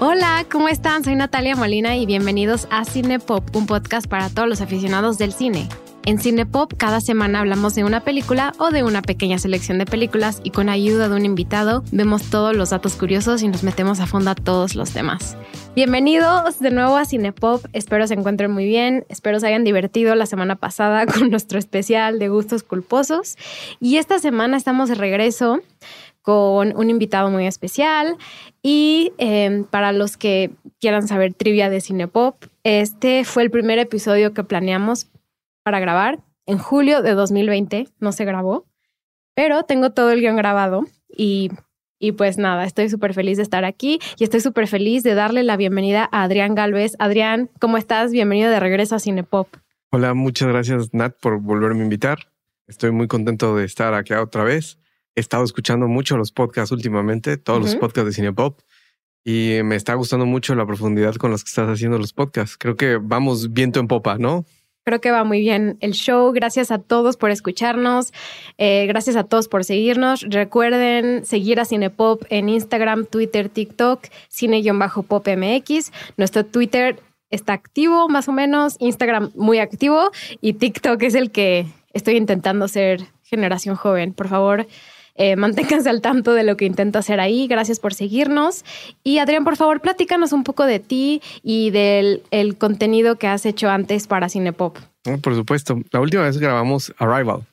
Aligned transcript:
Hola, 0.00 0.44
¿cómo 0.50 0.68
están? 0.68 1.02
Soy 1.02 1.14
Natalia 1.14 1.56
Molina 1.56 1.96
y 1.96 2.04
bienvenidos 2.04 2.68
a 2.70 2.84
Cinepop, 2.84 3.56
un 3.56 3.66
podcast 3.66 4.06
para 4.06 4.28
todos 4.28 4.48
los 4.48 4.60
aficionados 4.60 5.18
del 5.18 5.32
cine. 5.32 5.68
En 6.06 6.18
Cinepop 6.18 6.74
cada 6.76 7.00
semana 7.00 7.40
hablamos 7.40 7.74
de 7.74 7.82
una 7.82 8.04
película 8.04 8.52
o 8.58 8.70
de 8.70 8.82
una 8.82 9.00
pequeña 9.00 9.38
selección 9.38 9.78
de 9.78 9.86
películas 9.86 10.42
y 10.44 10.50
con 10.50 10.68
ayuda 10.68 11.08
de 11.08 11.16
un 11.16 11.24
invitado 11.24 11.82
vemos 11.92 12.28
todos 12.28 12.54
los 12.54 12.70
datos 12.70 12.96
curiosos 12.96 13.42
y 13.42 13.48
nos 13.48 13.62
metemos 13.62 14.00
a 14.00 14.06
fondo 14.06 14.30
a 14.30 14.34
todos 14.34 14.74
los 14.74 14.90
temas. 14.90 15.34
Bienvenidos 15.74 16.60
de 16.60 16.70
nuevo 16.72 16.98
a 16.98 17.06
Cinepop, 17.06 17.64
espero 17.72 18.06
se 18.06 18.12
encuentren 18.12 18.50
muy 18.50 18.66
bien, 18.66 19.06
espero 19.08 19.40
se 19.40 19.46
hayan 19.46 19.64
divertido 19.64 20.14
la 20.14 20.26
semana 20.26 20.56
pasada 20.56 21.06
con 21.12 21.30
nuestro 21.30 21.58
especial 21.58 22.18
de 22.18 22.28
gustos 22.28 22.64
culposos 22.64 23.38
y 23.80 23.96
esta 23.96 24.18
semana 24.18 24.58
estamos 24.58 24.90
de 24.90 24.96
regreso 24.96 25.62
con 26.20 26.76
un 26.76 26.90
invitado 26.90 27.30
muy 27.30 27.46
especial. 27.46 28.16
Y 28.62 29.12
em, 29.18 29.64
para 29.64 29.92
los 29.92 30.16
que 30.16 30.50
quieran 30.80 31.06
saber 31.06 31.34
trivia 31.34 31.68
de 31.68 31.82
Cinepop, 31.82 32.42
este 32.62 33.24
fue 33.24 33.42
el 33.42 33.50
primer 33.50 33.78
episodio 33.78 34.32
que 34.32 34.42
planeamos 34.42 35.06
para 35.64 35.80
grabar 35.80 36.22
en 36.46 36.58
julio 36.58 37.02
de 37.02 37.14
2020. 37.14 37.88
No 37.98 38.12
se 38.12 38.24
grabó, 38.24 38.66
pero 39.34 39.64
tengo 39.64 39.90
todo 39.90 40.12
el 40.12 40.20
guion 40.20 40.36
grabado 40.36 40.84
y, 41.08 41.50
y 41.98 42.12
pues 42.12 42.38
nada, 42.38 42.64
estoy 42.64 42.88
súper 42.88 43.12
feliz 43.12 43.38
de 43.38 43.42
estar 43.42 43.64
aquí 43.64 43.98
y 44.16 44.22
estoy 44.22 44.38
súper 44.38 44.68
feliz 44.68 45.02
de 45.02 45.14
darle 45.14 45.42
la 45.42 45.56
bienvenida 45.56 46.08
a 46.12 46.22
Adrián 46.22 46.54
Galvez. 46.54 46.94
Adrián, 47.00 47.50
¿cómo 47.58 47.78
estás? 47.78 48.12
Bienvenido 48.12 48.50
de 48.50 48.60
regreso 48.60 48.94
a 48.94 49.00
Cinepop. 49.00 49.48
Hola, 49.90 50.14
muchas 50.14 50.46
gracias 50.46 50.94
Nat 50.94 51.16
por 51.20 51.40
volverme 51.40 51.80
a 51.80 51.84
invitar. 51.84 52.18
Estoy 52.68 52.92
muy 52.92 53.08
contento 53.08 53.56
de 53.56 53.64
estar 53.64 53.92
aquí 53.94 54.14
otra 54.14 54.44
vez 54.44 54.78
he 55.14 55.20
estado 55.20 55.44
escuchando 55.44 55.86
mucho 55.88 56.16
los 56.16 56.32
podcasts 56.32 56.72
últimamente, 56.72 57.36
todos 57.36 57.60
los 57.60 57.76
podcasts 57.76 58.06
de 58.06 58.12
Cinepop, 58.12 58.60
y 59.24 59.60
me 59.64 59.76
está 59.76 59.94
gustando 59.94 60.26
mucho 60.26 60.54
la 60.54 60.66
profundidad 60.66 61.14
con 61.14 61.30
los 61.30 61.44
que 61.44 61.48
estás 61.48 61.68
haciendo 61.68 61.98
los 61.98 62.12
podcasts. 62.12 62.56
Creo 62.58 62.76
que 62.76 62.98
vamos 63.00 63.52
viento 63.52 63.80
en 63.80 63.88
popa, 63.88 64.18
¿no? 64.18 64.44
Creo 64.84 65.00
que 65.00 65.10
va 65.10 65.24
muy 65.24 65.40
bien 65.40 65.78
el 65.80 65.92
show. 65.92 66.30
Gracias 66.32 66.70
a 66.70 66.78
todos 66.78 67.16
por 67.16 67.30
escucharnos. 67.30 68.12
Eh, 68.58 68.86
gracias 68.86 69.16
a 69.16 69.24
todos 69.24 69.48
por 69.48 69.64
seguirnos. 69.64 70.20
Recuerden 70.28 71.24
seguir 71.24 71.58
a 71.58 71.64
Cinepop 71.64 72.22
en 72.28 72.50
Instagram, 72.50 73.06
Twitter, 73.06 73.48
TikTok, 73.48 74.04
cine-popmx. 74.28 75.92
Nuestro 76.18 76.44
Twitter 76.44 77.00
está 77.30 77.54
activo 77.54 78.08
más 78.08 78.28
o 78.28 78.32
menos, 78.32 78.76
Instagram 78.78 79.30
muy 79.34 79.58
activo 79.58 80.10
y 80.40 80.52
TikTok 80.54 81.02
es 81.02 81.14
el 81.14 81.30
que 81.30 81.66
estoy 81.92 82.16
intentando 82.16 82.68
ser 82.68 83.06
generación 83.22 83.76
joven. 83.76 84.12
Por 84.12 84.28
favor, 84.28 84.66
eh, 85.14 85.36
manténganse 85.36 85.88
al 85.88 86.00
tanto 86.00 86.34
de 86.34 86.42
lo 86.42 86.56
que 86.56 86.64
intento 86.64 86.98
hacer 86.98 87.20
ahí. 87.20 87.46
Gracias 87.46 87.80
por 87.80 87.94
seguirnos. 87.94 88.64
Y 89.02 89.18
Adrián, 89.18 89.44
por 89.44 89.56
favor, 89.56 89.80
platícanos 89.80 90.32
un 90.32 90.44
poco 90.44 90.64
de 90.64 90.80
ti 90.80 91.22
y 91.42 91.70
del 91.70 92.22
el 92.30 92.56
contenido 92.56 93.16
que 93.16 93.28
has 93.28 93.46
hecho 93.46 93.68
antes 93.68 94.06
para 94.06 94.28
Cinepop. 94.28 94.78
por 95.22 95.34
supuesto. 95.34 95.80
La 95.92 96.00
última 96.00 96.22
vez 96.22 96.38
grabamos 96.38 96.92
Arrival. 96.98 97.46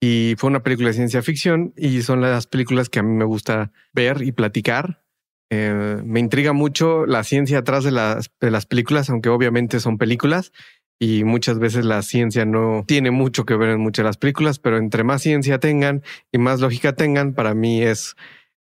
Y 0.00 0.34
fue 0.36 0.50
una 0.50 0.62
película 0.62 0.88
de 0.88 0.94
ciencia 0.94 1.22
ficción 1.22 1.72
y 1.76 2.02
son 2.02 2.20
las 2.20 2.46
películas 2.46 2.90
que 2.90 2.98
a 2.98 3.02
mí 3.02 3.14
me 3.14 3.24
gusta 3.24 3.72
ver 3.94 4.22
y 4.22 4.32
platicar. 4.32 5.02
Eh, 5.48 6.02
me 6.04 6.20
intriga 6.20 6.52
mucho 6.52 7.06
la 7.06 7.24
ciencia 7.24 7.58
atrás 7.58 7.84
de 7.84 7.92
las, 7.92 8.30
de 8.40 8.50
las 8.50 8.66
películas, 8.66 9.08
aunque 9.08 9.28
obviamente 9.30 9.80
son 9.80 9.96
películas 9.96 10.52
y 10.98 11.24
muchas 11.24 11.58
veces 11.58 11.84
la 11.84 12.02
ciencia 12.02 12.44
no 12.44 12.84
tiene 12.86 13.10
mucho 13.10 13.44
que 13.44 13.56
ver 13.56 13.70
en 13.70 13.80
muchas 13.80 14.04
de 14.04 14.08
las 14.08 14.16
películas, 14.16 14.58
pero 14.58 14.78
entre 14.78 15.04
más 15.04 15.22
ciencia 15.22 15.58
tengan 15.60 16.02
y 16.32 16.38
más 16.38 16.60
lógica 16.60 16.94
tengan, 16.94 17.34
para 17.34 17.54
mí 17.54 17.82
es, 17.82 18.16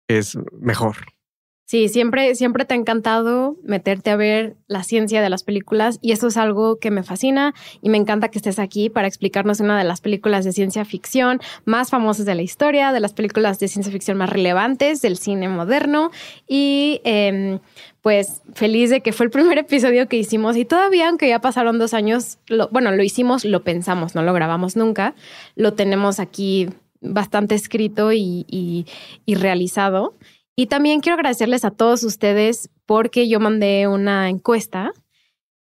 es 0.09 0.39
mejor. 0.53 0.97
Sí, 1.73 1.89
siempre, 1.89 2.35
siempre 2.35 2.67
te 2.67 2.75
ha 2.75 2.77
encantado 2.77 3.57
meterte 3.65 4.11
a 4.11 4.17
ver 4.17 4.57
la 4.67 4.85
ciencia 4.85 5.23
de 5.23 5.31
las 5.31 5.43
películas 5.43 5.99
y 6.03 6.13
eso 6.13 6.27
es 6.27 6.37
algo 6.37 6.77
que 6.77 6.91
me 6.91 7.03
fascina 7.03 7.55
y 7.81 7.89
me 7.89 7.97
encanta 7.97 8.29
que 8.29 8.37
estés 8.37 8.59
aquí 8.59 8.91
para 8.91 9.09
explicarnos 9.09 9.59
una 9.61 9.79
de 9.79 9.85
las 9.85 10.03
películas 10.03 10.45
de 10.45 10.53
ciencia 10.53 10.85
ficción 10.85 11.41
más 11.65 11.89
famosas 11.89 12.27
de 12.27 12.35
la 12.35 12.43
historia, 12.43 12.93
de 12.93 13.01
las 13.01 13.15
películas 13.15 13.59
de 13.59 13.69
ciencia 13.69 13.91
ficción 13.91 14.19
más 14.19 14.29
relevantes 14.29 15.01
del 15.01 15.17
cine 15.17 15.49
moderno 15.49 16.11
y 16.47 17.01
em, 17.05 17.59
pues 18.03 18.43
feliz 18.53 18.91
de 18.91 19.01
que 19.01 19.15
fue 19.15 19.25
el 19.25 19.31
primer 19.31 19.57
episodio 19.67 20.09
que 20.09 20.19
hicimos 20.19 20.59
y 20.59 20.67
todavía, 20.67 21.09
aunque 21.09 21.31
ya 21.31 21.41
pasaron 21.41 21.79
dos 21.79 21.95
años, 21.95 22.37
bueno, 22.71 22.93
lo 22.93 23.03
hicimos, 23.03 23.47
lo 23.47 23.65
pensamos, 23.65 24.15
no 24.15 24.23
lo 24.23 24.35
grabamos 24.35 24.77
nunca, 24.77 25.15
lo 25.57 25.73
tenemos 25.73 26.21
aquí 26.21 26.69
bastante 27.01 27.55
escrito 27.55 28.13
y, 28.13 28.45
y 29.25 29.35
realizado. 29.37 30.13
Y 30.55 30.67
también 30.67 31.01
quiero 31.01 31.15
agradecerles 31.15 31.65
a 31.65 31.71
todos 31.71 32.03
ustedes 32.03 32.71
porque 32.85 33.29
yo 33.29 33.41
mandé 33.41 33.87
una 33.89 34.29
encuesta 34.29 34.93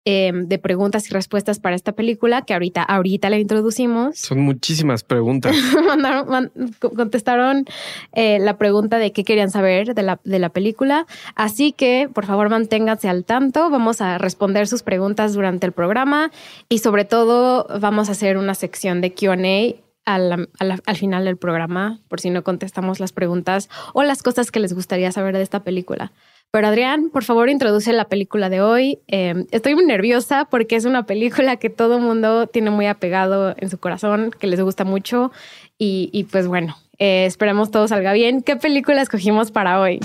em, 0.06 0.48
de 0.48 0.58
preguntas 0.58 1.10
y 1.10 1.12
respuestas 1.12 1.60
para 1.60 1.76
esta 1.76 1.92
película 1.92 2.40
que 2.40 2.54
ahorita, 2.54 2.84
ahorita 2.84 3.28
la 3.28 3.38
introducimos. 3.38 4.18
Son 4.18 4.40
muchísimas 4.40 5.04
preguntas. 5.04 5.54
contestaron 6.96 7.66
eh, 8.12 8.38
la 8.38 8.56
pregunta 8.56 8.98
de 8.98 9.12
qué 9.12 9.24
querían 9.24 9.50
saber 9.50 9.94
de 9.94 10.02
la, 10.02 10.20
de 10.24 10.38
la 10.38 10.48
película. 10.48 11.06
Así 11.34 11.72
que, 11.72 12.08
por 12.10 12.24
favor, 12.24 12.48
manténganse 12.48 13.10
al 13.10 13.26
tanto. 13.26 13.68
Vamos 13.68 14.00
a 14.00 14.16
responder 14.16 14.66
sus 14.68 14.82
preguntas 14.82 15.34
durante 15.34 15.66
el 15.66 15.72
programa 15.72 16.30
y 16.70 16.78
sobre 16.78 17.04
todo 17.04 17.66
vamos 17.78 18.08
a 18.08 18.12
hacer 18.12 18.38
una 18.38 18.54
sección 18.54 19.02
de 19.02 19.12
QA 19.12 19.87
al, 20.08 20.48
al, 20.58 20.96
final 20.96 21.26
del 21.26 21.36
programa, 21.36 22.00
por 22.08 22.20
si 22.20 22.30
no 22.30 22.42
contestamos 22.42 22.98
las 22.98 23.12
preguntas 23.12 23.68
o 23.92 24.02
las 24.02 24.22
cosas 24.22 24.50
que 24.50 24.58
les 24.58 24.72
gustaría 24.72 25.12
saber 25.12 25.36
de 25.36 25.42
esta 25.42 25.62
película. 25.62 26.12
Pero 26.50 26.68
Adrián, 26.68 27.10
por 27.10 27.24
favor, 27.24 27.50
introduce 27.50 27.92
la 27.92 28.06
película 28.06 28.48
de 28.48 28.62
hoy. 28.62 29.00
Em, 29.06 29.46
estoy 29.50 29.74
muy 29.74 29.84
nerviosa 29.84 30.46
porque 30.46 30.76
es 30.76 30.86
una 30.86 31.04
película 31.04 31.56
que 31.56 31.68
todo 31.68 31.98
mundo 31.98 32.46
tiene 32.46 32.70
muy 32.70 32.86
apegado 32.86 33.54
en 33.58 33.68
su 33.68 33.76
corazón, 33.76 34.30
que 34.38 34.46
les 34.46 34.60
gusta 34.62 34.84
mucho. 34.84 35.30
Y, 35.76 36.26
pues 36.32 36.46
bueno, 36.46 36.76
eh, 36.98 37.26
esperemos 37.26 37.70
todo 37.70 37.86
salga 37.86 38.14
bien. 38.14 38.42
¿Qué 38.42 38.56
película 38.56 39.02
escogimos 39.02 39.50
para 39.50 39.78
hoy? 39.80 40.00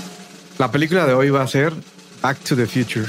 La 0.58 0.70
película 0.70 1.06
de 1.06 1.14
hoy 1.14 1.30
va 1.30 1.42
a 1.42 1.48
ser 1.48 1.72
Back 2.22 2.38
to 2.40 2.54
the 2.54 2.66
Future. 2.66 3.06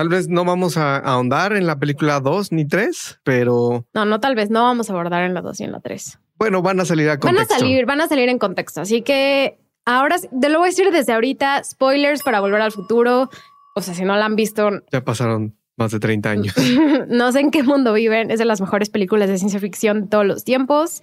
Tal 0.00 0.08
vez 0.08 0.28
no 0.28 0.46
vamos 0.46 0.78
a 0.78 0.96
ahondar 0.96 1.52
en 1.52 1.66
la 1.66 1.78
película 1.78 2.20
2 2.20 2.52
ni 2.52 2.66
3, 2.66 3.20
pero... 3.22 3.84
No, 3.92 4.06
no, 4.06 4.18
tal 4.18 4.34
vez 4.34 4.48
no 4.48 4.62
vamos 4.62 4.88
a 4.88 4.94
abordar 4.94 5.24
en 5.24 5.34
la 5.34 5.42
2 5.42 5.60
y 5.60 5.64
en 5.64 5.72
la 5.72 5.80
3. 5.80 6.18
Bueno, 6.38 6.62
van 6.62 6.80
a 6.80 6.86
salir 6.86 7.10
a 7.10 7.18
contexto. 7.18 7.46
Van 7.46 7.54
a 7.54 7.58
salir, 7.60 7.84
van 7.84 8.00
a 8.00 8.08
salir 8.08 8.30
en 8.30 8.38
contexto. 8.38 8.80
Así 8.80 9.02
que 9.02 9.58
ahora, 9.84 10.16
te 10.18 10.48
lo 10.48 10.58
voy 10.60 10.68
a 10.68 10.70
decir 10.70 10.90
desde 10.90 11.12
ahorita, 11.12 11.62
spoilers 11.64 12.22
para 12.22 12.40
volver 12.40 12.62
al 12.62 12.72
futuro. 12.72 13.28
O 13.76 13.82
sea, 13.82 13.92
si 13.92 14.06
no 14.06 14.16
la 14.16 14.24
han 14.24 14.36
visto... 14.36 14.70
Ya 14.90 15.04
pasaron 15.04 15.54
más 15.76 15.90
de 15.90 16.00
30 16.00 16.30
años. 16.30 16.54
no 17.08 17.30
sé 17.32 17.40
en 17.40 17.50
qué 17.50 17.62
mundo 17.62 17.92
viven. 17.92 18.30
Es 18.30 18.38
de 18.38 18.46
las 18.46 18.62
mejores 18.62 18.88
películas 18.88 19.28
de 19.28 19.36
ciencia 19.36 19.60
ficción 19.60 20.04
de 20.04 20.08
todos 20.08 20.24
los 20.24 20.44
tiempos. 20.44 21.02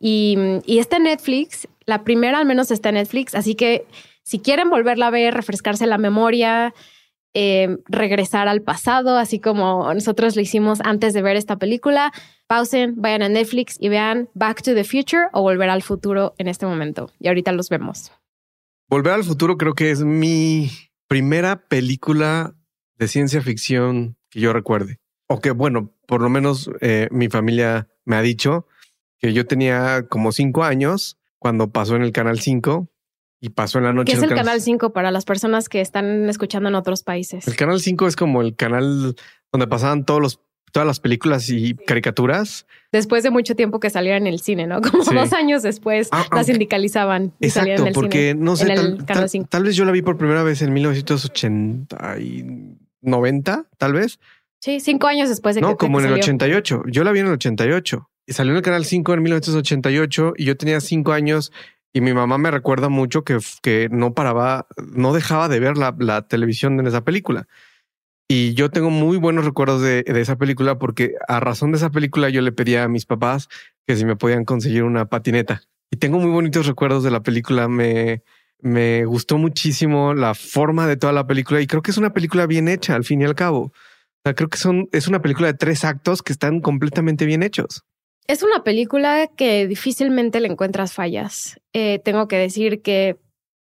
Y, 0.00 0.38
y 0.64 0.78
está 0.78 0.96
en 0.96 1.02
Netflix. 1.02 1.68
La 1.84 2.04
primera 2.04 2.38
al 2.38 2.46
menos 2.46 2.70
está 2.70 2.88
en 2.88 2.94
Netflix. 2.94 3.34
Así 3.34 3.54
que 3.54 3.84
si 4.22 4.38
quieren 4.38 4.70
volverla 4.70 5.08
a 5.08 5.10
ver, 5.10 5.34
refrescarse 5.34 5.86
la 5.86 5.98
memoria, 5.98 6.72
eh, 7.34 7.78
regresar 7.86 8.48
al 8.48 8.62
pasado, 8.62 9.16
así 9.16 9.38
como 9.38 9.92
nosotros 9.94 10.34
lo 10.36 10.42
hicimos 10.42 10.80
antes 10.82 11.14
de 11.14 11.22
ver 11.22 11.36
esta 11.36 11.56
película. 11.56 12.12
Pausen, 12.46 12.94
vayan 12.96 13.22
a 13.22 13.28
Netflix 13.28 13.76
y 13.78 13.88
vean 13.88 14.28
Back 14.34 14.62
to 14.62 14.74
the 14.74 14.84
Future 14.84 15.28
o 15.32 15.42
Volver 15.42 15.70
al 15.70 15.82
Futuro 15.82 16.34
en 16.38 16.48
este 16.48 16.66
momento. 16.66 17.12
Y 17.20 17.28
ahorita 17.28 17.52
los 17.52 17.68
vemos. 17.68 18.12
Volver 18.88 19.12
al 19.12 19.24
Futuro 19.24 19.56
creo 19.56 19.74
que 19.74 19.92
es 19.92 20.02
mi 20.02 20.70
primera 21.06 21.68
película 21.68 22.56
de 22.96 23.08
ciencia 23.08 23.40
ficción 23.42 24.16
que 24.28 24.40
yo 24.40 24.52
recuerde. 24.52 24.98
O 25.28 25.40
que, 25.40 25.52
bueno, 25.52 25.94
por 26.08 26.22
lo 26.22 26.28
menos 26.28 26.70
eh, 26.80 27.06
mi 27.12 27.28
familia 27.28 27.88
me 28.04 28.16
ha 28.16 28.22
dicho 28.22 28.66
que 29.18 29.32
yo 29.32 29.46
tenía 29.46 30.06
como 30.08 30.32
cinco 30.32 30.64
años 30.64 31.18
cuando 31.38 31.70
pasó 31.70 31.94
en 31.94 32.02
el 32.02 32.10
Canal 32.10 32.40
5 32.40 32.88
y 33.40 33.50
pasó 33.50 33.78
en 33.78 33.84
la 33.84 33.92
noche. 33.92 34.12
¿Qué 34.12 34.18
es 34.18 34.22
el 34.22 34.34
Canal 34.34 34.60
5 34.60 34.92
para 34.92 35.10
las 35.10 35.24
personas 35.24 35.68
que 35.68 35.80
están 35.80 36.28
escuchando 36.28 36.68
en 36.68 36.74
otros 36.74 37.02
países? 37.02 37.48
El 37.48 37.56
Canal 37.56 37.80
5 37.80 38.06
es 38.06 38.16
como 38.16 38.42
el 38.42 38.54
canal 38.54 39.16
donde 39.50 39.66
pasaban 39.66 40.04
todos 40.04 40.20
los, 40.20 40.40
todas 40.72 40.86
las 40.86 41.00
películas 41.00 41.48
y 41.48 41.74
caricaturas. 41.74 42.66
Después 42.92 43.22
de 43.22 43.30
mucho 43.30 43.56
tiempo 43.56 43.80
que 43.80 43.88
salieran 43.88 44.26
en 44.26 44.34
el 44.34 44.40
cine, 44.40 44.66
¿no? 44.66 44.80
Como 44.82 45.04
dos 45.04 45.32
años 45.32 45.62
después 45.62 46.08
ah, 46.12 46.26
las 46.32 46.46
sindicalizaban 46.46 47.32
y 47.40 47.50
salían 47.50 47.80
en 47.80 47.86
el 47.88 47.92
porque 47.94 48.34
no 48.34 48.56
sé, 48.56 48.66
tal, 48.74 49.48
tal, 49.48 49.64
vez 49.64 49.76
yo 49.76 49.84
la 49.84 49.92
vi 49.92 50.02
por 50.02 50.18
primera 50.18 50.42
vez 50.42 50.60
en 50.62 50.72
1980 50.72 52.18
y 52.20 52.44
90, 53.00 53.66
tal 53.78 53.92
vez. 53.92 54.18
Sí, 54.60 54.80
cinco 54.80 55.06
años 55.06 55.30
después 55.30 55.54
de 55.54 55.62
no, 55.62 55.68
que 55.68 55.72
No, 55.72 55.78
como 55.78 56.00
en 56.00 56.06
el 56.06 56.12
88. 56.14 56.82
Yo 56.88 57.04
la 57.04 57.12
vi 57.12 57.20
en 57.20 57.26
el 57.26 57.32
88 57.32 58.10
y 58.26 58.32
salió 58.34 58.52
en 58.52 58.58
el 58.58 58.62
Canal 58.62 58.84
5 58.84 59.14
en 59.14 59.22
1988 59.22 60.34
y 60.36 60.44
yo 60.44 60.56
tenía 60.56 60.80
cinco 60.80 61.12
años 61.12 61.50
y 61.92 62.00
mi 62.00 62.12
mamá 62.12 62.38
me 62.38 62.50
recuerda 62.50 62.88
mucho 62.88 63.24
que, 63.24 63.38
que 63.62 63.88
no 63.90 64.14
paraba, 64.14 64.66
no 64.94 65.12
dejaba 65.12 65.48
de 65.48 65.60
ver 65.60 65.76
la, 65.76 65.94
la 65.98 66.22
televisión 66.22 66.78
en 66.78 66.86
esa 66.86 67.04
película. 67.04 67.48
Y 68.32 68.54
yo 68.54 68.70
tengo 68.70 68.90
muy 68.90 69.16
buenos 69.16 69.44
recuerdos 69.44 69.82
de, 69.82 70.04
esa 70.06 70.36
película 70.36 70.78
porque 70.78 71.14
a 71.26 71.40
razón 71.40 71.72
de 71.72 71.78
esa 71.78 71.90
película 71.90 72.28
yo 72.28 72.42
le 72.42 72.52
pedía 72.52 72.84
a 72.84 72.88
mis 72.88 73.04
papás 73.04 73.48
que 73.88 73.96
si 73.96 74.04
me 74.04 74.14
podían 74.14 74.44
conseguir 74.44 74.84
una 74.84 75.06
patineta. 75.06 75.62
Y 75.90 75.96
tengo 75.96 76.20
muy 76.20 76.30
bonitos 76.30 76.66
recuerdos 76.66 77.02
de 77.02 77.10
la 77.10 77.24
película. 77.24 77.66
Me, 77.66 78.22
me 78.60 79.04
gustó 79.04 79.36
muchísimo 79.36 80.14
la 80.14 80.34
forma 80.34 80.86
de 80.86 80.96
toda 80.96 81.12
la 81.12 81.26
película 81.26 81.60
y 81.60 81.66
creo 81.66 81.82
que 81.82 81.90
es 81.90 81.98
una 81.98 82.12
película 82.12 82.46
bien 82.46 82.68
hecha 82.68 82.94
al 82.94 83.02
fin 83.02 83.20
y 83.20 83.24
al 83.24 83.34
cabo. 83.34 83.62
O 83.62 83.72
sea, 84.24 84.34
creo 84.34 84.48
que 84.48 84.58
son, 84.58 84.88
es 84.92 85.08
una 85.08 85.22
película 85.22 85.48
de 85.48 85.54
tres 85.54 85.84
actos 85.84 86.22
que 86.22 86.32
están 86.32 86.60
completamente 86.60 87.26
bien 87.26 87.42
hechos. 87.42 87.84
Es 88.30 88.44
una 88.44 88.62
película 88.62 89.26
que 89.26 89.66
difícilmente 89.66 90.38
le 90.38 90.46
encuentras 90.46 90.92
fallas. 90.92 91.60
Eh, 91.72 91.98
tengo 92.04 92.28
que 92.28 92.36
decir 92.36 92.80
que 92.80 93.18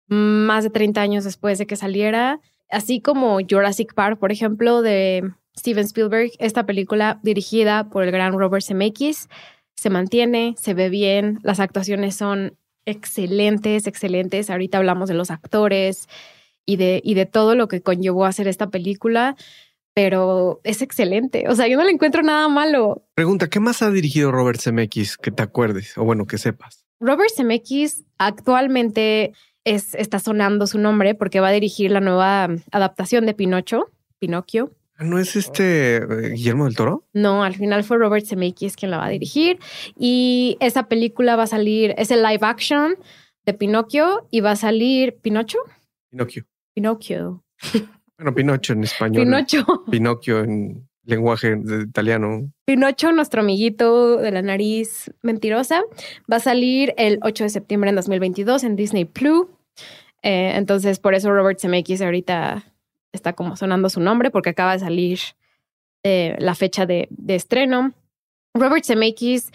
más 0.09 0.65
de 0.65 0.69
30 0.69 0.99
años 0.99 1.23
después 1.23 1.57
de 1.57 1.65
que 1.65 1.77
saliera, 1.77 2.41
así 2.69 2.99
como 2.99 3.39
Jurassic 3.49 3.93
Park, 3.93 4.19
por 4.19 4.33
ejemplo, 4.33 4.81
de 4.81 5.31
Steven 5.57 5.85
Spielberg, 5.85 6.31
esta 6.37 6.65
película 6.65 7.21
dirigida 7.23 7.89
por 7.89 8.03
el 8.03 8.11
gran 8.11 8.37
Robert 8.37 8.65
Zemeckis 8.65 9.29
se 9.77 9.89
mantiene, 9.89 10.55
se 10.57 10.73
ve 10.73 10.89
bien, 10.89 11.39
las 11.43 11.61
actuaciones 11.61 12.17
son 12.17 12.57
excelentes, 12.85 13.87
excelentes. 13.87 14.49
Ahorita 14.49 14.79
hablamos 14.79 15.07
de 15.07 15.15
los 15.15 15.31
actores 15.31 16.09
y 16.65 16.75
de, 16.75 16.99
y 17.05 17.13
de 17.13 17.25
todo 17.25 17.55
lo 17.55 17.69
que 17.69 17.81
conllevó 17.81 18.25
a 18.25 18.29
hacer 18.29 18.49
esta 18.49 18.69
película, 18.69 19.37
pero 19.93 20.61
es 20.63 20.81
excelente. 20.81 21.45
O 21.49 21.55
sea, 21.55 21.67
yo 21.67 21.77
no 21.77 21.83
le 21.83 21.91
encuentro 21.91 22.21
nada 22.21 22.47
malo. 22.47 23.05
Pregunta, 23.13 23.49
¿qué 23.49 23.59
más 23.59 23.81
ha 23.81 23.91
dirigido 23.91 24.31
Robert 24.31 24.61
Zemeckis 24.61 25.17
que 25.17 25.31
te 25.31 25.43
acuerdes 25.43 25.97
o 25.97 26.03
bueno, 26.03 26.25
que 26.25 26.37
sepas? 26.37 26.85
Robert 26.99 27.31
Zemeckis 27.35 28.05
actualmente 28.17 29.33
es, 29.65 29.95
está 29.95 30.19
sonando 30.19 30.67
su 30.67 30.77
nombre 30.77 31.15
porque 31.15 31.39
va 31.39 31.49
a 31.49 31.53
dirigir 31.53 31.91
la 31.91 31.99
nueva 31.99 32.49
adaptación 32.71 33.25
de 33.25 33.33
Pinocho, 33.33 33.91
Pinocchio. 34.19 34.71
Ah, 34.95 35.03
¿No 35.03 35.17
es 35.17 35.35
este 35.35 35.97
eh, 35.97 36.29
Guillermo 36.35 36.65
del 36.65 36.75
Toro? 36.75 37.07
No, 37.13 37.43
al 37.43 37.55
final 37.55 37.83
fue 37.83 37.97
Robert 37.97 38.25
Zemeckis 38.25 38.75
quien 38.75 38.91
la 38.91 38.97
va 38.97 39.05
a 39.05 39.09
dirigir 39.09 39.59
y 39.97 40.57
esa 40.59 40.87
película 40.87 41.35
va 41.35 41.43
a 41.43 41.47
salir, 41.47 41.95
es 41.97 42.11
el 42.11 42.21
live 42.21 42.39
action 42.41 42.95
de 43.45 43.53
Pinocchio 43.53 44.27
y 44.29 44.41
va 44.41 44.51
a 44.51 44.55
salir 44.55 45.17
Pinocho. 45.21 45.57
Pinocchio. 46.11 46.45
Pinocchio. 46.73 47.43
Bueno, 48.21 48.35
Pinocho 48.35 48.73
en 48.73 48.83
español. 48.83 49.23
Pinocho. 49.23 49.65
Pinocchio 49.89 50.43
en 50.43 50.87
lenguaje 51.05 51.57
italiano. 51.87 52.51
Pinocho, 52.65 53.11
nuestro 53.11 53.41
amiguito 53.41 54.17
de 54.17 54.29
la 54.29 54.43
nariz 54.43 55.11
mentirosa, 55.23 55.81
va 56.31 56.35
a 56.35 56.39
salir 56.39 56.93
el 56.97 57.17
8 57.23 57.45
de 57.45 57.49
septiembre 57.49 57.89
en 57.89 57.95
2022 57.95 58.63
en 58.63 58.75
Disney 58.75 59.05
Plus. 59.05 59.47
Eh, 60.21 60.51
entonces, 60.53 60.99
por 60.99 61.15
eso 61.15 61.31
Robert 61.31 61.59
Zemeckis 61.59 61.99
ahorita 62.03 62.63
está 63.11 63.33
como 63.33 63.55
sonando 63.55 63.89
su 63.89 63.99
nombre, 63.99 64.29
porque 64.29 64.51
acaba 64.51 64.73
de 64.73 64.79
salir 64.79 65.19
eh, 66.03 66.35
la 66.37 66.53
fecha 66.53 66.85
de, 66.85 67.07
de 67.09 67.33
estreno. 67.33 67.91
Robert 68.53 68.85
Zemeckis 68.85 69.51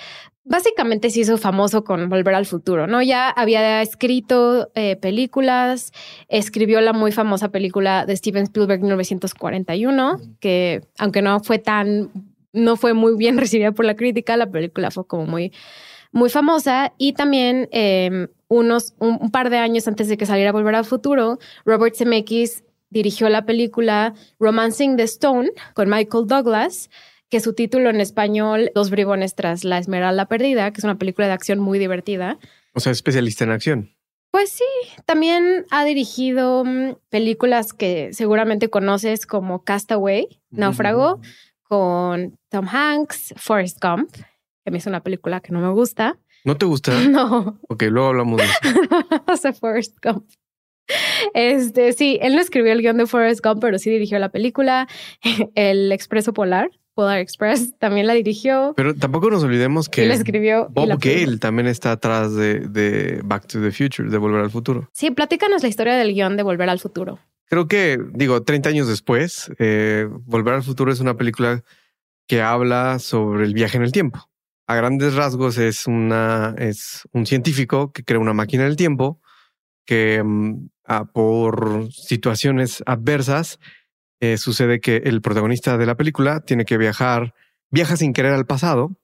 básicamente 0.46 1.10
se 1.10 1.20
hizo 1.20 1.37
famoso 1.38 1.84
con 1.84 2.08
Volver 2.08 2.34
al 2.34 2.46
Futuro, 2.46 2.87
¿no? 2.87 3.02
Ya 3.02 3.28
había 3.28 3.82
escrito 3.82 4.70
eh, 4.75 4.96
películas, 4.96 5.93
escribió 6.28 6.81
la 6.81 6.93
muy 6.93 7.12
famosa 7.12 7.50
película 7.50 8.06
de 8.06 8.16
Steven 8.16 8.44
Spielberg 8.44 8.81
1941, 8.81 10.20
que 10.40 10.82
aunque 10.98 11.20
no 11.20 11.40
fue 11.40 11.58
tan, 11.58 12.10
no 12.52 12.76
fue 12.76 12.94
muy 12.94 13.16
bien 13.16 13.37
recibida 13.38 13.72
por 13.72 13.84
la 13.84 13.96
crítica, 13.96 14.37
la 14.37 14.50
película 14.50 14.90
fue 14.90 15.06
como 15.06 15.26
muy, 15.26 15.52
muy 16.12 16.31
famosa. 16.31 16.92
Y 16.96 17.12
también 17.14 17.69
em, 17.72 18.28
unos, 18.49 18.94
un, 19.00 19.19
un, 19.20 19.31
par 19.32 19.50
de 19.50 19.58
años 19.58 19.88
antes 19.88 20.08
de 20.08 20.16
que 20.16 20.26
saliera 20.26 20.52
Volver 20.52 20.76
al 20.76 20.84
Futuro, 20.84 21.38
Robert 21.64 21.96
Zemeckis 21.96 22.62
dirigió 22.90 23.28
la 23.28 23.44
película 23.44 24.14
Romancing 24.38 24.96
the 24.96 25.02
Stone 25.02 25.50
con 25.75 25.90
Michael 25.90 26.26
Douglas, 26.28 26.88
que 27.28 27.40
su 27.40 27.55
título 27.55 27.90
en 27.90 28.00
español, 28.00 28.70
Dos 28.75 28.90
bribones 28.90 29.34
tras 29.34 29.64
la 29.64 29.78
Esmeralda 29.78 30.26
Perdida, 30.26 30.70
que 30.70 30.78
es 30.78 30.84
una 30.84 30.99
película 30.99 31.26
de 31.26 31.32
acción 31.32 31.58
muy 31.58 31.78
divertida. 31.78 32.38
O 32.73 32.81
sea, 32.81 32.93
especialista 32.93 33.44
en 33.44 33.50
acción. 33.50 33.96
Pues 34.31 34.50
sí, 34.50 34.64
también 35.06 35.64
ha 35.70 35.84
dirigido 35.84 36.64
mm, 36.64 36.96
películas 37.08 37.73
que 37.73 38.11
seguramente 38.12 38.69
conoces 38.69 39.26
como 39.26 39.64
Castaway, 39.64 40.40
Náufrago, 40.50 41.20
con 41.62 42.38
Tom 42.50 42.69
Hanks, 42.69 43.34
Forrest 43.38 43.82
Gump, 43.82 44.11
que 44.64 44.70
me 44.70 44.78
hizo 44.78 44.90
una 44.90 45.02
película 45.02 45.40
que 45.40 45.52
no 45.52 45.61
me 45.61 45.70
gusta. 45.70 46.19
¿No 46.44 46.56
te 46.56 46.67
gusta? 46.67 46.93
No. 47.11 47.58
Ok, 47.69 47.84
luego 47.84 48.08
hablamos 48.08 48.38
de 48.38 48.44
eso. 48.44 48.87
o 49.26 49.37
sea, 49.37 49.52
Forrest 49.52 49.96
Gump. 50.02 50.28
Este, 51.34 51.93
sí, 51.93 52.19
él 52.20 52.34
no 52.34 52.40
escribió 52.40 52.73
el 52.73 52.82
guion 52.82 52.96
de 52.99 53.06
Forrest 53.06 53.44
Gump, 53.44 53.61
pero 53.61 53.78
sí 53.78 53.90
dirigió 53.90 54.19
la 54.19 54.28
película, 54.28 54.87
El 55.55 55.90
Expreso 55.93 56.32
Polar. 56.32 56.70
Polar 56.96 57.19
Express 57.19 57.75
también 57.78 58.06
la 58.06 58.14
dirigió. 58.14 58.72
Pero 58.75 58.94
tampoco 58.94 59.31
nos 59.31 59.44
olvidemos 59.44 59.88
que 59.88 60.10
escribió 60.10 60.69
Bob 60.70 60.98
Gale 60.98 61.37
también 61.37 61.69
está 61.69 61.93
atrás 61.93 62.34
de, 62.34 63.20
Back 63.22 63.46
to 63.46 63.60
the 63.60 63.70
Future, 63.70 64.08
de 64.08 64.16
Volver 64.16 64.40
al 64.40 64.50
Futuro. 64.50 64.88
Sí, 64.93 65.10
platícanos 65.10 65.62
la 65.62 65.69
historia 65.69 65.94
del 65.94 66.14
guion 66.14 66.37
de 66.38 66.43
Volver 66.43 66.70
al 66.70 66.81
Futuro. 66.81 67.19
Creo 67.44 67.69
que, 67.69 67.98
digo, 68.14 68.43
30 68.43 68.70
años 68.70 68.88
después, 68.88 69.52
eh, 69.58 70.08
Volver 70.25 70.54
al 70.54 70.62
Futuro 70.62 70.90
es 70.90 70.98
una 71.00 71.16
película 71.16 71.62
que 72.26 72.40
habla 72.40 72.99
sobre 72.99 73.44
el 73.44 73.52
viaje 73.52 73.76
en 73.76 73.84
el 73.84 73.92
tiempo. 73.92 74.28
A 74.66 74.75
grandes 74.75 75.14
rasgos 75.14 75.58
es 75.58 75.87
una 75.87 76.56
es 76.58 77.06
un 77.12 77.26
científico 77.26 77.92
que 77.92 78.02
crea 78.02 78.19
una 78.19 78.32
máquina 78.32 78.64
del 78.64 78.75
tiempo 78.75 79.20
que 79.84 80.22
mm, 80.25 80.69
por 81.12 81.92
situaciones 81.92 82.82
adversas 82.87 83.60
eh, 84.20 84.38
sucede 84.38 84.80
que 84.80 84.96
el 84.96 85.20
protagonista 85.20 85.76
de 85.76 85.86
la 85.86 85.96
película 85.96 86.40
tiene 86.40 86.64
que 86.64 86.78
viajar, 86.78 87.34
viaja 87.70 87.96
sin 87.96 88.12
querer 88.12 88.32
al 88.32 88.46
pasado 88.46 88.96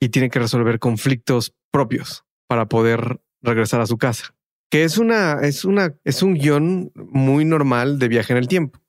y 0.00 0.10
tiene 0.10 0.30
que 0.30 0.38
resolver 0.38 0.78
conflictos 0.78 1.54
propios 1.70 2.24
para 2.46 2.66
poder 2.66 3.20
regresar 3.40 3.80
a 3.80 3.86
su 3.86 3.96
casa. 3.96 4.34
Que 4.70 4.84
es 4.84 4.98
una, 4.98 5.40
es 5.42 5.64
una, 5.64 5.94
es 6.04 6.22
un 6.22 6.34
guion 6.34 6.92
muy 6.94 7.44
normal 7.44 7.98
de 7.98 8.08
viaje 8.08 8.32
en 8.32 8.38
el 8.38 8.48
tiempo. 8.48 8.80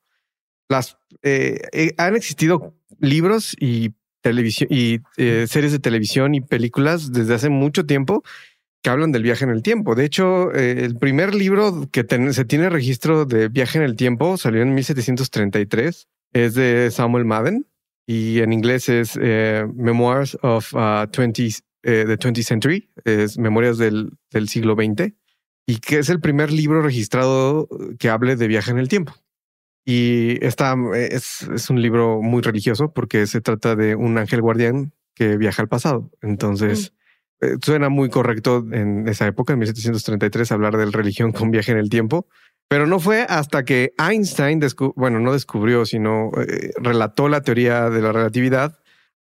Las 0.69 0.98
eh, 1.21 1.62
eh, 1.71 1.94
han 1.98 2.15
existido 2.15 2.75
libros 3.00 3.56
y 3.60 3.92
televisión 4.21 4.69
y 4.71 5.00
series 5.18 5.74
de 5.74 5.80
televisión 5.80 6.33
y 6.33 6.39
películas 6.39 7.12
desde 7.12 7.33
hace 7.33 7.50
mucho 7.50 7.86
tiempo 7.86 8.24
que 8.84 8.90
hablan 8.90 9.14
del 9.14 9.24
viaje 9.24 9.46
en 9.46 9.50
el 9.50 9.64
tiempo. 9.64 9.96
De 9.96 10.04
hecho, 10.04 10.54
eh, 10.54 10.84
el 10.84 10.98
primer 10.98 11.34
libro 11.34 11.90
que 11.92 12.06
se 12.34 12.46
tiene 12.46 12.70
registro 12.70 13.26
de 13.26 13.48
viaje 13.48 13.78
en 13.78 13.86
el 13.86 13.96
tiempo 13.96 14.38
salió 14.38 14.62
en 14.62 14.76
1733. 14.76 16.10
Es 16.34 16.54
de 16.54 16.92
Samuel 16.92 17.24
Madden 17.24 17.66
y 18.06 18.40
en 18.40 18.52
inglés 18.52 18.90
es 18.90 19.18
eh, 19.22 19.66
Memoirs 19.74 20.38
of 20.42 20.74
uh, 20.74 21.08
20, 21.10 21.46
eh, 21.84 22.04
the 22.06 22.18
20th 22.18 22.44
Century, 22.44 22.90
es 23.06 23.38
Memorias 23.38 23.78
del, 23.78 24.12
del 24.32 24.50
siglo 24.50 24.75
XX, 24.75 25.13
y 25.66 25.78
que 25.78 26.00
es 26.00 26.10
el 26.10 26.20
primer 26.20 26.52
libro 26.52 26.82
registrado 26.82 27.70
que 27.98 28.10
hable 28.10 28.36
de 28.36 28.48
viaje 28.48 28.72
en 28.72 28.80
el 28.80 28.90
tiempo. 28.90 29.13
Y 29.86 30.44
esta 30.46 30.75
es, 30.96 31.44
es 31.44 31.70
un 31.70 31.82
libro 31.82 32.22
muy 32.22 32.42
religioso 32.42 32.92
porque 32.94 33.28
se 33.28 33.40
trata 33.40 33.78
de 33.78 33.96
un 33.96 34.18
ángel 34.18 34.42
guardián 34.42 34.94
que 35.16 35.38
viaja 35.38 35.62
al 35.62 35.70
pasado. 35.70 36.12
Entonces, 36.22 36.92
mm. 36.92 37.02
Eh, 37.44 37.58
suena 37.64 37.90
muy 37.90 38.10
correcto 38.10 38.66
en 38.72 39.08
esa 39.08 39.28
época, 39.28 39.54
en 39.54 39.60
1733, 39.60 40.52
hablar 40.52 40.78
de 40.78 40.86
religión 40.86 41.32
con 41.32 41.52
viaje 41.52 41.72
en 41.72 41.78
el 41.78 41.90
tiempo. 41.90 42.28
Pero 42.70 42.88
no 42.88 43.00
fue 43.00 43.24
hasta 43.28 43.66
que 43.66 43.94
Einstein, 43.98 44.62
bueno, 44.96 45.20
no 45.20 45.34
descubrió, 45.34 45.86
sino 45.86 46.32
eh, 46.38 46.72
relató 46.78 47.28
la 47.28 47.42
teoría 47.42 47.90
de 47.90 48.02
la 48.02 48.12
relatividad, 48.12 48.80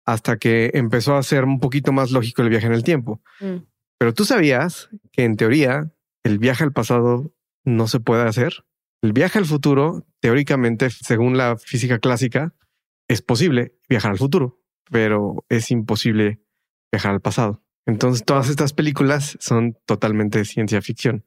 hasta 0.05 0.37
que 0.37 0.71
empezó 0.73 1.15
a 1.15 1.23
ser 1.23 1.43
un 1.45 1.59
poquito 1.59 1.91
más 1.91 2.11
lógico 2.11 2.41
el 2.41 2.49
viaje 2.49 2.65
en 2.65 2.73
el 2.73 2.83
tiempo. 2.83 3.21
Mm. 3.39 3.57
Pero 3.99 4.13
tú 4.13 4.25
sabías 4.25 4.89
que 5.11 5.23
en 5.23 5.35
teoría 5.35 5.91
el 6.23 6.39
viaje 6.39 6.63
al 6.63 6.73
pasado 6.73 7.33
no 7.63 7.87
se 7.87 7.99
puede 7.99 8.23
hacer. 8.23 8.65
El 9.01 9.13
viaje 9.13 9.37
al 9.37 9.45
futuro, 9.45 10.05
teóricamente, 10.19 10.89
según 10.89 11.37
la 11.37 11.57
física 11.57 11.99
clásica, 11.99 12.53
es 13.07 13.21
posible 13.21 13.75
viajar 13.87 14.11
al 14.11 14.17
futuro, 14.17 14.59
pero 14.89 15.45
es 15.49 15.71
imposible 15.71 16.41
viajar 16.91 17.13
al 17.13 17.21
pasado. 17.21 17.63
Entonces, 17.87 18.23
todas 18.23 18.49
estas 18.49 18.73
películas 18.73 19.37
son 19.39 19.77
totalmente 19.85 20.45
ciencia 20.45 20.81
ficción. 20.81 21.23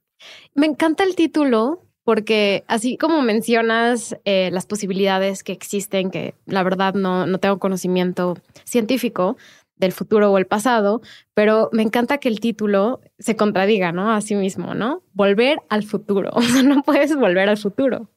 Me 0.54 0.66
encanta 0.66 1.02
el 1.02 1.16
título 1.16 1.86
porque 2.04 2.64
así 2.66 2.96
como 2.96 3.22
mencionas 3.22 4.16
eh, 4.24 4.50
las 4.52 4.66
posibilidades 4.66 5.42
que 5.42 5.52
existen, 5.52 6.10
que 6.10 6.34
la 6.46 6.62
verdad 6.62 6.94
no, 6.94 7.26
no 7.26 7.38
tengo 7.38 7.58
conocimiento 7.58 8.36
científico 8.64 9.36
del 9.76 9.92
futuro 9.92 10.30
o 10.30 10.38
el 10.38 10.46
pasado, 10.46 11.00
pero 11.34 11.70
me 11.72 11.82
encanta 11.82 12.18
que 12.18 12.28
el 12.28 12.40
título 12.40 13.00
se 13.18 13.34
contradiga, 13.36 13.92
¿no? 13.92 14.12
A 14.12 14.20
sí 14.20 14.34
mismo, 14.34 14.74
¿no? 14.74 15.02
Volver 15.12 15.58
al 15.68 15.82
futuro. 15.82 16.30
O 16.34 16.42
sea, 16.42 16.62
no 16.62 16.82
puedes 16.82 17.14
volver 17.16 17.48
al 17.48 17.56
futuro. 17.56 18.10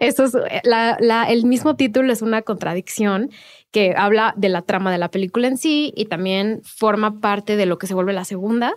Eso 0.00 0.24
es, 0.24 0.36
la, 0.64 1.24
el 1.28 1.44
mismo 1.44 1.76
título 1.76 2.12
es 2.12 2.22
una 2.22 2.42
contradicción 2.42 3.30
que 3.70 3.94
habla 3.96 4.34
de 4.36 4.48
la 4.48 4.62
trama 4.62 4.90
de 4.90 4.98
la 4.98 5.10
película 5.10 5.48
en 5.48 5.56
sí 5.56 5.92
y 5.96 6.06
también 6.06 6.60
forma 6.64 7.20
parte 7.20 7.56
de 7.56 7.66
lo 7.66 7.78
que 7.78 7.86
se 7.86 7.94
vuelve 7.94 8.12
la 8.12 8.24
segunda, 8.24 8.74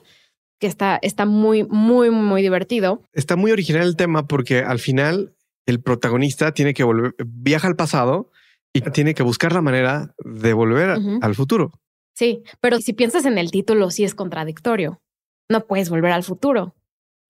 que 0.59 0.67
está, 0.67 0.99
está 1.01 1.25
muy, 1.25 1.63
muy, 1.63 2.09
muy 2.09 2.41
divertido. 2.41 3.01
Está 3.13 3.35
muy 3.35 3.51
original 3.51 3.83
el 3.83 3.95
tema 3.95 4.27
porque 4.27 4.59
al 4.59 4.79
final 4.79 5.33
el 5.65 5.81
protagonista 5.81 6.53
tiene 6.53 6.73
que 6.73 6.83
volver, 6.83 7.15
viaja 7.25 7.67
al 7.67 7.75
pasado 7.75 8.29
y 8.73 8.81
tiene 8.81 9.13
que 9.13 9.23
buscar 9.23 9.53
la 9.53 9.61
manera 9.61 10.13
de 10.23 10.53
volver 10.53 10.97
al 11.21 11.35
futuro. 11.35 11.71
Sí, 12.15 12.43
pero 12.59 12.79
si 12.79 12.93
piensas 12.93 13.25
en 13.25 13.37
el 13.37 13.51
título, 13.51 13.89
sí 13.89 14.03
es 14.03 14.15
contradictorio. 14.15 15.01
No 15.49 15.65
puedes 15.65 15.89
volver 15.89 16.11
al 16.11 16.23
futuro. 16.23 16.75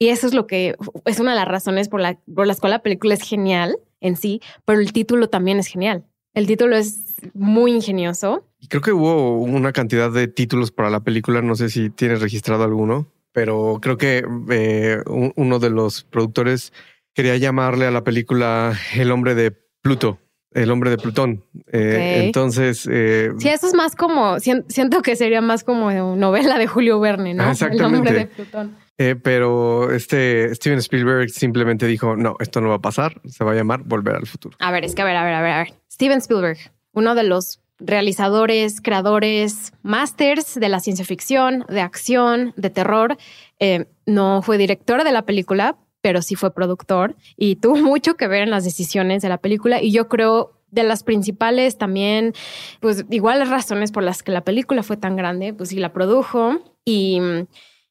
Y 0.04 0.10
eso 0.10 0.28
es 0.28 0.34
lo 0.34 0.48
que 0.48 0.76
es 1.06 1.20
una 1.20 1.32
de 1.32 1.38
las 1.40 1.48
razones 1.48 1.88
por, 1.88 2.02
la, 2.02 2.18
por 2.36 2.46
las 2.46 2.60
cuales 2.60 2.78
la 2.80 2.84
película 2.84 3.14
es 3.14 3.22
genial 3.22 3.78
en 4.02 4.18
sí, 4.18 4.42
pero 4.66 4.80
el 4.82 4.92
título 4.92 5.30
también 5.30 5.60
es 5.60 5.68
genial. 5.68 6.04
El 6.34 6.46
título 6.46 6.76
es 6.76 7.16
muy 7.34 7.72
ingenioso. 7.74 8.46
Y 8.60 8.68
creo 8.68 8.82
que 8.82 8.92
hubo 8.92 9.38
una 9.40 9.72
cantidad 9.72 10.12
de 10.12 10.28
títulos 10.28 10.72
para 10.72 10.90
la 10.90 11.00
película. 11.00 11.42
No 11.42 11.56
sé 11.56 11.70
si 11.70 11.90
tienes 11.90 12.20
registrado 12.22 12.64
alguno, 12.64 13.08
pero 13.32 13.80
creo 13.82 13.98
que 13.98 14.26
eh, 14.50 14.98
un- 15.08 15.32
uno 15.38 15.60
de 15.60 15.70
los 15.70 16.04
productores 16.04 16.74
quería 17.14 17.38
llamarle 17.38 17.86
a 17.86 17.92
la 17.92 18.04
película 18.04 18.74
El 18.96 19.12
hombre 19.12 19.36
de 19.36 19.52
Pluto, 19.82 20.18
el 20.52 20.70
hombre 20.72 20.90
de 20.90 20.98
Plutón. 20.98 21.44
Eh. 21.72 22.24
Entonces, 22.26 22.88
eh, 22.92 23.30
Sí, 23.38 23.48
eso 23.50 23.68
es 23.68 23.74
más 23.74 23.96
como, 23.96 24.38
sien- 24.40 24.66
siento 24.68 25.02
que 25.02 25.16
sería 25.16 25.40
más 25.42 25.64
como 25.64 25.92
novela 26.18 26.58
de 26.58 26.68
Julio 26.68 27.00
Verne, 27.00 27.36
¿no? 27.36 27.44
Ah, 27.44 27.52
exactamente. 27.52 27.86
El 27.86 27.92
nombre 27.94 28.14
de 28.14 28.26
Plutón. 28.26 28.83
Eh, 28.98 29.16
pero 29.16 29.92
este 29.92 30.54
Steven 30.56 30.80
Spielberg 30.80 31.30
simplemente 31.30 31.88
dijo: 31.88 32.16
No, 32.16 32.36
esto 32.40 32.62
no 32.62 32.70
va 32.70 32.76
a 32.76 32.82
pasar. 32.82 33.22
Se 33.26 33.44
va 33.44 33.52
a 33.52 33.56
llamar 33.56 33.84
Volver 33.84 34.16
al 34.16 34.28
futuro. 34.28 34.56
A 34.60 34.72
ver, 34.72 34.86
es 34.86 34.96
que 34.96 35.02
a 35.02 35.06
ver, 35.06 35.16
a 35.16 35.24
ver, 35.24 35.34
a 35.34 35.42
ver, 35.42 35.52
a 35.52 35.58
ver. 35.60 35.74
Steven 35.92 36.20
Spielberg, 36.20 36.58
uno 36.94 37.16
de 37.16 37.24
los 37.24 37.62
realizadores, 37.80 38.82
creadores, 38.82 39.74
masters 39.82 40.56
de 40.56 40.70
la 40.70 40.80
ciencia 40.80 41.06
ficción, 41.06 41.66
de 41.68 41.82
acción, 41.82 42.54
de 42.56 42.70
terror. 42.70 43.18
Eh, 43.60 43.88
no 44.06 44.42
fue 44.42 44.58
director 44.58 45.04
de 45.04 45.12
la 45.12 45.26
película, 45.26 45.78
pero 46.02 46.22
sí 46.22 46.36
fue 46.36 46.54
productor 46.54 47.16
y 47.36 47.56
tuvo 47.56 47.76
mucho 47.78 48.16
que 48.16 48.28
ver 48.28 48.44
en 48.44 48.52
las 48.52 48.64
decisiones 48.64 49.22
de 49.22 49.30
la 49.30 49.38
película. 49.38 49.82
Y 49.82 49.92
yo 49.92 50.08
creo 50.08 50.60
de 50.70 50.84
las 50.84 51.04
principales 51.04 51.78
también, 51.78 52.34
pues 52.80 53.06
iguales 53.10 53.50
razones 53.50 53.92
por 53.92 54.04
las 54.04 54.24
que 54.24 54.32
la 54.32 54.44
película 54.44 54.82
fue 54.82 54.98
tan 54.98 55.16
grande, 55.16 55.54
pues 55.54 55.70
sí 55.70 55.78
la 55.78 55.94
produjo 55.94 56.60
y... 56.86 57.20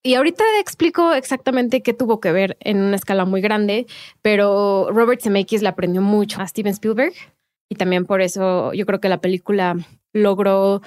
Y 0.02 0.14
ahorita 0.14 0.42
explico 0.60 1.12
exactamente 1.12 1.82
qué 1.82 1.94
tuvo 1.94 2.20
que 2.20 2.32
ver 2.32 2.56
en 2.60 2.82
una 2.82 2.96
escala 2.96 3.24
muy 3.24 3.40
grande, 3.40 3.86
pero 4.20 4.88
Robert 4.90 5.22
Zemeckis 5.22 5.62
le 5.62 5.68
aprendió 5.68 6.02
mucho 6.02 6.40
a 6.40 6.48
Steven 6.48 6.72
Spielberg 6.72 7.12
y 7.68 7.76
también 7.76 8.04
por 8.04 8.20
eso 8.20 8.72
yo 8.72 8.84
creo 8.84 9.00
que 9.00 9.08
la 9.08 9.20
película 9.20 9.76
logró 10.12 10.82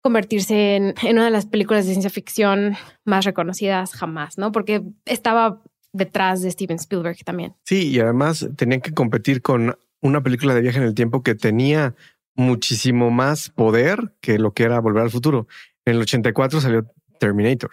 convertirse 0.00 0.76
en, 0.76 0.94
en 1.02 1.16
una 1.16 1.24
de 1.24 1.30
las 1.30 1.46
películas 1.46 1.84
de 1.84 1.92
ciencia 1.92 2.10
ficción 2.10 2.76
más 3.04 3.24
reconocidas 3.24 3.94
jamás, 3.94 4.38
¿no? 4.38 4.52
Porque 4.52 4.82
estaba 5.06 5.60
detrás 5.92 6.42
de 6.42 6.50
Steven 6.50 6.76
Spielberg 6.76 7.18
también. 7.24 7.54
Sí, 7.64 7.88
y 7.88 8.00
además 8.00 8.48
tenían 8.56 8.80
que 8.80 8.92
competir 8.92 9.42
con 9.42 9.76
una 10.00 10.22
película 10.22 10.54
de 10.54 10.60
viaje 10.60 10.78
en 10.78 10.84
el 10.84 10.94
tiempo 10.94 11.22
que 11.22 11.34
tenía 11.34 11.94
muchísimo 12.34 13.10
más 13.10 13.50
poder 13.50 14.14
que 14.20 14.38
lo 14.38 14.52
que 14.52 14.64
era 14.64 14.80
Volver 14.80 15.02
al 15.02 15.10
futuro. 15.10 15.46
En 15.84 15.96
el 15.96 16.02
84 16.02 16.60
salió 16.60 16.86
Terminator. 17.18 17.70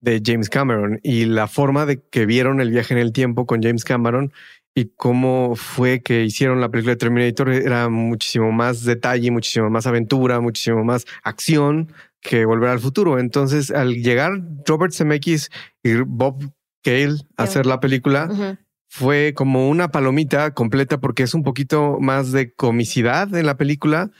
De 0.00 0.22
James 0.24 0.48
Cameron 0.48 1.00
y 1.02 1.26
la 1.26 1.46
forma 1.46 1.86
de 1.86 2.02
que 2.02 2.26
vieron 2.26 2.60
el 2.60 2.70
viaje 2.70 2.94
en 2.94 3.00
el 3.00 3.12
tiempo 3.12 3.46
con 3.46 3.62
James 3.62 3.84
Cameron 3.84 4.32
y 4.74 4.92
cómo 4.96 5.56
fue 5.56 6.00
que 6.02 6.24
hicieron 6.24 6.60
la 6.60 6.68
película 6.68 6.92
de 6.92 6.98
Terminator 6.98 7.50
era 7.50 7.88
muchísimo 7.88 8.52
más 8.52 8.84
detalle, 8.84 9.30
muchísimo 9.30 9.68
más 9.68 9.86
aventura, 9.86 10.40
muchísimo 10.40 10.84
más 10.84 11.06
acción 11.22 11.92
que 12.20 12.44
Volver 12.44 12.70
al 12.70 12.80
futuro. 12.80 13.18
Entonces, 13.18 13.70
al 13.70 13.94
llegar 13.94 14.32
Robert 14.66 14.92
Zemeckis 14.92 15.50
y 15.82 15.94
Bob 16.06 16.52
Cale 16.82 17.16
a 17.36 17.44
hacer 17.44 17.66
la 17.66 17.80
película, 17.80 18.58
fue 18.88 19.34
como 19.34 19.68
una 19.68 19.90
palomita 19.90 20.52
completa 20.52 20.98
porque 20.98 21.22
es 21.22 21.34
un 21.34 21.42
poquito 21.42 21.98
más 22.00 22.32
de 22.32 22.52
comicidad 22.52 23.34
en 23.34 23.46
la 23.46 23.56
película. 23.56 24.10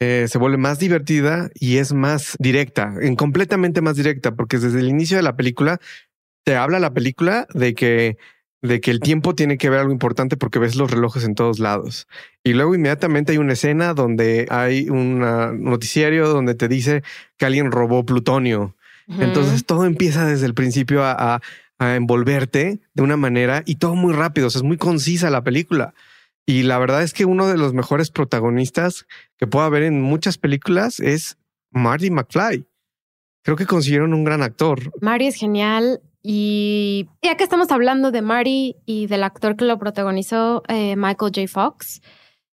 Eh, 0.00 0.26
se 0.28 0.38
vuelve 0.38 0.58
más 0.58 0.78
divertida 0.78 1.48
y 1.54 1.78
es 1.78 1.92
más 1.94 2.36
directa, 2.38 2.94
en 3.00 3.16
completamente 3.16 3.80
más 3.80 3.96
directa, 3.96 4.34
porque 4.34 4.58
desde 4.58 4.80
el 4.80 4.88
inicio 4.88 5.16
de 5.16 5.22
la 5.22 5.36
película 5.36 5.78
te 6.44 6.54
habla 6.56 6.78
la 6.78 6.92
película 6.92 7.46
de 7.54 7.74
que 7.74 8.18
de 8.62 8.80
que 8.80 8.90
el 8.90 9.00
tiempo 9.00 9.34
tiene 9.34 9.58
que 9.58 9.70
ver 9.70 9.80
algo 9.80 9.92
importante 9.92 10.36
porque 10.36 10.58
ves 10.58 10.74
los 10.76 10.90
relojes 10.90 11.24
en 11.24 11.34
todos 11.34 11.60
lados. 11.60 12.08
Y 12.42 12.54
luego 12.54 12.74
inmediatamente 12.74 13.30
hay 13.32 13.38
una 13.38 13.52
escena 13.52 13.94
donde 13.94 14.46
hay 14.50 14.88
un 14.90 15.20
noticiario 15.62 16.28
donde 16.28 16.54
te 16.54 16.66
dice 16.66 17.02
que 17.36 17.46
alguien 17.46 17.70
robó 17.70 18.04
plutonio. 18.04 18.74
Entonces 19.20 19.64
todo 19.64 19.84
empieza 19.84 20.26
desde 20.26 20.46
el 20.46 20.54
principio 20.54 21.04
a, 21.04 21.12
a- 21.36 21.40
a 21.78 21.94
envolverte 21.94 22.80
de 22.94 23.02
una 23.02 23.16
manera 23.18 23.62
y 23.66 23.76
todo 23.76 23.94
muy 23.94 24.14
rápido. 24.14 24.46
O 24.48 24.50
sea, 24.50 24.60
es 24.60 24.64
muy 24.64 24.78
concisa 24.78 25.30
la 25.30 25.44
película. 25.44 25.94
Y 26.46 26.62
la 26.62 26.78
verdad 26.78 27.02
es 27.02 27.12
que 27.12 27.24
uno 27.24 27.48
de 27.48 27.58
los 27.58 27.74
mejores 27.74 28.10
protagonistas 28.10 29.06
que 29.36 29.48
pueda 29.48 29.66
haber 29.66 29.82
en 29.82 30.00
muchas 30.00 30.38
películas 30.38 31.00
es 31.00 31.36
Marty 31.72 32.10
McFly. 32.10 32.64
Creo 33.42 33.56
que 33.56 33.66
consiguieron 33.66 34.14
un 34.14 34.24
gran 34.24 34.42
actor. 34.42 34.92
Mari 35.00 35.26
es 35.26 35.34
genial. 35.34 36.00
Y 36.22 37.08
ya 37.22 37.36
que 37.36 37.44
estamos 37.44 37.70
hablando 37.70 38.10
de 38.10 38.22
Mari 38.22 38.76
y 38.84 39.06
del 39.06 39.22
actor 39.22 39.56
que 39.56 39.64
lo 39.64 39.78
protagonizó, 39.78 40.62
eh, 40.68 40.96
Michael 40.96 41.32
J. 41.34 41.46
Fox, 41.46 42.00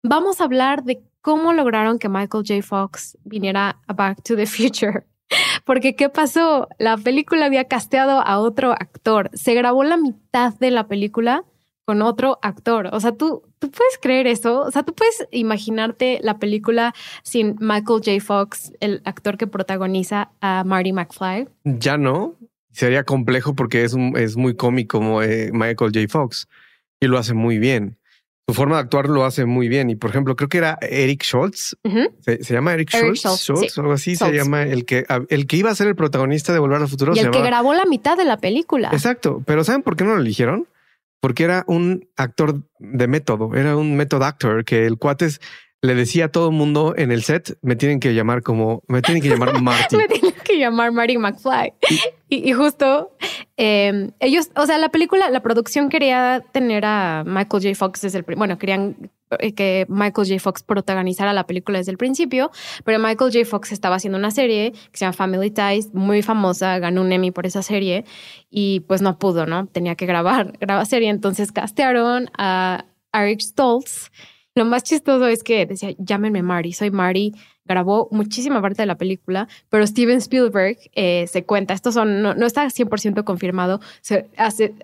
vamos 0.04 0.42
a 0.42 0.46
hablar 0.46 0.84
de 0.84 1.04
cómo 1.22 1.54
lograron 1.54 2.00
que 2.00 2.10
Michael 2.10 2.44
J. 2.48 2.62
Fox 2.64 3.18
viniera 3.24 3.80
a 3.88 3.94
Back 3.94 4.24
to 4.24 4.36
the 4.36 4.48
Future. 4.48 5.06
Porque, 5.66 5.96
¿qué 5.96 6.10
pasó? 6.10 6.68
La 6.80 6.98
película 6.98 7.46
había 7.46 7.66
casteado 7.66 8.22
a 8.22 8.40
otro 8.40 8.72
actor. 8.72 9.30
Se 9.34 9.54
grabó 9.54 9.84
la 9.84 9.98
mitad 9.98 10.56
de 10.56 10.72
la 10.72 10.88
película 10.88 11.44
con 11.90 12.04
otro 12.04 12.38
actor. 12.44 12.90
O 12.92 13.00
sea, 13.00 13.14
tú, 13.14 13.42
tú 13.58 13.72
puedes 13.72 13.98
creer 14.00 14.28
eso. 14.28 14.62
O 14.62 14.70
sea, 14.70 14.84
tú 14.84 14.94
puedes 14.94 15.28
imaginarte 15.32 16.20
la 16.22 16.38
película 16.38 16.94
sin 17.24 17.56
Michael 17.60 18.02
J. 18.06 18.20
Fox, 18.24 18.72
el 18.80 19.02
actor 19.06 19.38
que 19.38 19.48
protagoniza 19.48 20.30
a 20.40 20.64
Marty 20.64 20.94
McFly. 20.94 21.48
Ya 21.64 21.98
no. 21.98 22.36
Sería 22.72 23.04
complejo 23.06 23.56
porque 23.56 23.84
es, 23.84 23.94
un- 23.94 24.16
es 24.16 24.38
muy 24.38 24.56
cómico 24.56 25.00
como 25.00 25.24
eh, 25.24 25.50
Michael 25.52 25.92
J. 25.92 26.02
Fox 26.10 26.48
y 27.00 27.08
lo 27.08 27.18
hace 27.18 27.34
muy 27.34 27.58
bien. 27.58 27.98
Su 28.48 28.54
forma 28.54 28.76
de 28.76 28.82
actuar 28.84 29.10
lo 29.10 29.26
hace 29.26 29.46
muy 29.46 29.68
bien. 29.68 29.90
Y 29.90 29.96
por 29.96 30.12
ejemplo, 30.12 30.36
creo 30.36 30.48
que 30.50 30.60
era 30.60 30.78
Eric 30.82 31.24
Schultz. 31.24 31.76
¿Se, 32.22 32.44
se 32.44 32.54
llama 32.54 32.76
Eric, 32.76 32.94
Eric 32.94 33.16
Schultz? 33.16 33.42
Schultz, 33.42 33.74
sí. 33.74 33.80
o 33.80 33.82
algo 33.82 33.94
así 33.94 34.16
se 34.16 34.26
Schultz. 34.26 34.38
llama 34.44 34.62
el 34.62 34.86
que, 34.86 35.08
el 35.30 35.48
que 35.48 35.58
iba 35.58 35.72
a 35.72 35.76
ser 35.76 35.88
el 35.88 35.96
protagonista 35.96 36.54
de 36.54 36.60
Volver 36.60 36.82
al 36.84 36.88
Futuro. 36.88 37.14
Y 37.14 37.16
se 37.16 37.22
el 37.22 37.32
que 37.32 37.38
llamaba- 37.40 37.48
grabó 37.48 37.74
la 37.74 37.86
mitad 37.86 38.16
de 38.16 38.26
la 38.26 38.38
película. 38.38 38.90
Exacto. 38.92 39.42
Pero 39.48 39.64
¿saben 39.64 39.82
por 39.82 39.96
qué 39.96 40.04
no 40.04 40.14
lo 40.14 40.22
eligieron? 40.22 40.68
Porque 41.20 41.44
era 41.44 41.66
un 41.68 42.08
actor 42.16 42.64
de 42.80 43.08
método, 43.08 43.56
era 43.56 43.76
un 43.76 43.96
method 43.98 44.24
actor 44.24 44.64
que 44.64 44.86
el 44.86 44.98
cuates 44.98 45.42
le 45.82 45.96
decía 45.96 46.26
a 46.26 46.28
todo 46.30 46.50
el 46.50 46.56
mundo 46.56 46.94
en 46.98 47.12
el 47.12 47.24
set, 47.24 47.58
me 47.62 47.76
tienen 47.76 48.00
que 48.00 48.14
llamar 48.14 48.44
como, 48.44 48.84
me 48.88 49.02
tienen 49.02 49.24
que 49.24 49.30
llamar 49.30 49.54
Marty. 49.62 49.96
Me 49.96 50.08
tienen 50.08 50.34
que 50.44 50.58
llamar 50.58 50.92
Marty 50.92 51.18
McFly. 51.18 51.74
Y, 52.28 52.50
y 52.50 52.54
justo 52.54 53.16
eh, 53.58 54.12
ellos, 54.20 54.50
o 54.56 54.66
sea, 54.66 54.78
la 54.78 54.90
película, 54.90 55.30
la 55.30 55.42
producción 55.42 55.90
quería 55.90 56.44
tener 56.52 56.86
a 56.86 57.24
Michael 57.26 57.64
J. 57.64 57.76
Fox 57.76 58.02
desde 58.02 58.20
el, 58.20 58.26
bueno, 58.36 58.58
querían 58.58 59.12
que 59.56 59.86
Michael 59.90 60.28
J. 60.28 60.40
Fox 60.40 60.64
protagonizara 60.64 61.34
la 61.34 61.46
película 61.46 61.78
desde 61.78 61.92
el 61.92 61.98
principio, 61.98 62.52
pero 62.84 63.00
Michael 63.00 63.32
J. 63.32 63.46
Fox 63.46 63.72
estaba 63.72 63.96
haciendo 63.96 64.18
una 64.18 64.32
serie 64.32 64.72
que 64.72 64.98
se 64.98 65.06
llama 65.06 65.14
Family 65.14 65.52
Ties, 65.52 65.94
muy 65.94 66.22
famosa, 66.22 66.80
ganó 66.80 67.02
un 67.02 67.12
Emmy 67.12 67.32
por 67.32 67.46
esa 67.46 67.62
serie 67.62 68.06
y 68.50 68.82
pues 68.82 69.02
no 69.02 69.20
pudo, 69.20 69.46
¿no? 69.46 69.68
Tenía 69.68 69.96
que 69.96 70.06
grabar, 70.06 70.58
grabar 70.60 70.86
serie, 70.86 71.10
entonces 71.10 71.52
castearon 71.52 72.30
a 72.38 72.86
Eric 73.14 73.42
Stoltz. 73.42 74.12
Lo 74.56 74.66
más 74.66 74.84
chistoso 74.84 75.28
es 75.28 75.44
que 75.44 75.66
decía, 75.66 75.94
llámenme 75.98 76.42
Marty, 76.42 76.74
soy 76.74 76.92
Marty. 76.92 77.34
Grabó 77.70 78.08
muchísima 78.10 78.64
parte 78.64 78.82
de 78.82 78.88
la 78.88 78.98
película, 78.98 79.48
pero 79.70 79.86
Steven 79.86 80.18
Spielberg 80.18 80.78
eh, 80.94 81.28
se 81.28 81.46
cuenta, 81.46 81.76
esto 81.76 81.92
son, 81.92 82.24
no, 82.24 82.34
no 82.34 82.48
está 82.48 82.66
100% 82.66 83.24
confirmado, 83.24 83.80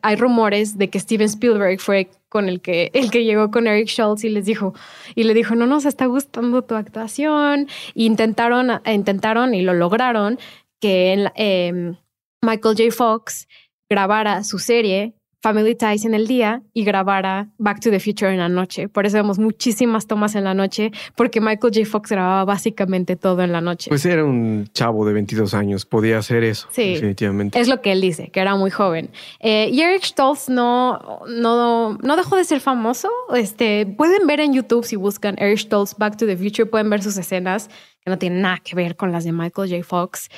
hay 0.03 0.15
rumores 0.15 0.77
de 0.77 0.91
que 0.91 0.99
Steven 0.99 1.25
Spielberg 1.25 1.79
fue 1.79 2.11
con 2.29 2.47
el 2.47 2.61
que, 2.61 2.91
el 2.93 3.09
que 3.09 3.23
llegó 3.23 3.49
con 3.49 3.65
Eric 3.65 3.87
Schultz 3.87 4.23
y 4.23 4.29
les 4.29 4.45
dijo, 4.45 4.75
y 5.15 5.23
le 5.23 5.33
dijo, 5.33 5.55
no 5.55 5.65
nos 5.65 5.85
está 5.85 6.05
gustando 6.05 6.61
tu 6.63 6.75
actuación. 6.75 7.67
Intentaron, 7.93 8.81
intentaron 8.85 9.55
y 9.55 9.61
lo 9.61 9.73
lograron 9.73 10.37
que 10.79 11.31
em, 11.35 11.95
Michael 12.41 12.75
J. 12.77 12.91
Fox 12.91 13.47
grabara 13.89 14.43
su 14.43 14.59
serie 14.59 15.15
Family 15.45 15.75
Ties 15.75 16.05
en 16.05 16.15
el 16.15 16.25
día 16.25 16.63
y 16.73 16.83
grabara 16.83 17.49
Back 17.59 17.79
to 17.79 17.91
the 17.91 17.99
Future 17.99 18.31
en 18.31 18.39
la 18.39 18.49
noche. 18.49 18.89
Por 18.89 19.05
eso 19.05 19.17
vemos 19.17 19.37
muchísimas 19.37 20.07
tomas 20.07 20.33
en 20.33 20.43
la 20.43 20.55
noche, 20.55 20.91
porque 21.15 21.39
Michael 21.39 21.71
J. 21.71 21.85
Fox 21.85 22.09
grababa 22.09 22.45
básicamente 22.45 23.15
todo 23.15 23.43
en 23.43 23.51
la 23.51 23.61
noche. 23.61 23.89
Pues 23.89 24.03
era 24.07 24.25
un 24.25 24.67
chavo 24.73 25.05
de 25.05 25.13
22 25.13 25.53
años, 25.53 25.85
podía 25.85 26.17
hacer 26.17 26.43
eso. 26.43 26.67
Sí. 26.71 26.95
Definitivamente. 26.95 27.59
Es 27.59 27.67
lo 27.67 27.79
que 27.79 27.91
él 27.91 28.01
dice, 28.01 28.29
que 28.29 28.39
era 28.39 28.55
muy 28.55 28.71
joven. 28.71 29.11
Eh, 29.39 29.69
y 29.71 29.81
Eric 29.81 30.05
Stoltz 30.05 30.49
no, 30.49 31.21
no, 31.27 31.95
no 32.01 32.15
dejó 32.17 32.37
de 32.37 32.43
ser 32.43 32.59
famoso. 32.59 33.11
Este, 33.35 33.85
pueden 33.85 34.25
ver 34.25 34.39
en 34.39 34.51
YouTube 34.51 34.83
si 34.83 34.95
buscan 34.95 35.35
Eric 35.37 35.59
Stoltz 35.59 35.95
Back 35.95 36.17
to 36.17 36.25
the 36.25 36.37
Future, 36.37 36.65
pueden 36.65 36.89
ver 36.89 37.03
sus 37.03 37.17
escenas 37.17 37.69
que 38.03 38.11
no 38.11 38.17
tienen 38.17 38.41
nada 38.41 38.61
que 38.63 38.75
ver 38.75 38.95
con 38.95 39.11
las 39.11 39.23
de 39.23 39.31
Michael 39.31 39.69
J. 39.69 39.83
Fox. 39.83 40.29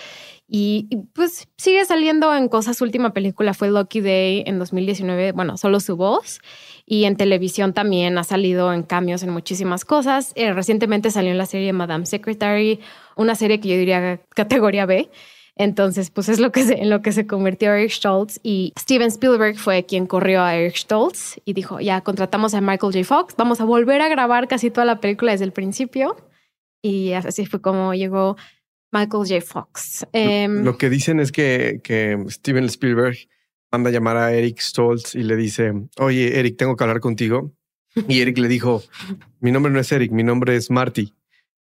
Y, 0.50 0.88
pues 1.14 1.50
sigue 1.58 1.84
saliendo 1.84 2.34
en 2.34 2.48
cosas. 2.48 2.78
Su 2.78 2.86
última 2.86 3.12
película 3.14 3.54
fue 3.54 3.70
Lucky 3.70 4.00
Day 4.00 4.44
en 4.46 4.60
2019, 4.60 5.34
bueno, 5.34 5.58
solo 5.58 5.80
su 5.80 5.98
voz. 5.98 6.40
Y 6.86 7.04
en 7.04 7.18
televisión 7.18 7.74
también 7.74 8.18
ha 8.18 8.24
salido 8.24 8.72
en 8.72 8.84
cambios 8.84 9.24
en 9.24 9.32
muchísimas 9.32 9.84
cosas. 9.84 10.32
Eh, 10.36 10.54
recientemente 10.54 11.12
salió 11.12 11.32
en 11.32 11.38
la 11.38 11.46
serie 11.46 11.74
Madame 11.74 12.06
Secretary, 12.06 12.80
una 13.18 13.36
serie 13.36 13.60
que 13.60 13.68
yo 13.68 13.76
diría 13.76 14.22
categoría 14.34 14.86
B. 14.86 15.10
Entonces, 15.58 16.12
pues 16.12 16.30
es 16.30 16.40
lo 16.40 16.52
que 16.52 16.64
se, 16.64 16.82
en 16.82 16.90
lo 16.90 17.02
que 17.02 17.12
se 17.12 17.26
convirtió 17.26 17.74
Eric 17.74 17.90
Stoltz 17.90 18.40
y 18.44 18.74
Steven 18.80 19.08
Spielberg 19.08 19.58
fue 19.58 19.86
quien 19.86 20.06
corrió 20.06 20.44
a 20.44 20.56
Eric 20.56 20.76
Stoltz 20.76 21.42
y 21.46 21.54
dijo, 21.54 21.80
ya 21.80 22.02
contratamos 22.02 22.54
a 22.54 22.62
Michael 22.62 22.94
J. 22.94 23.04
Fox, 23.04 23.34
vamos 23.36 23.60
a 23.60 23.66
volver 23.66 24.02
a 24.02 24.08
grabar 24.08 24.48
casi 24.48 24.70
toda 24.70 24.86
la 24.86 25.00
película 25.02 25.32
desde 25.32 25.46
el 25.46 25.52
principio. 25.52 26.16
Y 26.84 27.14
así 27.14 27.48
fue 27.48 27.60
como 27.60 27.96
llegó 27.96 28.38
Michael 28.92 29.28
J. 29.28 29.42
Fox. 29.42 30.06
Em, 30.14 30.64
lo 30.64 30.78
que 30.78 30.90
dicen 30.90 31.20
es 31.20 31.32
que, 31.32 31.82
que 31.84 32.18
Steven 32.30 32.66
Spielberg 32.66 33.18
manda 33.72 33.90
a 33.90 33.94
llamar 33.94 34.18
a 34.18 34.34
Eric 34.34 34.60
Stoltz 34.60 35.16
y 35.16 35.24
le 35.24 35.36
dice, 35.36 35.74
oye, 35.98 36.40
Eric, 36.40 36.58
tengo 36.58 36.76
que 36.76 36.84
hablar 36.84 37.00
contigo. 37.00 37.54
Y 38.08 38.22
Eric 38.22 38.38
le 38.38 38.48
dijo, 38.48 38.84
mi 39.40 39.52
nombre 39.52 39.72
no 39.72 39.80
es 39.80 39.92
Eric, 39.92 40.12
mi 40.12 40.24
nombre 40.24 40.56
es 40.56 40.70
Marty. 40.70 41.14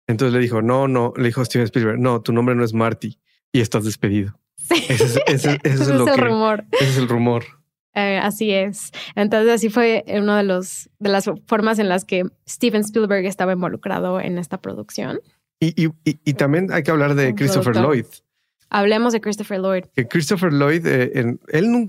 Entonces 0.07 0.33
le 0.33 0.41
dijo, 0.41 0.62
no, 0.62 0.89
no, 0.89 1.12
le 1.17 1.25
dijo 1.25 1.45
Steven 1.45 1.65
Spielberg, 1.65 1.99
no, 1.99 2.23
tu 2.23 2.33
nombre 2.33 2.55
no 2.55 2.65
es 2.65 2.73
Marty 2.73 3.19
y 3.53 3.61
estás 3.61 3.85
despedido. 3.85 4.39
Sí. 4.57 4.85
Ese 4.89 5.23
es, 5.27 5.45
el 5.89 6.19
rumor. 6.19 6.65
Ese 6.73 6.91
es 6.91 6.97
el 6.99 7.09
rumor. 7.09 7.45
Eh, 7.95 8.21
así 8.23 8.53
es. 8.53 8.93
Entonces 9.17 9.53
así 9.53 9.69
fue 9.69 10.05
una 10.09 10.39
de 10.39 10.45
los 10.45 10.91
de 11.00 11.11
las 11.11 11.29
formas 11.47 11.79
en 11.79 11.89
las 11.89 12.05
que 12.05 12.25
Steven 12.49 12.83
Spielberg 12.83 13.27
estaba 13.27 13.53
involucrado 13.53 14.21
en 14.21 14.39
esta 14.39 14.61
producción. 14.61 15.21
Y, 15.61 15.85
y, 15.85 15.90
y, 16.05 16.35
también 16.35 16.73
hay 16.73 16.83
que 16.83 16.90
hablar 16.90 17.14
de 17.14 17.35
Christopher 17.35 17.76
Lloyd. 17.76 18.07
Hablemos 18.71 19.12
de 19.12 19.21
Christopher 19.21 19.61
Lloyd. 19.61 19.85
Que 19.95 20.09
Christopher 20.09 20.52
Lloyd, 20.52 20.87
eh, 20.87 21.12
él, 21.14 21.38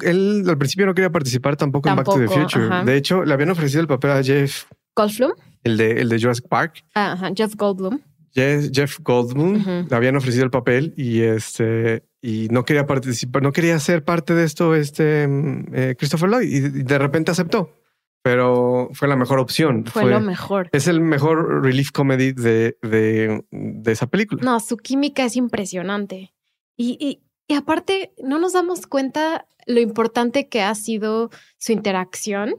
él, 0.02 0.44
al 0.48 0.58
principio 0.58 0.86
no 0.86 0.94
quería 0.94 1.12
participar 1.12 1.56
tampoco, 1.56 1.88
en 1.88 1.96
Back 1.96 2.06
to 2.06 2.20
the 2.20 2.28
Future. 2.28 2.84
De 2.84 2.98
hecho, 2.98 3.24
le 3.24 3.34
habían 3.34 3.50
ofrecido 3.52 3.82
el 3.82 3.88
papel 3.88 4.12
a 4.12 4.24
Jeff 4.24 4.66
Goldblum. 4.96 5.32
El 5.64 5.78
de, 5.78 6.02
el 6.02 6.10
de 6.10 6.20
Jurassic 6.20 6.48
Park. 6.50 6.84
Ajá, 6.94 7.32
Jeff 7.36 7.56
Goldblum. 7.56 8.00
Jeff 8.34 9.00
Goldblum 9.02 9.88
le 9.90 9.96
habían 9.96 10.16
ofrecido 10.16 10.46
el 10.46 10.52
papel 10.52 10.94
y 10.96 11.22
este 11.22 12.04
y 12.22 12.48
no 12.50 12.64
quería 12.64 12.86
participar, 12.86 13.42
no 13.42 13.52
quería 13.52 13.78
ser 13.80 14.06
parte 14.06 14.34
de 14.34 14.46
esto, 14.46 14.76
este 14.76 15.28
mm, 15.28 15.66
eh, 15.74 15.96
Christopher 15.98 16.30
Lloyd 16.30 16.48
y 16.48 16.60
de 16.84 16.98
repente 16.98 17.32
aceptó. 17.32 17.81
Pero 18.24 18.90
fue 18.94 19.08
la 19.08 19.16
mejor 19.16 19.40
opción. 19.40 19.86
Fue, 19.86 20.06
lo 20.06 20.20
mejor. 20.20 20.70
Es 20.74 20.88
el 20.88 21.02
mejor 21.02 21.64
relief 21.64 21.92
comedy 21.92 22.34
de, 22.34 22.78
de, 22.82 23.44
esa 23.86 24.08
película. 24.08 24.42
No, 24.44 24.60
su 24.60 24.78
química 24.78 25.24
es 25.26 25.36
impresionante. 25.36 26.34
Y, 26.78 26.98
y, 27.00 27.22
y 27.48 27.56
aparte, 27.56 28.14
no 28.24 28.38
nos 28.38 28.54
damos 28.54 28.86
cuenta 28.86 29.48
lo 29.66 29.80
importante 29.80 30.50
que 30.50 30.62
ha 30.62 30.76
sido 30.76 31.32
su 31.58 31.72
interacción 31.72 32.56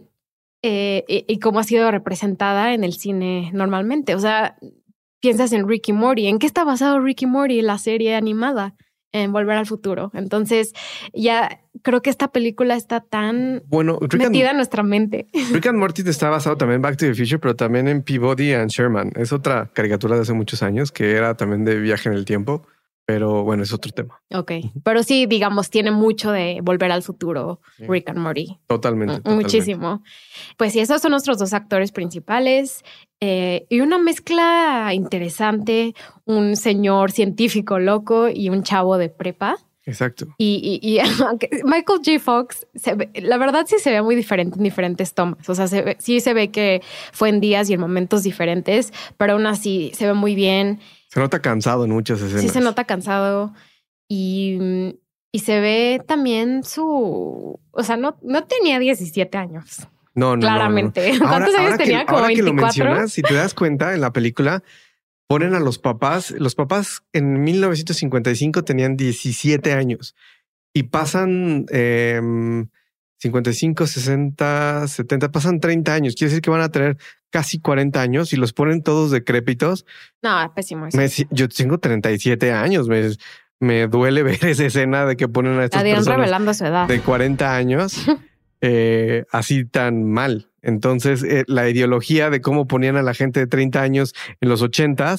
eh, 0.63 1.05
y, 1.07 1.25
y, 1.33 1.39
cómo 1.39 1.61
ha 1.61 1.65
sido 1.65 1.91
representada 1.91 2.75
en 2.75 2.83
el 2.83 2.93
cine 2.93 3.51
normalmente. 3.53 4.15
O 4.15 4.19
sea, 4.19 4.57
piensas 5.21 5.53
en 5.53 5.69
Ricky 5.69 5.93
Morty. 5.93 6.27
¿En 6.27 6.39
qué 6.39 6.47
está 6.47 6.65
basado 6.65 7.01
Ricky 7.01 7.27
Morty, 7.27 7.63
la 7.63 7.79
serie 7.79 8.17
animada? 8.17 8.75
En 9.13 9.33
Volver 9.33 9.57
al 9.57 9.67
Futuro. 9.67 10.11
Entonces, 10.15 10.73
ya 11.13 11.61
creo 11.83 12.03
que 12.03 12.11
esta 12.11 12.29
película 12.29 12.77
está 12.77 13.01
tan 13.01 13.63
bueno, 13.67 13.99
metida 14.19 14.51
en 14.51 14.57
nuestra 14.57 14.83
mente. 14.83 15.27
Rick 15.53 15.67
and 15.67 15.79
Morty 15.79 16.03
está 16.07 16.31
basado 16.31 16.57
también 16.57 16.77
en 16.77 16.83
Back 16.83 16.97
to 16.97 17.07
the 17.07 17.15
Future, 17.15 17.39
pero 17.39 17.57
también 17.57 17.89
en 17.89 18.03
Peabody 18.03 18.53
and 18.53 18.71
Sherman. 18.71 19.13
Es 19.17 19.33
otra 19.33 19.71
caricatura 19.73 20.17
de 20.17 20.23
hace 20.23 20.33
muchos 20.33 20.63
años 20.63 20.93
que 20.93 21.13
era 21.13 21.37
también 21.37 21.65
de 21.65 21.79
viaje 21.79 22.09
en 22.09 22.15
el 22.15 22.25
tiempo. 22.25 22.67
Pero 23.13 23.45
bueno, 23.45 23.63
es 23.63 23.75
otro 23.75 23.93
tema. 23.93 24.23
Ok. 24.33 24.53
Pero 24.83 25.03
sí, 25.03 25.27
digamos, 25.27 25.69
tiene 25.69 25.91
mucho 25.91 26.33
de 26.33 26.61
volver 26.63 26.91
al 26.91 27.03
futuro, 27.03 27.61
Rick 27.77 28.09
and 28.09 28.19
Morty. 28.19 28.59
Totalmente, 28.67 29.21
Muchísimo. 29.29 30.03
Pues 30.57 30.73
sí, 30.73 30.81
esos 30.81 31.03
son 31.03 31.11
nuestros 31.11 31.37
dos 31.37 31.53
actores 31.53 31.93
principales. 31.93 32.83
Eh, 33.21 33.67
y 33.69 33.83
una 33.83 33.99
mezcla 33.99 34.93
interesante, 34.95 35.95
un 36.25 36.57
señor 36.57 37.13
científico 37.13 37.79
loco 37.79 38.31
y 38.31 38.49
un 38.49 38.63
chavo 38.63 38.97
de 38.97 39.11
prepa. 39.11 39.59
Exacto. 39.85 40.29
Y, 40.39 40.81
y, 40.83 40.99
Michael 41.65 42.01
J. 42.03 42.19
Fox, 42.19 42.67
la 43.15 43.37
verdad 43.37 43.67
sí 43.69 43.77
se 43.79 43.91
ve 43.91 44.01
muy 44.01 44.17
diferente 44.17 44.57
en 44.57 44.65
diferentes 44.65 45.13
tomas. 45.13 45.47
O 45.51 45.55
sea, 45.55 45.67
sí 45.99 46.21
se 46.21 46.33
ve 46.33 46.51
que 46.51 46.81
fue 47.13 47.29
en 47.29 47.41
días 47.41 47.69
y 47.69 47.75
en 47.75 47.81
momentos 47.81 48.23
diferentes, 48.23 48.91
pero 49.19 49.35
aún 49.35 49.45
así 49.45 49.93
se 49.95 50.07
ve 50.07 50.15
muy 50.15 50.35
bien. 50.35 50.81
Se 51.13 51.21
nota 51.21 51.43
cansado 51.43 51.85
en 51.85 51.91
muchas 51.91 52.23
escenas. 52.23 52.41
Sí, 52.41 52.49
se 52.49 52.61
nota 52.61 52.85
cansado 52.85 53.53
y, 54.09 54.97
y 55.31 55.39
se 55.41 55.61
ve 55.61 56.01
también 56.07 56.65
su. 56.65 57.61
O 57.71 57.83
sea, 57.83 57.99
no, 57.99 58.17
no 58.23 58.45
tenía 58.45 58.79
17 58.79 59.37
años. 59.37 59.87
No, 60.15 60.37
no. 60.37 60.41
Claramente. 60.41 61.13
¿Cuántos 61.19 61.55
años 61.55 61.77
tenía? 61.77 62.07
Como 62.07 62.21
ahora 62.21 62.29
24. 62.29 62.35
Que 62.35 62.51
lo 62.51 62.55
mencionas, 62.55 63.13
si 63.13 63.21
te 63.21 63.35
das 63.35 63.53
cuenta 63.53 63.93
en 63.93 64.01
la 64.01 64.15
película, 64.15 64.63
ponen 65.27 65.55
a 65.55 65.61
los 65.61 65.79
papás. 65.79 66.31
Los 66.31 66.55
papás 66.55 67.03
en 67.13 67.43
1955 67.43 68.65
tenían 68.65 68.97
17 68.97 69.71
años 69.75 70.15
y 70.73 70.85
pasan. 70.85 71.67
Eh, 71.71 72.23
55, 73.19 73.87
60, 73.87 74.89
70, 74.89 75.31
pasan 75.31 75.61
30 75.61 75.95
años. 75.95 76.15
Quiere 76.17 76.31
decir 76.31 76.43
que 76.43 76.51
van 76.51 76.63
a 76.63 76.71
tener 76.71 76.97
casi 77.33 77.59
40 77.59 78.01
años 78.01 78.33
y 78.33 78.37
los 78.37 78.53
ponen 78.53 78.83
todos 78.83 79.11
decrépitos. 79.11 79.87
No, 80.23 80.53
pésimo. 80.55 80.87
yo 81.31 81.49
tengo 81.49 81.79
37 81.79 82.53
años. 82.53 82.87
Me, 82.87 83.11
me 83.59 83.89
duele 83.89 84.23
ver 84.23 84.45
esa 84.45 84.67
escena 84.67 85.07
de 85.07 85.17
que 85.17 85.27
ponen 85.27 85.59
a 85.59 85.65
estas 85.65 85.83
personas 85.83 86.19
revelando 86.19 86.55
su 86.55 86.65
edad. 86.65 86.87
de 86.87 87.01
40 87.01 87.57
años 87.57 88.07
eh, 88.61 89.25
así 89.33 89.65
tan 89.65 90.05
mal. 90.05 90.51
Entonces, 90.61 91.25
eh, 91.25 91.45
la 91.49 91.69
ideología 91.69 92.31
de 92.31 92.41
cómo 92.41 92.69
ponían 92.69 92.97
a 92.97 93.03
la 93.03 93.15
gente 93.15 93.41
de 93.41 93.49
30 93.49 93.83
años 93.83 94.15
en 94.41 94.49
los 94.49 94.63
80 94.63 95.17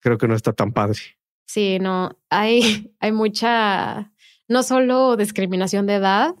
creo 0.00 0.18
que 0.18 0.28
no 0.28 0.34
está 0.34 0.52
tan 0.52 0.72
padre. 0.72 0.98
Sí, 1.46 1.78
no, 1.78 2.18
hay, 2.28 2.92
hay 3.00 3.12
mucha, 3.12 4.10
no 4.48 4.62
solo 4.62 5.16
discriminación 5.16 5.86
de 5.86 5.94
edad, 5.94 6.34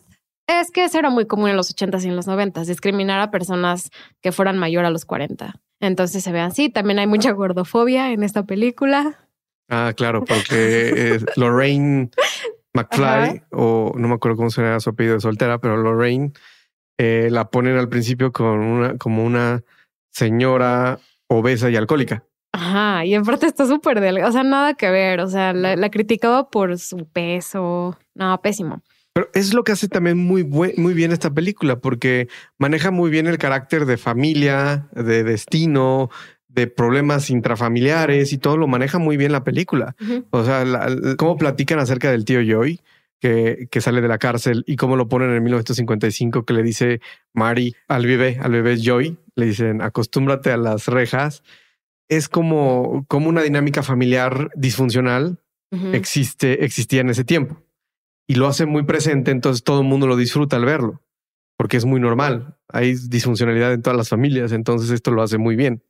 es 0.46 0.70
que 0.70 0.84
eso 0.84 0.98
era 0.98 1.10
muy 1.10 1.26
común 1.26 1.50
en 1.50 1.56
los 1.56 1.74
80s 1.74 2.04
y 2.04 2.08
en 2.08 2.16
los 2.16 2.26
90s, 2.26 2.66
discriminar 2.66 3.20
a 3.20 3.30
personas 3.30 3.90
que 4.20 4.32
fueran 4.32 4.58
mayor 4.58 4.84
a 4.84 4.90
los 4.90 5.04
40. 5.04 5.54
Entonces 5.80 6.22
se 6.22 6.32
ve 6.32 6.40
así. 6.40 6.70
También 6.70 6.98
hay 6.98 7.06
mucha 7.06 7.32
gordofobia 7.32 8.12
en 8.12 8.22
esta 8.22 8.44
película. 8.44 9.18
Ah, 9.68 9.92
claro, 9.96 10.24
porque 10.24 11.18
Lorraine 11.36 12.10
McFly, 12.74 13.42
o 13.50 13.92
no 13.96 14.08
me 14.08 14.14
acuerdo 14.14 14.36
cómo 14.36 14.50
se 14.50 14.80
su 14.80 14.90
apellido 14.90 15.14
de 15.14 15.20
soltera, 15.20 15.58
pero 15.58 15.76
Lorraine 15.76 16.32
eh, 16.98 17.28
la 17.30 17.50
ponen 17.50 17.76
al 17.76 17.88
principio 17.88 18.32
con 18.32 18.60
una, 18.60 18.98
como 18.98 19.24
una 19.24 19.62
señora 20.10 20.98
obesa 21.28 21.70
y 21.70 21.76
alcohólica. 21.76 22.24
Ajá, 22.52 23.04
y 23.04 23.14
en 23.14 23.24
parte 23.24 23.46
está 23.46 23.66
súper 23.66 24.00
delgada, 24.00 24.28
o 24.28 24.32
sea, 24.32 24.42
nada 24.42 24.74
que 24.74 24.90
ver, 24.90 25.20
o 25.20 25.26
sea, 25.26 25.54
la, 25.54 25.74
la 25.74 25.90
criticaba 25.90 26.50
por 26.50 26.78
su 26.78 27.08
peso, 27.08 27.96
no, 28.14 28.40
pésimo. 28.42 28.82
Pero 29.14 29.28
es 29.34 29.52
lo 29.52 29.62
que 29.62 29.72
hace 29.72 29.88
también 29.88 30.16
muy, 30.16 30.44
muy 30.44 30.94
bien 30.94 31.12
esta 31.12 31.32
película, 31.32 31.80
porque 31.80 32.28
maneja 32.58 32.90
muy 32.90 33.10
bien 33.10 33.26
el 33.26 33.38
carácter 33.38 33.84
de 33.84 33.98
familia, 33.98 34.88
de 34.92 35.22
destino, 35.22 36.10
de 36.48 36.66
problemas 36.66 37.28
intrafamiliares 37.30 38.32
y 38.32 38.38
todo 38.38 38.56
lo 38.56 38.66
maneja 38.68 38.98
muy 38.98 39.16
bien 39.16 39.32
la 39.32 39.44
película. 39.44 39.96
O 40.30 40.44
sea, 40.44 40.64
cómo 41.18 41.36
platican 41.36 41.78
acerca 41.78 42.10
del 42.10 42.24
tío 42.24 42.40
Joy, 42.40 42.80
que, 43.20 43.68
que, 43.70 43.80
sale 43.80 44.00
de 44.00 44.08
la 44.08 44.18
cárcel 44.18 44.64
y 44.66 44.76
cómo 44.76 44.96
lo 44.96 45.08
ponen 45.08 45.30
en 45.30 45.42
1955, 45.42 46.44
que 46.44 46.54
le 46.54 46.62
dice 46.62 47.00
Mari 47.34 47.76
al 47.88 48.06
bebé, 48.06 48.38
al 48.40 48.52
bebé 48.52 48.76
Joy, 48.80 49.18
le 49.36 49.46
dicen 49.46 49.80
acostúmbrate 49.82 50.50
a 50.50 50.56
las 50.56 50.86
rejas. 50.86 51.42
Es 52.08 52.28
como, 52.28 53.04
como 53.08 53.28
una 53.28 53.42
dinámica 53.42 53.82
familiar 53.82 54.50
disfuncional 54.54 55.38
existe, 55.92 56.66
existía 56.66 57.00
en 57.00 57.08
ese 57.10 57.24
tiempo 57.24 57.62
y 58.26 58.34
lo 58.34 58.46
hace 58.46 58.66
muy 58.66 58.84
presente, 58.84 59.30
entonces 59.30 59.64
todo 59.64 59.80
el 59.80 59.86
mundo 59.86 60.06
lo 60.06 60.16
disfruta 60.16 60.56
al 60.56 60.64
verlo, 60.64 61.02
porque 61.56 61.76
es 61.76 61.84
muy 61.84 62.00
normal. 62.00 62.56
Hay 62.68 62.94
disfuncionalidad 63.08 63.72
en 63.72 63.82
todas 63.82 63.96
las 63.96 64.08
familias, 64.08 64.52
entonces 64.52 64.90
esto 64.90 65.10
lo 65.10 65.22
hace 65.22 65.38
muy 65.38 65.56
bien. 65.56 65.82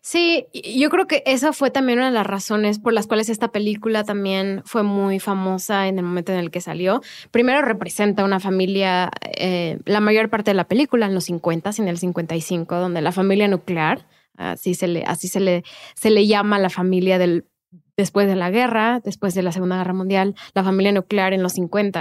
Sí, 0.00 0.46
yo 0.52 0.88
creo 0.90 1.06
que 1.06 1.22
esa 1.26 1.52
fue 1.52 1.70
también 1.70 1.98
una 1.98 2.08
de 2.08 2.14
las 2.14 2.26
razones 2.26 2.78
por 2.78 2.92
las 2.92 3.06
cuales 3.06 3.28
esta 3.28 3.48
película 3.48 4.04
también 4.04 4.62
fue 4.64 4.82
muy 4.82 5.20
famosa 5.20 5.88
en 5.88 5.98
el 5.98 6.04
momento 6.04 6.32
en 6.32 6.38
el 6.38 6.50
que 6.50 6.60
salió. 6.60 7.02
Primero 7.30 7.62
representa 7.62 8.24
una 8.24 8.40
familia, 8.40 9.10
eh, 9.36 9.78
la 9.84 10.00
mayor 10.00 10.30
parte 10.30 10.50
de 10.50 10.54
la 10.54 10.68
película 10.68 11.06
en 11.06 11.14
los 11.14 11.24
50, 11.24 11.72
en 11.78 11.88
el 11.88 11.98
55, 11.98 12.76
donde 12.76 13.02
la 13.02 13.12
familia 13.12 13.48
nuclear, 13.48 14.06
así 14.36 14.74
se 14.74 14.88
le, 14.88 15.04
así 15.04 15.28
se 15.28 15.40
le, 15.40 15.64
se 15.94 16.10
le 16.10 16.26
llama 16.26 16.58
la 16.58 16.70
familia 16.70 17.18
del 17.18 17.44
después 17.96 18.26
de 18.26 18.36
la 18.36 18.50
guerra, 18.50 19.00
después 19.04 19.34
de 19.34 19.42
la 19.42 19.52
Segunda 19.52 19.76
Guerra 19.76 19.92
Mundial, 19.92 20.34
la 20.54 20.64
familia 20.64 20.92
nuclear 20.92 21.32
en 21.32 21.42
los 21.42 21.52
50 21.52 21.94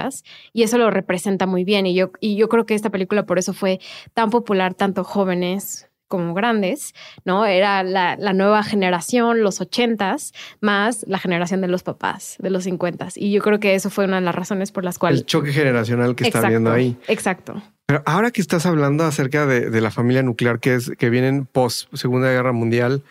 y 0.54 0.64
eso 0.64 0.78
lo 0.78 0.90
representa 0.90 1.46
muy 1.46 1.64
bien 1.64 1.86
y 1.86 1.94
yo, 1.94 2.12
y 2.20 2.36
yo 2.36 2.50
creo 2.50 2.66
que 2.66 2.76
esta 2.76 2.90
película 2.90 3.26
por 3.26 3.40
eso 3.40 3.54
fue 3.54 3.80
tan 4.14 4.30
popular, 4.30 4.74
tanto 4.74 5.04
jóvenes 5.04 5.90
como 6.08 6.36
grandes, 6.36 6.94
¿no? 7.26 7.46
Era 7.46 7.82
la, 7.82 8.16
nueva 8.34 8.62
generación, 8.62 9.42
los 9.42 9.62
ochentas, 9.62 10.32
más 10.62 11.06
la 11.08 11.18
generación 11.18 11.62
de 11.62 11.68
los 11.68 11.82
papás, 11.82 12.36
de 12.38 12.52
los 12.52 12.66
cincuentas. 12.66 13.18
Y 13.18 13.32
yo 13.32 13.42
creo 13.42 13.60
que 13.60 13.74
eso 13.74 13.90
fue 13.90 14.06
una 14.06 14.18
de 14.18 14.22
las 14.22 14.36
razones 14.36 14.72
por 14.72 14.84
las 14.84 15.00
cuales... 15.00 15.22
El 15.22 15.26
choque 15.26 15.52
generacional 15.52 16.16
que 16.16 16.26
está 16.26 16.48
viendo 16.48 16.72
ahí. 16.72 16.98
Exacto. 17.08 17.64
Pero 17.88 18.04
ahora 18.06 18.30
que 18.30 18.42
estás 18.42 18.68
hablando 18.68 19.06
acerca 19.06 19.48
de, 19.48 19.82
la 19.82 19.90
familia 19.90 20.22
nuclear 20.22 20.60
que 20.60 20.76
es 20.76 20.92
que 20.98 21.10
vienen 21.10 21.48
post 21.48 21.92
Segunda 21.96 22.30
Guerra 22.30 22.52
Mundial, 22.52 23.04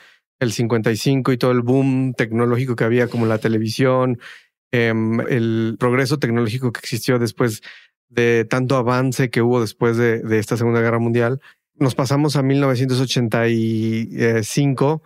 el 0.42 0.52
55 0.52 1.32
y 1.32 1.38
todo 1.38 1.52
el 1.52 1.62
boom 1.62 2.12
tecnológico 2.14 2.74
que 2.74 2.82
había, 2.84 3.06
como 3.06 3.26
la 3.26 3.38
televisión, 3.38 4.18
em, 4.72 5.20
el 5.20 5.76
progreso 5.78 6.18
tecnológico 6.18 6.72
que 6.72 6.80
existió 6.80 7.20
después 7.20 7.62
de 8.08 8.44
tanto 8.44 8.76
avance 8.76 9.30
que 9.30 9.40
hubo 9.40 9.60
después 9.60 9.96
de, 9.96 10.18
de 10.18 10.38
esta 10.38 10.56
Segunda 10.56 10.80
Guerra 10.80 10.98
Mundial. 10.98 11.40
Nos 11.76 11.94
pasamos 11.94 12.34
a 12.36 12.42
1985 12.42 15.02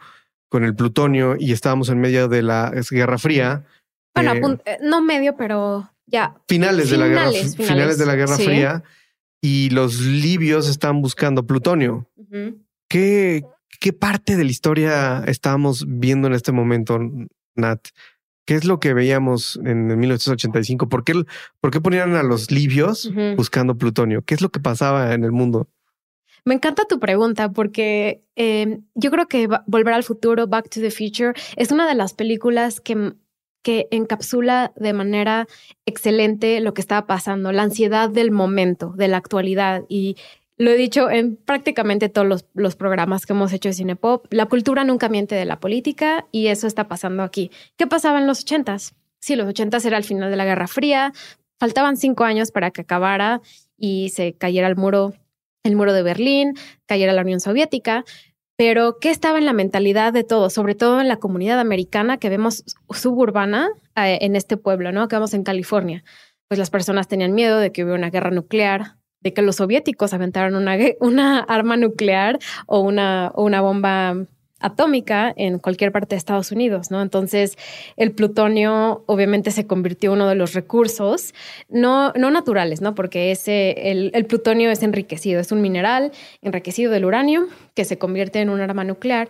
con 0.49 0.64
el 0.64 0.75
plutonio 0.75 1.37
y 1.38 1.53
estábamos 1.53 1.90
en 1.90 2.01
medio 2.01 2.29
de 2.29 2.42
la 2.42 2.72
Guerra 2.90 3.18
Fría. 3.18 3.66
Bueno, 4.14 4.33
eh, 4.33 4.57
eh, 4.64 4.79
no 4.83 5.03
medio, 5.03 5.37
pero 5.37 5.92
ya. 6.07 6.35
Finales, 6.49 6.88
de 6.88 6.96
la 6.96 7.09
Guerra, 7.09 7.31
finales, 7.31 7.99
de 7.99 8.07
la 8.07 8.14
Guerra 8.14 8.37
Fría 8.37 8.83
y 9.42 9.68
los 9.70 10.01
libios 10.01 10.68
estaban 10.68 11.03
buscando 11.03 11.46
plutonio. 11.46 12.09
¿Qué, 12.88 13.44
¿Qué 13.81 13.92
parte 13.92 14.37
de 14.37 14.44
la 14.44 14.50
historia 14.50 15.24
estábamos 15.26 15.85
viendo 15.87 16.29
en 16.29 16.35
este 16.35 16.52
momento, 16.52 16.98
Nat? 17.55 17.88
¿Qué 18.46 18.55
es 18.55 18.64
lo 18.64 18.79
que 18.79 18.94
veíamos 18.94 19.59
en 19.64 19.88
1985? 19.98 20.88
¿Por 20.88 21.02
qué, 21.02 21.14
por 21.61 21.72
qué 21.72 21.81
ponían 21.81 22.14
a 22.14 22.22
los 22.22 22.50
libios 22.52 23.11
buscando 23.37 23.76
plutonio? 23.76 24.22
¿Qué 24.22 24.35
es 24.35 24.40
lo 24.40 24.50
que 24.50 24.61
pasaba 24.61 25.14
en 25.14 25.24
el 25.24 25.33
mundo? 25.33 25.68
Me 26.44 26.55
encanta 26.55 26.85
tu 26.85 27.00
pregunta 27.00 27.50
porque 27.50 28.22
em, 28.37 28.85
yo 28.94 29.11
creo 29.11 29.26
que 29.26 29.48
Volver 29.66 29.94
al 29.94 30.05
Futuro, 30.05 30.46
Back 30.46 30.70
to 30.70 30.81
the 30.81 30.92
Future, 30.92 31.33
es 31.57 31.72
una 31.72 31.88
de 31.88 31.96
las 31.96 32.14
películas 32.14 32.81
que, 32.81 33.14
que 33.62 33.88
encapsula 33.90 34.72
de 34.76 34.92
manera 34.92 35.48
excelente 35.87 36.61
lo 36.61 36.72
que 36.72 36.83
estaba 36.83 37.09
pasando, 37.09 37.50
la 37.50 37.64
ansiedad 37.64 38.09
del 38.11 38.31
momento, 38.31 38.92
de 38.96 39.09
la 39.09 39.16
actualidad. 39.16 39.83
Y 39.88 40.16
lo 40.58 40.70
he 40.70 40.76
dicho 40.76 41.10
en 41.10 41.36
prácticamente 41.36 42.08
todos 42.08 42.44
los, 42.54 42.76
programas 42.76 43.26
que 43.26 43.32
hemos 43.32 43.52
hecho 43.52 43.68
de 43.68 43.74
Cinepop, 43.74 44.26
la 44.32 44.46
cultura 44.46 44.84
nunca 44.84 45.08
miente 45.08 45.34
de 45.34 45.44
la 45.44 45.60
política 45.60 46.26
y 46.32 46.46
eso 46.46 46.66
está 46.66 46.88
pasando 46.88 47.22
aquí. 47.22 47.50
¿Qué 47.76 47.86
pasaba 47.86 48.18
en 48.18 48.26
los 48.26 48.40
ochentas? 48.40 48.94
Sí, 49.20 49.36
los 49.36 49.48
ochentas 49.48 49.84
era 49.84 49.98
el 49.98 50.04
final 50.04 50.30
de 50.30 50.36
la 50.36 50.44
Guerra 50.44 50.66
Fría, 50.66 51.12
faltaban 51.58 51.96
cinco 51.96 52.24
años 52.24 52.50
para 52.50 52.70
que 52.70 52.82
acabara 52.82 53.42
y 53.76 54.10
se 54.10 54.34
cayera 54.34 54.68
el 54.68 54.76
muro 54.76 55.14
el 55.62 55.74
muro 55.74 55.92
de 55.92 56.04
Berlín, 56.04 56.54
cayera 56.86 57.12
la 57.12 57.22
Unión 57.22 57.40
Soviética, 57.40 58.04
pero 58.56 58.98
¿qué 59.00 59.10
estaba 59.10 59.38
en 59.38 59.44
la 59.44 59.52
mentalidad 59.52 60.12
de 60.12 60.24
todos, 60.24 60.52
sobre 60.52 60.74
todo 60.74 61.00
en 61.00 61.08
la 61.08 61.16
comunidad 61.16 61.60
americana 61.60 62.16
que 62.18 62.30
vemos 62.30 62.64
suburbana 62.90 63.68
eh, 63.96 64.18
en 64.22 64.36
este 64.36 64.56
pueblo, 64.56 64.92
¿no? 64.92 65.08
Que 65.08 65.16
vemos 65.16 65.34
en 65.34 65.42
California? 65.42 66.04
Pues 66.48 66.58
las 66.58 66.70
personas 66.70 67.08
tenían 67.08 67.34
miedo 67.34 67.58
de 67.58 67.72
que 67.72 67.82
hubiera 67.82 67.98
una 67.98 68.10
guerra 68.10 68.30
nuclear, 68.30 68.96
de 69.20 69.33
que 69.33 69.42
los 69.42 69.57
soviéticos 69.57 70.12
aventaran 70.12 70.55
una, 70.55 70.76
una 71.00 71.40
arma 71.40 71.76
nuclear 71.76 72.38
o 72.66 72.81
una, 72.81 73.33
una 73.35 73.61
bomba 73.61 74.16
atómica 74.59 75.35
en 75.37 75.59
cualquier 75.59 75.92
parte 75.92 76.14
de 76.14 76.18
Estados 76.18 76.50
Unidos, 76.50 76.90
¿no? 76.90 77.02
Entonces, 77.02 77.57
el 77.96 78.12
plutonio 78.12 79.05
obviamente 79.07 79.50
se 79.50 79.66
convirtió 79.66 80.11
en 80.11 80.16
uno 80.16 80.29
de 80.29 80.35
los 80.35 80.55
recursos, 80.55 81.35
no, 81.68 82.12
no 82.12 82.31
naturales, 82.31 82.81
¿no? 82.81 82.94
Porque 82.94 83.31
ese, 83.31 83.90
el, 83.90 84.11
el 84.14 84.24
plutonio 84.24 84.70
es 84.70 84.83
enriquecido, 84.83 85.40
es 85.40 85.52
un 85.52 85.61
mineral 85.61 86.11
enriquecido 86.40 86.90
del 86.90 87.05
uranio 87.05 87.48
que 87.74 87.85
se 87.85 87.98
convierte 87.98 88.40
en 88.40 88.48
un 88.48 88.61
arma 88.61 88.85
nuclear. 88.85 89.29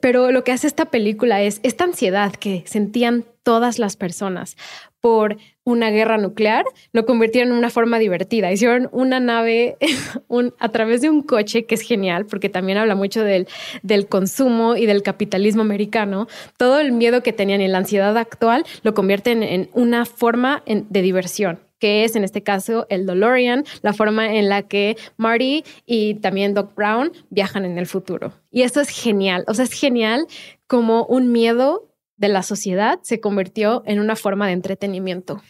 Pero 0.00 0.32
lo 0.32 0.42
que 0.42 0.52
hace 0.52 0.66
esta 0.66 0.86
película 0.86 1.40
es 1.40 1.60
esta 1.62 1.84
ansiedad 1.84 2.32
que 2.32 2.64
sentían 2.66 3.24
todas 3.44 3.78
las 3.78 3.96
personas 3.96 4.56
por 5.00 5.36
una 5.64 5.90
guerra 5.90 6.18
nuclear, 6.18 6.64
lo 6.92 7.06
convirtieron 7.06 7.52
en 7.52 7.58
una 7.58 7.70
forma 7.70 7.98
divertida. 7.98 8.52
Hicieron 8.52 8.88
una 8.92 9.18
nave 9.20 9.76
a 10.58 10.68
través 10.68 11.00
de 11.00 11.10
un 11.10 11.22
coche, 11.22 11.64
que 11.64 11.74
es 11.74 11.82
genial, 11.82 12.26
porque 12.26 12.48
también 12.48 12.78
habla 12.78 12.94
mucho 12.94 13.24
del, 13.24 13.48
del 13.82 14.06
consumo 14.06 14.76
y 14.76 14.86
del 14.86 15.02
capitalismo 15.02 15.62
americano. 15.62 16.28
Todo 16.58 16.80
el 16.80 16.92
miedo 16.92 17.22
que 17.22 17.32
tenían 17.32 17.60
y 17.60 17.68
la 17.68 17.78
ansiedad 17.78 18.16
actual 18.16 18.64
lo 18.82 18.94
convierten 18.94 19.42
en 19.42 19.70
una 19.72 20.04
forma 20.04 20.62
de 20.66 21.02
diversión 21.02 21.60
que 21.84 22.04
es 22.04 22.16
en 22.16 22.24
este 22.24 22.42
caso 22.42 22.86
el 22.88 23.04
DeLorean, 23.04 23.64
la 23.82 23.92
forma 23.92 24.36
en 24.36 24.48
la 24.48 24.62
que 24.62 24.96
Marty 25.18 25.64
y 25.84 26.14
también 26.14 26.54
Doc 26.54 26.74
Brown 26.74 27.12
viajan 27.28 27.66
en 27.66 27.76
el 27.76 27.86
futuro. 27.86 28.32
Y 28.50 28.62
eso 28.62 28.80
es 28.80 28.88
genial, 28.88 29.44
o 29.48 29.52
sea, 29.52 29.66
es 29.66 29.72
genial 29.72 30.26
como 30.66 31.04
un 31.04 31.30
miedo 31.30 31.93
de 32.16 32.28
la 32.28 32.42
sociedad 32.42 33.00
se 33.02 33.20
convirtió 33.20 33.82
en 33.86 34.00
una 34.00 34.16
forma 34.16 34.46
de 34.46 34.52
entretenimiento. 34.52 35.42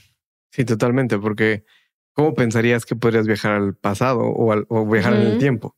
Sí, 0.53 0.65
totalmente, 0.65 1.19
porque 1.19 1.65
¿cómo 2.13 2.35
pensarías 2.35 2.87
que 2.87 2.97
podrías 2.97 3.27
viajar 3.27 3.53
al 3.53 3.75
pasado 3.75 4.21
o, 4.23 4.87
viajar 4.87 5.15
en 5.15 5.23
el 5.23 5.39
tiempo? 5.39 5.77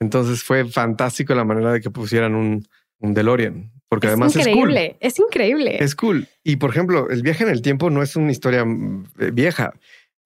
Entonces 0.00 0.42
fue 0.42 0.64
fantástico 0.64 1.34
la 1.34 1.44
manera 1.44 1.72
de 1.72 1.80
que 1.80 1.90
pusieran 1.90 2.34
un, 2.34 2.66
DeLorean, 3.00 3.70
porque 3.88 4.08
además 4.08 4.34
es 4.36 4.48
cool. 4.48 4.76
Es 5.00 5.18
increíble. 5.18 5.76
Es 5.82 5.94
cool. 5.94 6.26
Y 6.42 6.56
por 6.56 6.70
ejemplo, 6.70 7.08
el 7.10 7.22
viaje 7.22 7.44
en 7.44 7.50
el 7.50 7.62
tiempo 7.62 7.90
no 7.90 8.02
es 8.02 8.16
una 8.16 8.32
historia 8.32 8.64
mm, 8.64 9.04
eh, 9.20 9.30
vieja. 9.32 9.72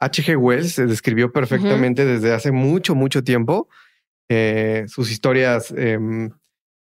H.G. 0.01 0.37
Wells 0.37 0.73
se 0.73 0.87
describió 0.87 1.33
perfectamente 1.33 2.05
desde 2.05 2.33
hace 2.33 2.51
mucho, 2.51 2.95
mucho 2.95 3.23
tiempo 3.23 3.69
eh, 4.29 4.87
sus 4.89 5.11
historias 5.11 5.73
em, 5.77 6.31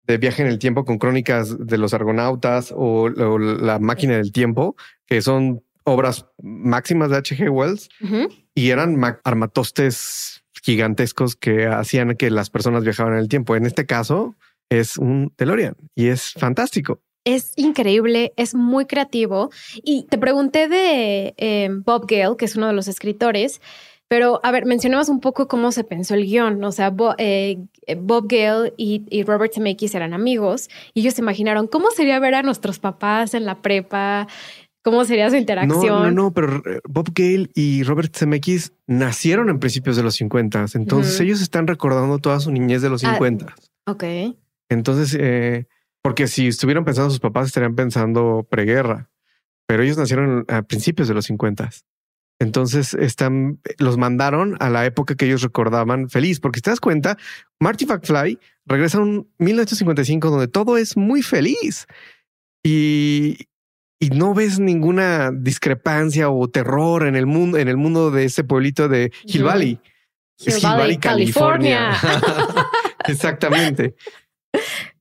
de 0.06 0.18
viaje 0.18 0.42
en 0.42 0.48
el 0.48 0.58
tiempo 0.58 0.84
con 0.84 0.98
crónicas 0.98 1.66
de 1.66 1.78
los 1.78 1.94
argonautas 1.94 2.72
o, 2.76 3.08
la 3.08 3.78
máquina 3.78 4.16
del 4.16 4.32
tiempo, 4.32 4.76
que 5.06 5.22
son 5.22 5.62
obras 5.84 6.26
máximas 6.42 7.10
de 7.10 7.16
H.G. 7.16 7.50
Wells 7.50 7.88
y 8.54 8.70
eran 8.70 9.00
armatostes 9.24 10.44
gigantescos 10.62 11.36
que 11.36 11.66
hacían 11.66 12.16
que 12.16 12.30
las 12.30 12.50
personas 12.50 12.84
viajaban 12.84 13.14
en 13.14 13.18
el 13.20 13.28
tiempo. 13.28 13.54
En 13.56 13.66
este 13.66 13.86
caso 13.86 14.34
es 14.70 14.96
un 14.96 15.32
DeLorean 15.36 15.76
y 15.94 16.08
es 16.08 16.32
fantástico. 16.32 17.00
Es 17.24 17.52
increíble, 17.56 18.34
es 18.36 18.54
muy 18.54 18.84
creativo. 18.84 19.50
Y 19.82 20.04
te 20.04 20.18
pregunté 20.18 20.68
de 20.68 21.34
eh, 21.38 21.70
Bob 21.70 22.06
Gale, 22.06 22.36
que 22.36 22.44
es 22.44 22.54
uno 22.56 22.66
de 22.66 22.74
los 22.74 22.86
escritores, 22.86 23.62
pero, 24.14 24.38
a 24.44 24.52
ver, 24.52 24.64
mencionamos 24.64 25.08
un 25.08 25.18
poco 25.18 25.48
cómo 25.48 25.72
se 25.72 25.82
pensó 25.82 26.14
el 26.14 26.24
guion. 26.24 26.62
O 26.62 26.70
sea, 26.70 26.94
eh, 27.18 27.58
Bob 27.96 28.28
Gale 28.28 28.72
y, 28.76 29.24
Robert 29.24 29.52
Zemeckis 29.52 29.92
eran 29.96 30.14
amigos 30.14 30.68
y 30.94 31.00
ellos 31.00 31.14
se 31.14 31.20
imaginaron 31.20 31.66
cómo 31.66 31.90
sería 31.90 32.20
ver 32.20 32.36
a 32.36 32.44
nuestros 32.44 32.78
papás 32.78 33.34
en 33.34 33.44
la 33.44 33.60
prepa, 33.60 34.28
cómo 34.82 35.04
sería 35.04 35.28
su 35.30 35.34
interacción. 35.34 35.88
No, 35.88 36.04
no, 36.04 36.10
no, 36.12 36.30
pero 36.32 36.58
eh, 36.58 36.78
Bob 36.88 37.10
Gale 37.12 37.50
y 37.56 37.82
Robert 37.82 38.16
Zemeckis 38.16 38.72
nacieron 38.86 39.48
en 39.48 39.58
principios 39.58 39.96
de 39.96 40.04
los 40.04 40.14
50. 40.14 40.64
Entonces 40.74 41.18
ellos 41.18 41.42
están 41.42 41.66
recordando 41.66 42.20
toda 42.20 42.38
su 42.38 42.52
niñez 42.52 42.82
de 42.82 42.90
los 42.90 43.00
50. 43.00 43.46
Ah, 43.48 43.90
ok. 43.90 44.04
Entonces, 44.68 45.18
eh, 45.18 45.66
porque 46.02 46.28
si 46.28 46.46
estuvieran 46.46 46.84
pensando 46.84 47.10
sus 47.10 47.18
papás, 47.18 47.48
estarían 47.48 47.74
pensando 47.74 48.46
preguerra, 48.48 49.10
pero 49.66 49.82
ellos 49.82 49.98
nacieron 49.98 50.44
a 50.46 50.62
principios 50.62 51.08
de 51.08 51.14
los 51.14 51.24
50. 51.24 51.68
Entonces 52.40 52.94
están, 52.94 53.60
los 53.78 53.96
mandaron 53.96 54.56
a 54.60 54.68
la 54.68 54.84
época 54.84 55.14
que 55.14 55.26
ellos 55.26 55.42
recordaban 55.42 56.10
feliz, 56.10 56.40
porque 56.40 56.58
si 56.58 56.62
te 56.62 56.70
das 56.70 56.80
cuenta, 56.80 57.16
Marty 57.60 57.86
McFly 57.86 58.38
regresa 58.66 58.98
a 58.98 59.02
un 59.02 59.28
1955 59.38 60.30
donde 60.30 60.48
todo 60.48 60.76
es 60.76 60.96
muy 60.96 61.22
feliz 61.22 61.86
y, 62.62 63.46
y 64.00 64.10
no 64.10 64.34
ves 64.34 64.58
ninguna 64.58 65.30
discrepancia 65.30 66.28
o 66.28 66.48
terror 66.48 67.06
en 67.06 67.14
el 67.14 67.26
mundo, 67.26 67.58
en 67.58 67.68
el 67.68 67.76
mundo 67.76 68.10
de 68.10 68.24
ese 68.24 68.42
pueblito 68.42 68.88
de 68.88 69.12
Hill 69.24 69.44
Valley. 69.44 69.80
Hill, 70.38 70.54
Valley, 70.62 70.98
California. 70.98 71.92
Exactamente. 73.06 73.94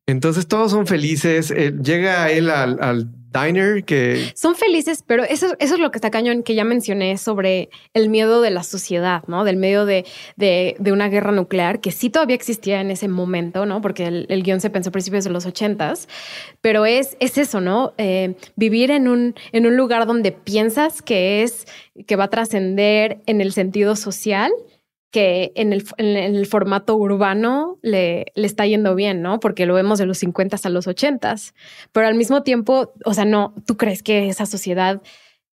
Entonces 0.06 0.48
todos 0.48 0.72
son 0.72 0.86
felices. 0.86 1.50
Eh, 1.50 1.74
llega 1.82 2.30
él 2.30 2.50
al 2.52 3.10
diner 3.34 3.84
que... 3.84 4.32
Son 4.36 4.56
felices, 4.56 5.04
pero 5.06 5.24
eso, 5.24 5.56
es 5.60 5.78
lo 5.78 5.91
que 5.91 5.98
está 5.98 6.12
cañón 6.12 6.43
que 6.43 6.56
ya 6.56 6.63
mencioné 6.63 7.17
sobre 7.17 7.69
el 7.93 8.10
miedo 8.10 8.41
de 8.41 8.52
la 8.52 8.63
sociedad, 8.63 9.24
¿no? 9.28 9.43
Del 9.43 9.58
medio 9.58 9.86
de, 9.86 10.06
de, 10.38 10.91
una 10.91 11.10
guerra 11.10 11.32
nuclear, 11.32 11.82
que 11.82 11.91
sí 11.91 12.10
todavía 12.10 12.36
existía 12.36 12.80
en 12.82 12.91
ese 12.91 13.08
momento, 13.08 13.65
¿no? 13.65 13.82
Porque 13.82 14.06
el, 14.06 14.43
guion 14.43 14.62
se 14.62 14.69
pensó 14.69 14.89
a 14.89 14.91
principios 14.91 15.24
de 15.24 15.32
los 15.32 15.46
ochentas, 15.46 16.08
pero 16.62 16.86
es, 16.86 17.17
es 17.19 17.38
eso, 17.38 17.60
¿no? 17.60 17.93
Eh, 17.98 18.36
vivir 18.56 18.91
en 18.91 19.08
un, 19.08 19.36
en 19.52 19.65
un 19.65 19.76
lugar 19.76 20.06
donde 20.06 20.32
piensas 20.32 21.02
que 21.02 21.43
es, 21.43 21.65
que 22.06 22.15
va 22.15 22.26
a 22.26 22.30
trascender 22.30 23.22
en 23.26 23.41
el 23.41 23.54
sentido 23.54 23.96
social 23.96 24.52
que 25.13 25.52
en 25.56 25.73
el, 25.73 25.86
en 25.97 26.36
el 26.36 26.47
formato 26.47 26.95
urbano 26.95 27.78
le, 27.84 28.26
le, 28.34 28.47
está 28.47 28.65
yendo 28.65 28.95
bien, 28.95 29.21
¿no? 29.21 29.39
Porque 29.39 29.67
lo 29.67 29.76
vemos 29.76 29.99
de 29.99 30.08
los 30.08 30.17
50 30.17 30.58
a 30.63 30.69
los 30.69 30.88
80, 30.88 31.36
pero 31.91 32.08
al 32.08 32.15
mismo 32.15 32.41
tiempo, 32.41 32.93
o 33.06 33.13
sea, 33.13 33.23
no, 33.23 33.54
¿tú 33.67 33.78
crees 33.78 34.02
que 34.02 34.28
esa 34.28 34.47
sociedad 34.47 35.04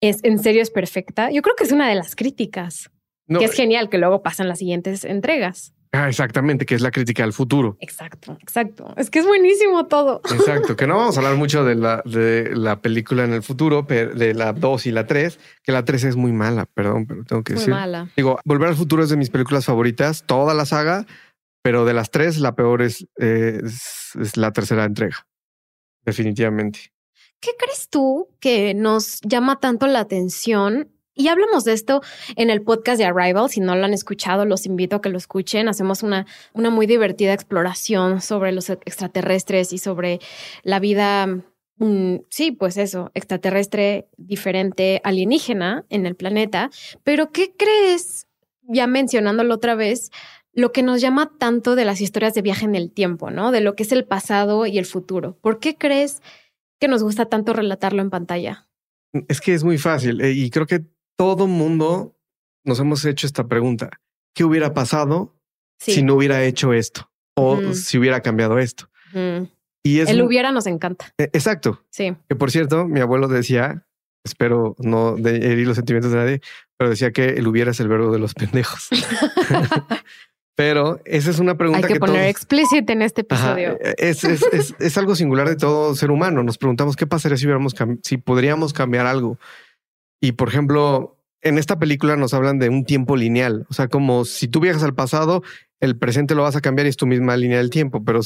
es 0.01 0.21
en 0.25 0.39
serio 0.39 0.61
es 0.61 0.71
perfecta? 0.71 1.31
Yo 1.31 1.41
creo 1.41 1.55
que 1.55 1.63
es 1.63 1.71
una 1.71 1.87
de 1.87 1.95
las 1.95 2.17
críticas, 2.17 2.91
que 3.29 3.45
es 3.45 3.53
genial 3.53 3.89
que 3.89 3.97
luego 3.97 4.21
pasan 4.21 4.49
las 4.49 4.59
siguientes 4.59 5.05
entregas. 5.05 5.73
Ah, 5.95 6.09
exactamente, 6.09 6.65
que 6.65 6.75
es 6.75 6.81
la 6.81 6.91
crítica 6.91 7.23
al 7.23 7.31
futuro. 7.33 7.77
Exacto, 7.79 8.37
exacto. 8.41 8.93
Es 8.97 9.09
que 9.09 9.19
es 9.19 9.25
buenísimo 9.25 9.87
todo. 9.87 10.21
Exacto, 10.31 10.75
que 10.75 10.87
no 10.87 10.97
vamos 10.97 11.15
a 11.17 11.21
hablar 11.21 11.35
mucho 11.35 11.63
de 11.63 11.75
la, 11.75 12.01
de 12.05 12.55
la 12.55 12.81
película 12.81 13.23
en 13.23 13.33
el 13.33 13.43
futuro, 13.43 13.87
pero 13.87 14.13
de 14.13 14.33
la 14.33 14.53
2 14.53 14.85
y 14.87 14.91
la 14.91 15.05
3, 15.07 15.39
que 15.63 15.71
la 15.71 15.85
3 15.85 16.03
es 16.03 16.15
muy 16.15 16.31
mala, 16.33 16.65
perdón, 16.65 17.05
pero 17.07 17.23
tengo 17.23 17.43
que 17.43 17.53
Muy 17.53 17.59
decir. 17.59 17.73
mala. 17.73 18.09
Digo, 18.15 18.39
Volver 18.45 18.69
al 18.69 18.75
futuro 18.75 19.03
es 19.03 19.09
de 19.09 19.17
mis 19.17 19.29
películas 19.29 19.65
favoritas, 19.65 20.23
toda 20.25 20.53
la 20.53 20.65
saga, 20.65 21.05
pero 21.63 21.85
de 21.85 21.93
las 21.93 22.11
tres, 22.11 22.37
la 22.39 22.53
peor 22.55 22.81
es, 22.83 23.07
eh, 23.19 23.59
es, 23.63 24.11
es 24.19 24.37
la 24.37 24.51
tercera 24.51 24.83
entrega. 24.85 25.25
Definitivamente. 26.05 26.91
¿Qué 27.41 27.51
crees 27.57 27.89
tú 27.89 28.29
que 28.39 28.73
nos 28.73 29.19
llama 29.21 29.59
tanto 29.59 29.87
la 29.87 29.99
atención? 29.99 30.91
Y 31.15 31.29
hablamos 31.29 31.63
de 31.63 31.71
esto 31.71 32.01
en 32.35 32.49
el 32.49 32.61
podcast 32.61 32.99
de 32.99 33.05
Arrival. 33.05 33.49
Si 33.49 33.61
no 33.61 33.75
lo 33.75 33.85
han 33.85 33.93
escuchado, 33.93 34.43
los 34.43 34.65
invito 34.65 34.97
a 34.97 35.01
que 35.01 35.09
lo 35.09 35.17
escuchen. 35.17 35.69
Hacemos 35.69 36.03
una, 36.03 36.25
una 36.53 36.69
muy 36.69 36.87
divertida 36.87 37.33
exploración 37.33 38.21
sobre 38.21 38.51
los 38.51 38.69
extraterrestres 38.69 39.71
y 39.71 39.77
sobre 39.77 40.19
la 40.63 40.79
vida, 40.79 41.27
mm, 41.77 42.17
sí, 42.29 42.51
pues 42.51 42.75
eso, 42.75 43.11
extraterrestre 43.13 44.09
diferente, 44.17 44.99
alienígena 45.05 45.85
en 45.89 46.05
el 46.05 46.15
planeta. 46.15 46.69
Pero 47.05 47.31
¿qué 47.31 47.53
crees, 47.57 48.27
ya 48.63 48.85
mencionándolo 48.85 49.55
otra 49.55 49.75
vez, 49.75 50.11
lo 50.51 50.73
que 50.73 50.83
nos 50.83 50.99
llama 50.99 51.31
tanto 51.37 51.75
de 51.75 51.85
las 51.85 52.01
historias 52.01 52.33
de 52.33 52.41
viaje 52.41 52.65
en 52.65 52.75
el 52.75 52.91
tiempo, 52.91 53.31
¿no? 53.31 53.51
De 53.51 53.61
lo 53.61 53.75
que 53.75 53.83
es 53.83 53.91
el 53.93 54.05
pasado 54.05 54.65
y 54.65 54.77
el 54.77 54.85
futuro. 54.85 55.37
¿Por 55.41 55.59
qué 55.59 55.77
crees 55.77 56.21
que 56.77 56.89
nos 56.89 57.03
gusta 57.03 57.25
tanto 57.27 57.53
relatarlo 57.53 58.01
en 58.01 58.09
pantalla? 58.09 58.67
Es 59.29 59.39
que 59.39 59.53
es 59.53 59.63
muy 59.63 59.77
fácil 59.77 60.19
eh, 60.19 60.31
y 60.31 60.49
creo 60.49 60.65
que 60.65 60.83
todo 61.17 61.47
mundo 61.47 62.15
nos 62.63 62.79
hemos 62.79 63.03
hecho 63.05 63.27
esta 63.27 63.47
pregunta. 63.47 63.89
¿Qué 64.33 64.43
hubiera 64.43 64.73
pasado 64.73 65.33
Sí. 65.79 65.93
si 65.95 66.03
no 66.03 66.15
hubiera 66.15 66.43
hecho 66.43 66.73
esto? 66.73 67.11
O 67.35 67.73
si 67.73 67.97
hubiera 67.97 68.21
cambiado 68.21 68.59
esto. 68.59 68.89
Y 69.83 69.99
es 69.99 70.09
El 70.09 70.21
hubiera 70.21 70.51
nos 70.51 70.67
encanta. 70.67 71.13
eh, 71.17 71.29
Exacto. 71.33 71.83
Sí. 71.91 72.15
Que 72.29 72.35
por 72.35 72.49
cierto, 72.51 72.85
mi 72.85 72.99
abuelo 73.01 73.27
decía, 73.27 73.85
espero 74.23 74.75
no 74.79 75.15
de 75.15 75.35
herir 75.51 75.67
los 75.67 75.75
sentimientos 75.75 76.11
de 76.11 76.17
nadie, 76.17 76.41
pero 76.77 76.89
decía 76.89 77.11
que 77.11 77.25
el 77.25 77.47
hubiera 77.47 77.71
es 77.71 77.79
el 77.79 77.87
verbo 77.87 78.11
de 78.11 78.19
los 78.19 78.33
pendejos. 78.35 78.87
pero 80.55 81.01
esa 81.05 81.29
es 81.31 81.39
una 81.39 81.57
pregunta 81.57 81.87
Hay 81.87 81.93
que, 81.93 81.99
poner 81.99 82.15
todos- 82.15 82.29
explícito 82.29 82.93
en 82.93 83.01
este 83.01 83.21
episodio. 83.21 83.77
eh, 83.81 83.95
es, 83.97 84.23
es, 84.23 84.41
es, 84.53 84.75
es 84.79 84.97
algo 84.97 85.15
singular 85.15 85.49
de 85.49 85.57
todo 85.57 85.93
ser 85.95 86.11
humano. 86.11 86.43
Nos 86.43 86.57
preguntamos 86.57 86.95
qué 86.95 87.05
pasaría 87.05 87.37
si 87.37 87.45
hubiéramos 87.45 87.75
si 88.03 88.17
podríamos 88.17 88.71
cambiar 88.73 89.05
algo. 89.05 89.37
Y 90.25 90.31
por 90.31 90.47
ejemplo, 90.49 91.17
en 91.41 91.57
esta 91.59 91.77
película 91.77 92.15
nos 92.17 92.33
hablan 92.33 92.57
de 92.57 92.69
un 92.69 92.83
tiempo 92.85 93.15
lineal. 93.15 93.65
O 93.69 93.73
sea, 93.73 93.87
como 93.87 94.25
si 94.25 94.47
tú 94.47 94.59
viajas 94.59 94.81
al 94.83 94.95
pasado, 94.95 95.43
el 95.79 95.97
presente 95.97 96.33
lo 96.33 96.41
vas 96.41 96.55
a 96.55 96.61
cambiar 96.61 96.87
y 96.87 96.89
es 96.89 96.97
tu 96.97 97.05
misma 97.05 97.37
línea 97.37 97.59
del 97.59 97.69
tiempo. 97.69 98.03
Pero 98.03 98.21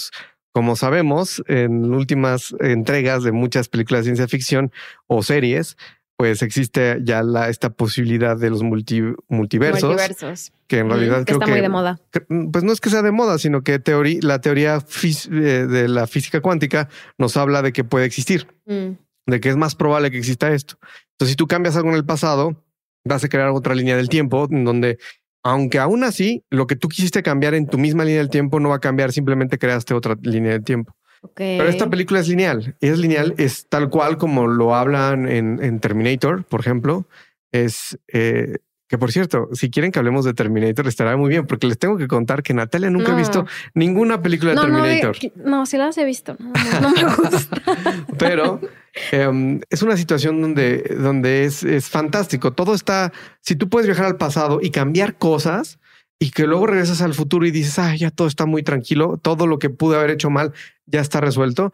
como 0.54 0.78
sabemos, 0.78 1.44
en 1.48 1.94
últimas 1.94 2.56
entregas 2.62 3.24
de 3.24 3.34
muchas 3.34 3.68
películas 3.68 4.02
de 4.02 4.12
ciencia 4.12 4.28
ficción 4.30 4.72
o 5.08 5.24
series, 5.24 5.76
pues 6.16 6.42
existe 6.42 7.00
ya 7.04 7.22
la, 7.22 7.50
esta 7.50 7.70
posibilidad 7.70 8.38
de 8.38 8.50
los 8.50 8.62
multi- 8.64 9.16
multiversos, 9.28 9.84
Multiversos. 9.90 10.52
que 10.68 10.80
en 10.80 10.88
Mm, 10.88 10.92
realidad 10.92 11.18
que 11.20 11.26
creo 11.26 11.36
está 11.40 11.46
que 11.46 11.52
muy 11.52 11.62
de 11.62 11.70
moda. 11.70 12.00
que, 12.12 12.26
mm, 12.30 12.52
pues 12.52 12.64
no 12.64 12.72
es 12.72 12.80
que 12.82 12.90
sea 12.90 13.02
de 13.02 13.12
moda, 13.12 13.38
sino 13.40 13.62
que 13.62 13.80
teoría, 13.80 14.20
la 14.22 14.40
teoría 14.42 14.80
fis- 14.80 15.30
eh, 15.32 15.66
de 15.68 15.88
la 15.90 16.08
física 16.08 16.40
cuántica 16.42 16.88
nos 17.18 17.36
habla 17.38 17.62
de 17.62 17.74
que 17.74 17.84
puede 17.84 18.06
existir, 18.06 18.48
Mm, 18.66 18.92
de 19.28 19.40
que 19.42 19.50
es 19.50 19.56
más 19.58 19.76
probable 19.76 20.12
que 20.12 20.18
exista 20.18 20.52
esto. 20.54 20.78
Entonces, 21.20 21.34
si 21.34 21.36
tú 21.36 21.48
cambias 21.48 21.76
algo 21.76 21.90
en 21.90 21.96
el 21.96 22.06
pasado, 22.06 22.64
vas 23.04 23.26
a 23.26 23.28
crear 23.28 23.50
otra 23.50 23.76
línea 23.76 23.98
del 23.98 24.08
tiempo 24.08 24.48
en 24.50 24.64
donde, 24.64 24.98
aunque 25.44 25.78
aún 25.78 26.06
así, 26.06 26.46
lo 26.50 26.66
que 26.66 26.78
tú 26.78 26.88
quisiste 26.88 27.22
cambiar 27.22 27.56
en 27.56 27.68
tu 27.68 27.78
misma 27.78 28.06
línea 28.06 28.20
del 28.20 28.30
tiempo 28.30 28.62
no 28.62 28.70
va 28.70 28.76
a 28.76 28.80
cambiar, 28.80 29.12
simplemente 29.12 29.58
creaste 29.58 29.94
otra 29.94 30.16
línea 30.22 30.54
del 30.54 30.64
tiempo. 30.64 30.96
Pero 31.36 31.68
esta 31.68 31.90
película 31.90 32.22
es 32.22 32.30
lineal. 32.30 32.78
Y 32.80 32.88
es 32.88 32.98
lineal, 32.98 33.36
es 33.38 33.68
tal 33.68 33.90
cual 33.90 34.18
como 34.18 34.48
lo 34.48 34.74
hablan 34.74 35.28
en, 35.28 35.62
en 35.62 35.82
Terminator, 35.82 36.46
por 36.46 36.62
ejemplo. 36.62 37.06
Es 37.52 38.00
eh, 38.08 38.60
que, 38.90 38.98
por 38.98 39.12
cierto, 39.12 39.50
si 39.54 39.70
quieren 39.70 39.92
que 39.92 40.00
hablemos 40.00 40.26
de 40.26 40.34
Terminator, 40.34 40.88
estará 40.88 41.16
muy 41.16 41.30
bien, 41.30 41.46
porque 41.46 41.68
les 41.68 41.78
tengo 41.78 41.96
que 41.98 42.08
contar 42.08 42.42
que 42.42 42.56
Natalia 42.56 42.90
nunca 42.90 43.10
No. 43.10 43.14
ha 43.14 43.18
visto 43.20 43.46
ninguna 43.76 44.22
película 44.24 44.50
de 44.50 44.56
no, 44.56 44.68
no, 44.68 44.84
Terminator. 44.84 45.16
no, 45.46 45.66
sí 45.68 45.78
las 45.78 45.96
he 46.00 46.06
visto. 46.06 46.36
No, 46.40 46.52
no, 46.82 46.82
no 46.82 46.90
me 46.90 47.16
gusta. 47.30 47.62
Pero 48.18 48.60
em, 49.12 49.62
es 49.70 49.84
una 49.84 49.96
situación 49.96 50.42
donde, 50.42 50.82
donde 51.00 51.46
es, 51.46 51.62
es 51.64 51.88
fantástico. 51.88 52.52
Todo 52.54 52.74
está, 52.74 53.14
si 53.42 53.56
tú 53.56 53.70
puedes 53.70 53.86
viajar 53.86 54.08
al 54.08 54.18
pasado 54.18 54.60
y 54.60 54.72
cambiar 54.72 55.20
cosas 55.20 55.78
y 56.18 56.32
que 56.32 56.48
luego 56.48 56.66
regresas 56.66 57.04
al 57.04 57.14
futuro 57.14 57.46
y 57.46 57.52
dices, 57.52 57.78
ah, 57.78 57.96
ya 57.96 58.10
todo 58.10 58.28
está 58.28 58.48
muy 58.48 58.64
tranquilo, 58.64 59.20
todo 59.22 59.46
lo 59.46 59.60
que 59.60 59.70
pude 59.70 59.98
haber 59.98 60.10
hecho 60.10 60.32
mal 60.32 60.52
ya 60.88 61.00
está 61.00 61.22
resuelto. 61.22 61.72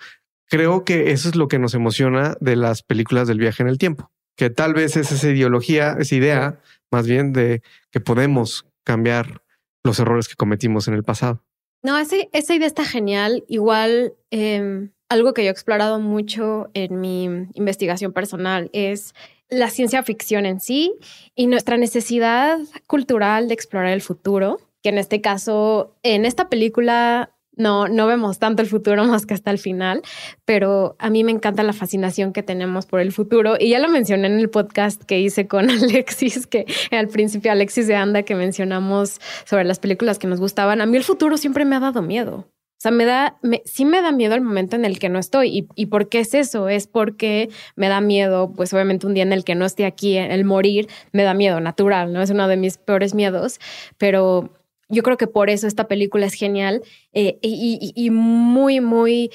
Creo 0.49 0.83
que 0.83 1.11
eso 1.11 1.29
es 1.29 1.35
lo 1.37 1.47
que 1.47 1.59
nos 1.59 1.73
emociona 1.75 2.35
de 2.41 2.57
las 2.57 2.83
películas 2.83 3.25
del 3.29 3.39
viaje 3.39 3.63
en 3.63 3.69
el 3.69 3.77
tiempo, 3.77 4.11
que 4.35 4.49
tal 4.49 4.73
vez 4.73 4.97
es 4.97 5.13
esa 5.13 5.29
ideología, 5.29 5.95
esa 5.97 6.13
idea 6.15 6.59
más 6.95 7.05
bien 7.07 7.33
de 7.33 7.61
que 7.91 7.99
podemos 7.99 8.65
cambiar 8.85 9.41
los 9.83 9.99
errores 9.99 10.27
que 10.29 10.35
cometimos 10.35 10.87
en 10.87 10.93
el 10.93 11.03
pasado. 11.03 11.43
No, 11.83 11.97
ese- 11.99 12.29
esa 12.31 12.55
idea 12.55 12.67
está 12.67 12.85
genial. 12.85 13.43
Igual, 13.47 14.13
eh, 14.31 14.89
algo 15.09 15.33
que 15.33 15.43
yo 15.43 15.49
he 15.49 15.51
explorado 15.51 15.99
mucho 15.99 16.69
en 16.73 16.99
mi 17.01 17.25
investigación 17.53 18.13
personal 18.13 18.69
es 18.73 19.13
la 19.49 19.69
ciencia 19.69 20.01
ficción 20.03 20.45
en 20.45 20.59
sí 20.59 20.93
y 21.35 21.45
nuestra 21.47 21.77
necesidad 21.77 22.57
cultural 22.87 23.47
de 23.47 23.53
explorar 23.53 23.91
el 23.91 24.01
futuro, 24.01 24.59
que 24.81 24.89
en 24.89 24.97
este 24.97 25.19
caso, 25.21 25.95
en 26.01 26.25
esta 26.25 26.49
película 26.49 27.34
no, 27.57 27.87
no 27.87 28.07
vemos 28.07 28.39
tanto 28.39 28.61
el 28.61 28.67
futuro 28.67 29.03
más 29.05 29.25
que 29.25 29.33
hasta 29.33 29.51
el 29.51 29.59
final, 29.59 30.01
pero 30.45 30.95
a 30.99 31.09
mí 31.09 31.23
me 31.23 31.31
encanta 31.31 31.63
la 31.63 31.73
fascinación 31.73 32.33
que 32.33 32.43
tenemos 32.43 32.85
por 32.85 32.99
el 32.99 33.11
futuro. 33.11 33.55
Y 33.59 33.69
ya 33.69 33.79
lo 33.79 33.89
mencioné 33.89 34.27
en 34.27 34.39
el 34.39 34.49
podcast 34.49 35.03
que 35.03 35.19
hice 35.19 35.47
con 35.47 35.69
Alexis, 35.69 36.47
que 36.47 36.65
al 36.91 37.07
principio 37.07 37.51
Alexis 37.51 37.87
de 37.87 37.95
Anda, 37.95 38.23
que 38.23 38.35
mencionamos 38.35 39.19
sobre 39.45 39.63
las 39.63 39.79
películas 39.79 40.19
que 40.19 40.27
nos 40.27 40.39
gustaban. 40.39 40.81
A 40.81 40.85
mí 40.85 40.97
el 40.97 41.03
futuro 41.03 41.37
siempre 41.37 41.65
me 41.65 41.75
ha 41.75 41.79
dado 41.79 42.01
miedo. 42.01 42.47
O 42.77 42.81
sea, 42.85 42.91
me 42.91 43.05
da, 43.05 43.39
sí 43.63 43.85
me 43.85 44.01
da 44.01 44.11
miedo 44.11 44.35
el 44.35 44.41
momento 44.41 44.75
en 44.75 44.83
el 44.83 44.99
que 44.99 45.09
no 45.09 45.17
estoy. 45.17 45.47
¿Y, 45.47 45.67
¿Y 45.75 45.85
por 45.87 46.09
qué 46.09 46.19
es 46.19 46.33
eso? 46.33 46.67
Es 46.67 46.87
porque 46.87 47.49
me 47.75 47.87
da 47.87 48.01
miedo, 48.01 48.51
pues 48.53 48.73
obviamente 48.73 49.07
un 49.07 49.13
día 49.13 49.23
en 49.23 49.33
el 49.33 49.43
que 49.45 49.55
no 49.55 49.65
esté 49.65 49.85
aquí, 49.85 50.17
el 50.17 50.43
morir, 50.43 50.87
me 51.13 51.23
da 51.23 51.33
miedo 51.33 51.59
natural, 51.61 52.11
¿no? 52.11 52.21
Es 52.21 52.29
uno 52.29 52.47
de 52.47 52.57
mis 52.57 52.77
peores 52.77 53.15
miedos, 53.15 53.59
pero 53.97 54.51
yo 54.89 55.03
creo 55.03 55.17
que 55.17 55.27
por 55.27 55.49
eso 55.49 55.67
esta 55.67 55.87
película 55.87 56.25
es 56.25 56.33
genial 56.33 56.83
eh, 57.13 57.39
y, 57.41 58.09
muy, 58.11 58.81
muy, 58.81 59.31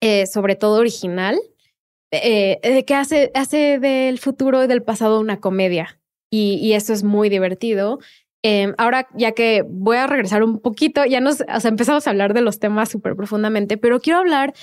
eh, 0.00 0.26
sobre 0.26 0.56
todo 0.56 0.80
original, 0.80 1.38
eh, 2.12 2.58
eh, 2.62 2.84
que 2.84 2.94
hace, 2.94 3.30
hace 3.34 3.78
del 3.78 4.18
futuro 4.18 4.64
y 4.64 4.66
del 4.66 4.82
pasado 4.82 5.20
una 5.20 5.40
comedia. 5.40 6.00
Y, 6.32 6.72
eso 6.72 6.92
es 6.92 7.02
muy 7.02 7.28
divertido. 7.28 7.98
Eh, 8.42 8.72
ahora, 8.78 9.08
ya 9.14 9.32
que 9.32 9.64
voy 9.68 9.96
a 9.96 10.06
regresar 10.06 10.42
un 10.42 10.60
poquito, 10.60 11.04
ya 11.04 11.20
nos 11.20 11.40
empezamos 11.64 12.06
a 12.06 12.10
hablar 12.10 12.34
de 12.34 12.40
los 12.40 12.58
temas 12.58 12.88
súper 12.88 13.16
profundamente, 13.16 13.76
pero 13.76 14.00
quiero 14.00 14.20
hablar 14.20 14.54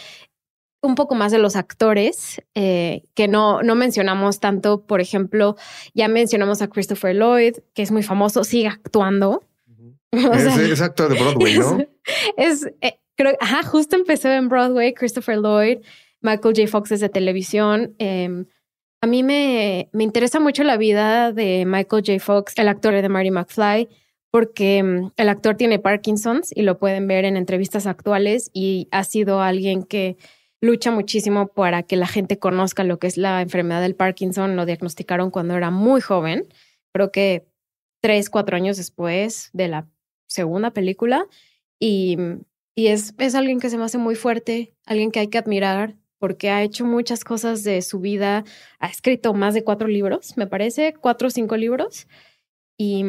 un 0.81 0.95
poco 0.95 1.15
más 1.15 1.31
de 1.31 1.39
los 1.39 1.55
actores 1.55 2.41
que 2.53 3.27
no, 3.27 3.61
no 3.63 3.75
mencionamos 3.75 4.39
tanto. 4.39 4.85
Por 4.85 5.01
ejemplo, 5.01 5.55
ya 5.93 6.07
mencionamos 6.07 6.61
a 6.61 6.69
Christopher 6.69 7.15
Lloyd, 7.15 7.57
que 7.73 7.81
es 7.81 7.91
muy 7.91 8.03
famoso, 8.03 8.43
sigue 8.43 8.67
actuando. 8.67 9.43
O 10.29 10.33
Es, 10.33 10.43
sea, 10.53 10.65
es 10.65 10.81
actor 10.81 11.13
de 11.13 11.19
Broadway, 11.19 11.57
¿no? 11.57 11.77
es, 12.37 12.65
eh, 12.81 12.99
creo, 13.15 13.35
ajá, 13.39 13.63
justo 13.63 13.95
empezó 13.95 14.29
en 14.29 14.49
Broadway, 14.49 14.93
Christopher 14.93 15.37
Lloyd, 15.37 15.79
Michael 16.21 16.55
J. 16.55 16.67
Fox 16.67 16.91
es 16.91 16.99
de 16.99 17.09
televisión. 17.09 17.95
Eh, 17.99 18.45
a 19.01 19.07
mí 19.07 19.21
me, 19.23 19.89
me 19.93 20.03
interesa 20.03 20.39
mucho 20.39 20.63
la 20.63 20.77
vida 20.77 21.31
de 21.31 21.65
Michael 21.65 22.03
J. 22.05 22.19
Fox, 22.19 22.53
el 22.57 22.67
actor 22.67 22.93
de 22.99 23.09
Marty 23.09 23.31
McFly, 23.31 23.89
porque 24.31 24.81
mm, 24.81 25.11
el 25.17 25.29
actor 25.29 25.55
tiene 25.55 25.79
Parkinson's 25.79 26.51
y 26.55 26.63
lo 26.63 26.79
pueden 26.79 27.07
ver 27.07 27.25
en 27.25 27.37
entrevistas 27.37 27.85
actuales 27.85 28.49
y 28.53 28.87
ha 28.91 29.03
sido 29.03 29.41
alguien 29.41 29.83
que 29.83 30.17
lucha 30.61 30.89
muchísimo 30.91 31.47
para 31.47 31.83
que 31.83 31.95
la 31.95 32.07
gente 32.07 32.39
conozca 32.39 32.83
lo 32.83 32.97
que 32.97 33.07
es 33.07 33.17
la 33.17 33.41
enfermedad 33.41 33.81
del 33.81 33.95
Parkinson. 33.95 34.55
Lo 34.55 34.65
diagnosticaron 34.65 35.29
cuando 35.29 35.55
era 35.55 35.69
muy 35.69 36.01
joven, 36.01 36.47
creo 36.91 37.11
que 37.11 37.45
tres, 38.01 38.29
cuatro 38.29 38.55
años 38.55 38.77
después 38.77 39.49
de 39.53 39.67
la 39.67 39.87
segunda 40.27 40.71
película. 40.71 41.25
Y, 41.79 42.17
y 42.75 42.87
es, 42.87 43.13
es 43.17 43.35
alguien 43.35 43.59
que 43.59 43.69
se 43.69 43.77
me 43.77 43.83
hace 43.83 43.97
muy 43.97 44.15
fuerte, 44.15 44.75
alguien 44.85 45.11
que 45.11 45.19
hay 45.19 45.27
que 45.27 45.37
admirar 45.37 45.95
porque 46.19 46.49
ha 46.49 46.63
hecho 46.63 46.85
muchas 46.85 47.23
cosas 47.23 47.63
de 47.63 47.81
su 47.81 47.99
vida. 47.99 48.43
Ha 48.79 48.87
escrito 48.87 49.33
más 49.33 49.53
de 49.53 49.63
cuatro 49.63 49.87
libros, 49.87 50.35
me 50.37 50.47
parece, 50.47 50.93
cuatro 50.93 51.27
o 51.27 51.31
cinco 51.31 51.57
libros. 51.57 52.07
Y 52.77 53.05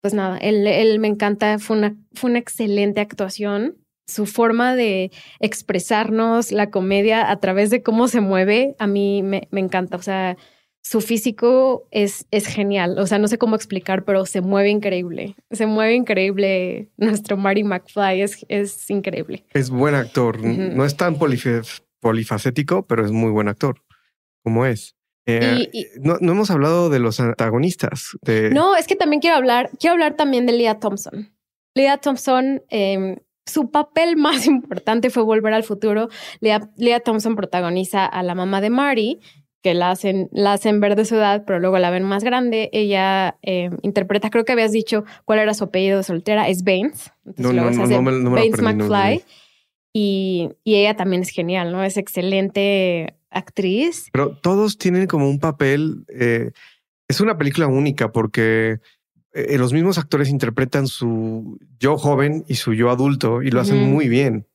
pues 0.00 0.14
nada, 0.14 0.38
él, 0.38 0.66
él 0.66 0.98
me 0.98 1.08
encanta, 1.08 1.58
fue 1.58 1.76
una, 1.76 1.96
fue 2.12 2.30
una 2.30 2.38
excelente 2.38 3.00
actuación. 3.00 3.78
Su 4.06 4.26
forma 4.26 4.76
de 4.76 5.10
expresarnos 5.40 6.52
la 6.52 6.70
comedia 6.70 7.30
a 7.30 7.40
través 7.40 7.70
de 7.70 7.82
cómo 7.82 8.06
se 8.08 8.20
mueve, 8.20 8.76
a 8.78 8.86
mí 8.86 9.22
me, 9.22 9.48
me 9.50 9.60
encanta. 9.60 9.96
O 9.96 10.02
sea, 10.02 10.36
su 10.84 11.00
físico 11.00 11.88
es, 11.90 12.26
es 12.30 12.46
genial. 12.46 12.98
O 12.98 13.06
sea, 13.06 13.18
no 13.18 13.26
sé 13.26 13.38
cómo 13.38 13.56
explicar, 13.56 14.04
pero 14.04 14.26
se 14.26 14.42
mueve 14.42 14.68
increíble. 14.68 15.34
Se 15.50 15.66
mueve 15.66 15.94
increíble. 15.94 16.90
Nuestro 16.98 17.38
Marty 17.38 17.64
McFly 17.64 18.20
es, 18.20 18.44
es 18.48 18.90
increíble. 18.90 19.46
Es 19.54 19.70
buen 19.70 19.94
actor. 19.94 20.44
No 20.44 20.84
es 20.84 20.96
tan 20.96 21.16
polifacético, 22.00 22.86
pero 22.86 23.04
es 23.04 23.12
muy 23.12 23.30
buen 23.30 23.48
actor. 23.48 23.82
Como 24.42 24.66
es. 24.66 24.94
Eh, 25.26 25.70
no, 26.02 26.18
hemos 26.20 26.50
hablado 26.50 26.90
de 26.90 26.98
los 26.98 27.18
antagonistas. 27.18 28.18
No, 28.52 28.76
es 28.76 28.86
que 28.86 28.94
también 28.94 29.22
quiero 29.22 29.36
hablar, 29.36 29.70
quiero 29.80 29.94
hablar 29.94 30.16
también 30.16 30.44
de 30.44 30.52
Leah 30.52 30.80
Thompson. 30.80 31.34
Leah 31.74 31.96
Thompson, 31.96 32.62
em, 32.68 33.16
su 33.46 33.70
papel 33.70 34.16
más 34.18 34.46
importante 34.46 35.08
fue 35.08 35.22
Volver 35.22 35.54
al 35.54 35.64
Futuro. 35.64 36.10
Leah, 36.40 36.68
Leah 36.76 37.00
Thompson 37.00 37.36
protagoniza 37.36 38.04
a 38.04 38.22
la 38.22 38.34
mamá 38.34 38.60
de 38.60 38.68
Marty 38.68 39.20
que 39.64 39.72
la 39.72 39.90
hacen, 39.90 40.28
la 40.30 40.52
hacen 40.52 40.78
ver 40.80 40.94
de 40.94 41.06
su 41.06 41.14
edad, 41.14 41.44
pero 41.46 41.58
luego 41.58 41.78
la 41.78 41.90
ven 41.90 42.02
más 42.02 42.22
grande. 42.22 42.68
Ella 42.74 43.38
eh, 43.40 43.70
interpreta, 43.80 44.28
creo 44.28 44.44
que 44.44 44.52
habías 44.52 44.72
dicho 44.72 45.04
cuál 45.24 45.38
era 45.38 45.54
su 45.54 45.64
apellido 45.64 45.96
de 45.96 46.04
soltera, 46.04 46.46
es 46.50 46.64
Baines. 46.64 47.10
no, 47.38 47.50
no, 47.50 47.70
no, 47.70 48.02
me, 48.02 48.28
Baines 48.28 48.60
McFly. 48.60 49.24
Y, 49.94 50.50
y, 50.64 50.74
ella 50.74 50.96
también 50.96 51.22
es 51.22 51.30
genial, 51.30 51.72
¿no? 51.72 51.82
Es 51.82 51.96
excelente 51.96 53.16
actriz. 53.30 54.10
Pero 54.12 54.36
todos 54.36 54.76
tienen 54.76 55.06
como 55.06 55.30
un 55.30 55.38
papel. 55.38 56.04
Eh, 56.08 56.50
es 57.08 57.20
una 57.22 57.38
película 57.38 57.66
única 57.66 58.12
porque 58.12 58.80
eh, 59.32 59.56
los 59.56 59.72
mismos 59.72 59.96
actores 59.96 60.28
interpretan 60.28 60.88
su 60.88 61.58
yo 61.78 61.96
joven 61.96 62.44
y 62.48 62.56
su 62.56 62.74
yo 62.74 62.90
adulto 62.90 63.40
y 63.40 63.50
lo 63.50 63.62
hacen 63.62 63.78
muy 63.90 64.08
bien. 64.08 64.46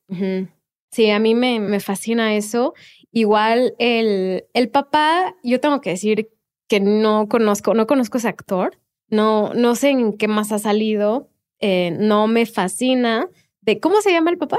Sí, 0.92 1.10
a 1.10 1.18
mí 1.18 1.34
me, 1.34 1.58
me 1.58 1.80
fascina 1.80 2.36
eso. 2.36 2.74
Igual 3.12 3.74
el, 3.78 4.44
el 4.54 4.68
papá, 4.68 5.34
yo 5.42 5.60
tengo 5.60 5.80
que 5.80 5.90
decir 5.90 6.30
que 6.68 6.80
no 6.80 7.28
conozco, 7.28 7.74
no 7.74 7.86
conozco 7.86 8.18
ese 8.18 8.28
actor, 8.28 8.78
no, 9.08 9.52
no 9.54 9.74
sé 9.74 9.90
en 9.90 10.16
qué 10.16 10.28
más 10.28 10.52
ha 10.52 10.60
salido, 10.60 11.28
eh, 11.58 11.96
no 11.98 12.28
me 12.28 12.46
fascina. 12.46 13.28
De, 13.60 13.80
¿Cómo 13.80 14.00
se 14.00 14.12
llama 14.12 14.30
el 14.30 14.38
papá? 14.38 14.58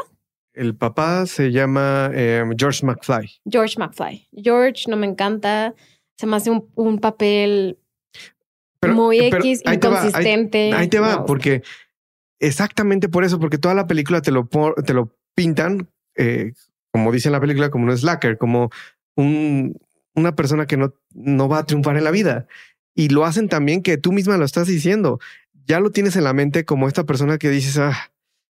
El 0.54 0.76
papá 0.76 1.26
se 1.26 1.52
llama 1.52 2.12
em, 2.14 2.52
George 2.58 2.86
McFly. 2.86 3.40
George 3.50 3.80
McFly. 3.80 4.28
George 4.34 4.84
no 4.90 4.98
me 4.98 5.08
encanta, 5.08 5.74
se 6.18 6.28
me 6.28 6.36
hace 6.36 6.52
un, 6.52 7.00
papel 7.00 7.80
muy 8.86 9.20
X, 9.20 9.64
inconsistente. 9.66 10.74
ahí, 10.74 10.90
te 10.90 11.00
va, 11.00 11.26
porque 11.26 11.64
exactamente 12.40 13.08
por 13.08 13.24
eso, 13.24 13.40
porque 13.40 13.58
toda 13.58 13.74
la 13.74 13.88
película 13.88 14.22
te 14.22 14.32
lo, 14.32 14.50
te 14.86 14.94
lo 14.94 15.16
pintan 15.34 15.90
eh, 16.16 16.52
como 16.91 17.12
dice 17.12 17.30
en 17.30 17.34
la 17.34 17.41
película, 17.41 17.69
como 17.69 17.86
un 17.86 17.97
slacker, 17.97 18.38
como 18.38 18.69
un, 19.15 19.77
una 20.15 20.36
persona 20.36 20.65
que 20.65 20.77
no, 20.77 20.93
no 21.13 21.47
va 21.47 21.60
a 21.60 21.65
triunfar 21.65 21.97
en 21.97 22.04
la 22.04 22.12
vida. 22.12 22.47
Y 22.95 23.10
lo 23.10 23.25
hacen 23.25 23.49
también 23.49 23.82
que 23.82 23.97
tú 23.97 24.12
misma 24.12 24.38
lo 24.38 24.45
estás 24.45 24.67
diciendo. 24.67 25.19
Ya 25.65 25.80
lo 25.80 25.91
tienes 25.91 26.15
en 26.15 26.25
la 26.25 26.34
mente 26.34 26.65
como 26.65 26.88
esta 26.88 27.06
persona 27.06 27.38
que 27.38 27.49
dices, 27.49 27.77
ah, 27.77 28.12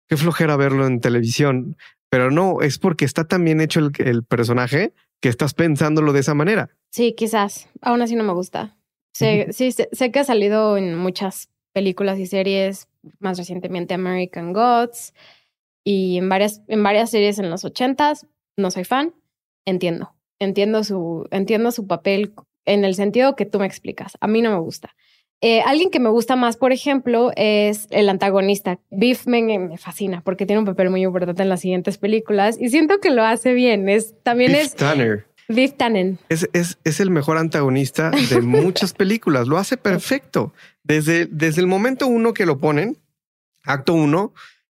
qué 0.08 0.16
flojera 0.16 0.56
verlo 0.56 0.86
en 0.86 1.00
televisión. 1.00 1.76
Pero 2.10 2.30
no, 2.30 2.60
es 2.60 2.78
porque 2.78 3.04
está 3.04 3.24
tan 3.24 3.44
bien 3.44 3.60
hecho 3.60 3.80
el, 3.98 4.24
personaje 4.24 4.92
que 5.20 5.28
estás 5.28 5.54
pensándolo 5.54 6.12
de 6.12 6.20
esa 6.20 6.34
manera. 6.34 6.70
Sí, 6.90 7.14
quizás. 7.16 7.68
Aún 7.80 8.02
así 8.02 8.14
no 8.14 8.24
me 8.24 8.32
gusta. 8.32 8.76
Sí, 9.12 9.44
sí 9.50 9.72
sé, 9.72 10.10
que 10.10 10.18
ha 10.18 10.24
salido 10.24 10.76
en 10.76 10.96
muchas 10.96 11.48
películas 11.72 12.18
y 12.18 12.26
series, 12.26 12.88
más 13.20 13.38
recientemente 13.38 13.94
American 13.94 14.52
Gods, 14.52 15.12
y 15.84 16.18
en 16.18 16.28
varias, 16.28 16.62
en 16.68 16.82
varias 16.82 17.10
series 17.10 17.38
en 17.38 17.50
los 17.50 17.64
ochentas. 17.64 18.26
No 18.56 18.70
soy 18.70 18.84
fan, 18.84 19.14
entiendo. 19.66 20.14
Entiendo 20.38 20.82
su, 20.82 21.28
entiendo 21.30 21.70
su 21.70 21.86
papel 21.86 22.34
en 22.64 22.84
el 22.84 22.94
sentido 22.94 23.36
que 23.36 23.46
tú 23.46 23.60
me 23.60 23.66
explicas. 23.66 24.16
A 24.20 24.26
mí 24.26 24.42
no 24.42 24.50
me 24.50 24.58
gusta. 24.58 24.94
Eh, 25.40 25.60
alguien 25.60 25.90
que 25.90 26.00
me 26.00 26.08
gusta 26.08 26.36
más, 26.36 26.56
por 26.56 26.72
ejemplo, 26.72 27.30
es 27.36 27.86
el 27.90 28.08
antagonista. 28.08 28.78
Biff 28.90 29.26
me, 29.26 29.42
me, 29.42 29.76
fascina 29.76 30.22
porque 30.22 30.46
tiene 30.46 30.60
un 30.60 30.64
papel 30.64 30.88
muy 30.88 31.02
importante 31.02 31.42
en 31.42 31.50
las 31.50 31.60
siguientes 31.60 31.98
películas 31.98 32.56
y 32.58 32.70
siento 32.70 32.98
que 32.98 33.10
lo 33.10 33.22
hace 33.22 33.52
bien. 33.52 33.88
Es, 33.88 34.14
también 34.22 34.52
Biff 34.52 34.62
es. 34.62 34.74
Tanner. 34.74 35.26
Biff 35.48 35.74
Tannen. 35.76 36.18
Es, 36.30 36.48
es, 36.54 36.78
es, 36.84 37.00
el 37.00 37.10
mejor 37.10 37.36
antagonista 37.36 38.10
de 38.10 38.40
muchas 38.40 38.92
películas. 38.94 39.46
Lo 39.46 39.58
hace 39.58 39.76
perfecto. 39.76 40.54
Desde, 40.82 41.26
desde 41.26 41.60
el 41.60 41.66
momento 41.66 42.06
uno 42.06 42.32
que 42.32 42.46
lo 42.46 42.58
ponen, 42.58 42.96
acto 43.64 43.92
uno, 43.92 44.32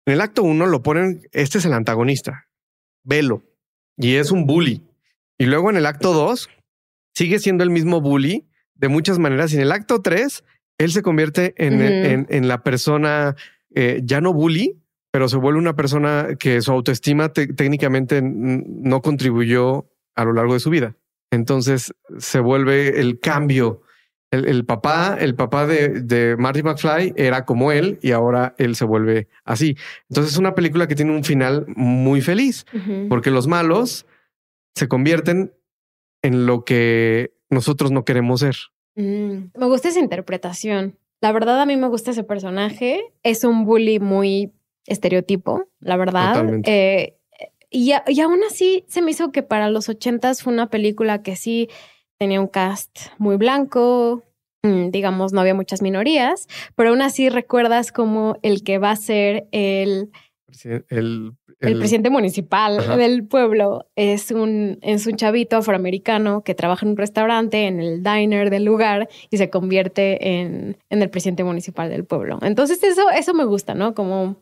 en 0.07 0.12
el 0.12 0.21
acto 0.21 0.42
uno 0.42 0.66
lo 0.66 0.83
ponen, 0.83 1.29
este 1.33 1.59
es 1.59 1.64
el 1.64 1.73
antagonista, 1.73 2.47
velo, 3.05 3.42
y 3.97 4.14
es 4.14 4.31
un 4.31 4.47
bully. 4.47 4.83
Y 5.37 5.47
luego 5.47 5.69
en 5.69 5.77
el 5.77 5.87
acto 5.87 6.12
dos, 6.12 6.49
sigue 7.14 7.38
siendo 7.38 7.64
el 7.64 7.71
mismo 7.71 8.01
bully 8.01 8.49
de 8.75 8.88
muchas 8.88 9.19
maneras. 9.19 9.53
Y 9.53 9.57
en 9.57 9.62
el 9.62 9.73
acto 9.73 10.01
tres, 10.01 10.45
él 10.79 10.92
se 10.92 11.03
convierte 11.03 11.55
en, 11.57 12.27
en, 12.29 12.49
la 12.49 12.62
persona 12.62 13.35
eh, 13.75 14.01
ya 14.05 14.21
no 14.21 14.33
bully, 14.33 14.81
pero 15.11 15.29
se 15.29 15.37
vuelve 15.37 15.59
una 15.59 15.77
persona 15.77 16.37
que 16.38 16.61
su 16.61 16.73
autoestima 16.73 17.33
técnicamente 17.33 18.21
no 18.23 19.01
contribuyó 19.03 19.90
a 20.14 20.25
lo 20.25 20.33
largo 20.33 20.55
de 20.55 20.61
su 20.61 20.71
vida. 20.71 20.95
Entonces 21.31 21.92
se 22.19 22.40
vuelve 22.40 23.01
el 23.01 23.19
cambio 23.19 23.83
el, 24.31 24.65
papá, 24.65 25.17
el 25.21 25.35
papá 25.35 25.67
de, 25.67 26.01
de, 26.01 26.37
Marty 26.37 26.62
McFly 26.62 27.15
era 27.17 27.45
como 27.45 27.73
él 27.73 27.99
y 28.03 28.12
ahora 28.12 28.55
él 28.59 28.75
se 28.77 28.85
vuelve 28.85 29.29
así. 29.45 29.77
Entonces 30.09 30.33
es 30.33 30.39
una 30.39 30.55
película 30.55 30.89
que 30.89 30.95
tiene 30.95 31.15
un 31.15 31.25
final 31.25 31.65
muy 31.69 32.21
feliz 32.21 32.67
porque 33.09 33.31
los 33.31 33.47
malos 33.47 34.07
se 34.75 34.89
convierten 34.89 35.55
en 36.23 36.47
lo 36.47 36.65
que 36.65 37.35
nosotros 37.51 37.93
no 37.93 38.05
queremos 38.05 38.41
ser. 38.41 38.57
Mm, 38.97 39.51
me 39.55 39.67
gusta 39.67 39.89
esa 39.89 40.01
interpretación. 40.01 40.99
La 41.21 41.33
verdad, 41.33 41.61
a 41.61 41.67
mí 41.67 41.77
me 41.77 41.89
gusta 41.89 42.11
ese 42.11 42.25
personaje. 42.25 43.01
Es 43.23 43.45
un 43.45 43.65
bully 43.65 44.01
muy 44.01 44.53
estereotipo, 44.87 45.69
la 45.81 45.97
verdad. 45.97 46.45
Eh, 46.65 47.17
y, 47.71 47.93
y 48.07 48.21
aún 48.21 48.41
así 48.49 48.85
se 48.89 49.03
me 49.03 49.12
hizo 49.12 49.33
que 49.33 49.43
para 49.43 49.71
los 49.71 49.89
ochentas 49.89 50.43
fue 50.43 50.53
una 50.53 50.69
película 50.69 51.23
que 51.23 51.37
sí 51.37 51.69
tenía 52.19 52.41
un 52.41 52.49
cast 52.49 52.99
muy 53.19 53.37
blanco, 53.37 54.23
mm, 54.63 54.91
digamos, 54.91 55.33
no 55.33 55.41
había 55.41 55.55
muchas 55.55 55.83
minorías, 55.83 56.49
pero 56.75 56.91
aún 56.91 57.03
así 57.03 57.29
recuerdas 57.29 57.93
como 57.93 58.39
el 58.43 58.63
que 58.63 58.79
va 58.79 58.91
a 58.91 58.97
ser 58.97 59.49
el, 59.53 60.11
el, 60.89 61.37
presidente 61.61 62.11
municipal 62.11 62.97
del 62.97 63.27
pueblo 63.27 63.87
es 63.97 64.31
un, 64.31 64.79
es 64.83 65.07
un 65.07 65.17
chavito 65.17 65.57
afroamericano 65.57 66.43
que 66.43 66.55
trabaja 66.55 66.87
en 66.87 66.93
un 66.93 66.97
restaurante, 66.97 67.67
en 67.67 67.81
el 67.81 68.03
diner 68.03 68.51
del 68.51 68.65
lugar 68.65 69.09
y 69.31 69.37
se 69.37 69.51
convierte 69.51 70.41
en, 70.41 70.79
en 70.91 71.03
el 71.03 71.11
presidente 71.11 71.45
municipal 71.45 71.91
del 71.91 72.05
pueblo. 72.05 72.39
Entonces 72.43 72.83
eso, 72.83 73.11
eso 73.11 73.35
me 73.35 73.45
gusta, 73.45 73.75
¿no? 73.75 73.95
Como 73.95 74.37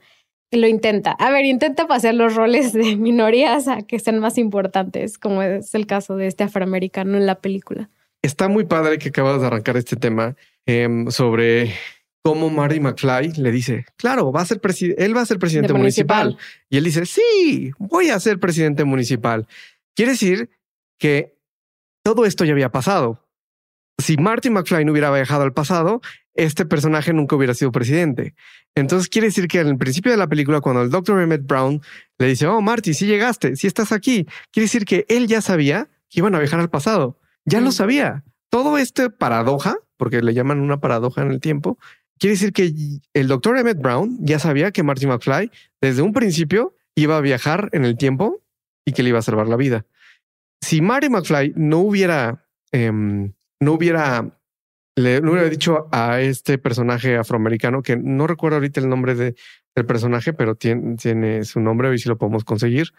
lo 0.56 0.66
intenta. 0.66 1.12
A 1.12 1.30
ver, 1.30 1.44
intenta 1.44 1.86
pasar 1.86 2.14
los 2.14 2.34
roles 2.34 2.72
de 2.72 2.96
minorías 2.96 3.68
a 3.68 3.82
que 3.82 3.98
sean 3.98 4.18
más 4.18 4.38
importantes, 4.38 5.18
como 5.18 5.42
es 5.42 5.74
el 5.74 5.86
caso 5.86 6.16
de 6.16 6.26
este 6.26 6.44
afroamericano 6.44 7.16
en 7.16 7.26
la 7.26 7.36
película. 7.36 7.90
Está 8.22 8.48
muy 8.48 8.64
padre 8.64 8.98
que 8.98 9.10
acabas 9.10 9.40
de 9.40 9.46
arrancar 9.46 9.76
este 9.76 9.96
tema 9.96 10.34
em, 10.66 11.10
sobre 11.10 11.74
cómo 12.22 12.48
Marty 12.48 12.80
McFly 12.80 13.32
le 13.36 13.50
dice, 13.50 13.84
claro, 13.96 14.32
va 14.32 14.40
a 14.40 14.46
ser 14.46 14.60
él 14.96 15.16
va 15.16 15.20
a 15.20 15.26
ser 15.26 15.38
presidente 15.38 15.74
municipal. 15.74 16.38
Y 16.70 16.78
él 16.78 16.84
dice, 16.84 17.04
sí, 17.04 17.72
voy 17.78 18.08
a 18.08 18.18
ser 18.18 18.40
presidente 18.40 18.84
municipal. 18.84 19.46
Quiere 19.94 20.12
decir 20.12 20.48
que 20.98 21.34
todo 22.02 22.24
esto 22.24 22.44
ya 22.44 22.52
había 22.52 22.70
pasado. 22.70 23.20
Si 23.98 24.16
Marty 24.16 24.48
McFly 24.48 24.86
no 24.86 24.92
hubiera 24.92 25.12
viajado 25.12 25.42
al 25.42 25.52
pasado, 25.52 26.00
este 26.34 26.66
personaje 26.66 27.12
nunca 27.12 27.36
hubiera 27.36 27.54
sido 27.54 27.72
presidente. 27.72 28.34
Entonces 28.74 29.08
quiere 29.08 29.28
decir 29.28 29.48
que 29.48 29.60
al 29.60 29.76
principio 29.78 30.10
de 30.10 30.18
la 30.18 30.26
película, 30.26 30.60
cuando 30.60 30.82
el 30.82 30.90
Dr. 30.90 31.20
Emmett 31.20 31.46
Brown 31.46 31.80
le 32.18 32.26
dice, 32.26 32.46
oh, 32.46 32.60
Marty, 32.60 32.94
sí 32.94 33.06
llegaste, 33.06 33.56
sí 33.56 33.66
estás 33.66 33.92
aquí, 33.92 34.26
quiere 34.50 34.64
decir 34.64 34.84
que 34.84 35.06
él 35.08 35.26
ya 35.26 35.40
sabía 35.40 35.88
que 36.10 36.20
iban 36.20 36.34
a 36.34 36.38
viajar 36.38 36.60
al 36.60 36.70
pasado. 36.70 37.18
Ya 37.44 37.60
lo 37.60 37.72
sabía. 37.72 38.24
Todo 38.50 38.78
este 38.78 39.10
paradoja, 39.10 39.76
porque 39.96 40.22
le 40.22 40.34
llaman 40.34 40.60
una 40.60 40.80
paradoja 40.80 41.22
en 41.22 41.30
el 41.30 41.40
tiempo, 41.40 41.78
quiere 42.18 42.34
decir 42.34 42.52
que 42.52 42.72
el 43.12 43.28
Dr. 43.28 43.58
Emmett 43.58 43.78
Brown 43.78 44.18
ya 44.20 44.38
sabía 44.38 44.72
que 44.72 44.82
Marty 44.82 45.06
McFly 45.06 45.50
desde 45.80 46.02
un 46.02 46.12
principio 46.12 46.74
iba 46.94 47.16
a 47.16 47.20
viajar 47.20 47.68
en 47.72 47.84
el 47.84 47.96
tiempo 47.96 48.42
y 48.84 48.92
que 48.92 49.02
le 49.02 49.10
iba 49.10 49.18
a 49.18 49.22
salvar 49.22 49.48
la 49.48 49.56
vida. 49.56 49.86
Si 50.60 50.80
Marty 50.80 51.08
McFly 51.08 51.52
no 51.56 51.80
hubiera, 51.80 52.46
em, 52.72 53.32
no 53.60 53.72
hubiera 53.72 54.38
le, 54.96 55.18
hubiera 55.18 55.48
dicho 55.48 55.88
a 55.92 56.20
este 56.20 56.58
personaje 56.58 57.16
afroamericano, 57.16 57.82
que 57.82 57.96
no 57.96 58.26
recuerdo 58.26 58.56
ahorita 58.56 58.80
el 58.80 58.88
nombre 58.88 59.14
de, 59.14 59.34
del 59.74 59.86
personaje, 59.86 60.32
pero 60.32 60.54
tiene, 60.54 60.96
tiene 60.96 61.44
su 61.44 61.60
nombre, 61.60 61.88
a 61.88 61.98
si 61.98 62.08
lo 62.08 62.18
podemos 62.18 62.44
conseguir. 62.44 62.92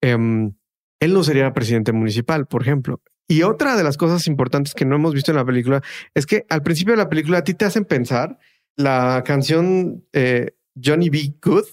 Em, 0.00 0.54
él 1.00 1.12
no 1.12 1.22
sería 1.22 1.52
presidente 1.52 1.92
municipal, 1.92 2.46
por 2.46 2.62
ejemplo. 2.62 3.02
Y 3.28 3.42
otra 3.42 3.76
de 3.76 3.84
las 3.84 3.98
cosas 3.98 4.26
importantes 4.26 4.74
que 4.74 4.86
no 4.86 4.96
hemos 4.96 5.12
visto 5.12 5.30
en 5.30 5.36
la 5.36 5.44
película 5.44 5.82
es 6.14 6.24
que 6.24 6.46
al 6.48 6.62
principio 6.62 6.94
de 6.94 6.98
la 6.98 7.10
película 7.10 7.38
a 7.38 7.44
ti 7.44 7.52
te 7.52 7.66
hacen 7.66 7.84
pensar 7.84 8.38
la 8.74 9.22
canción 9.26 10.04
eh, 10.12 10.54
Johnny 10.82 11.10
B. 11.10 11.34
Good 11.42 11.64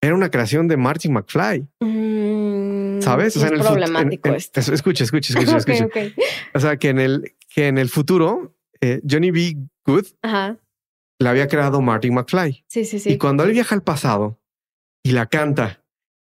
era 0.00 0.14
una 0.14 0.30
creación 0.30 0.68
de 0.68 0.76
Martin 0.76 1.12
McFly. 1.12 1.68
Mm, 1.80 3.00
¿Sabes? 3.00 3.36
O 3.36 3.40
sea, 3.40 3.50
es 3.50 3.60
problemático 3.60 4.30
esto. 4.30 4.60
Escucha, 4.60 5.04
escucha, 5.04 5.32
escucha, 5.38 5.56
escucha. 5.58 5.88
O 6.54 6.60
sea, 6.60 6.76
que 6.76 6.88
en 6.88 6.98
el 6.98 7.34
que 7.54 7.68
en 7.68 7.78
el 7.78 7.88
futuro 7.88 8.55
eh, 8.80 9.00
Johnny 9.08 9.30
B. 9.30 9.56
Good 9.84 10.06
Ajá. 10.22 10.56
la 11.20 11.30
había 11.30 11.46
creado 11.48 11.80
Martin 11.80 12.14
McFly. 12.14 12.64
Sí, 12.68 12.84
sí, 12.84 12.98
sí. 12.98 13.12
Y 13.12 13.18
cuando 13.18 13.44
él 13.44 13.52
viaja 13.52 13.74
al 13.74 13.82
pasado 13.82 14.38
y 15.04 15.12
la 15.12 15.26
canta, 15.26 15.82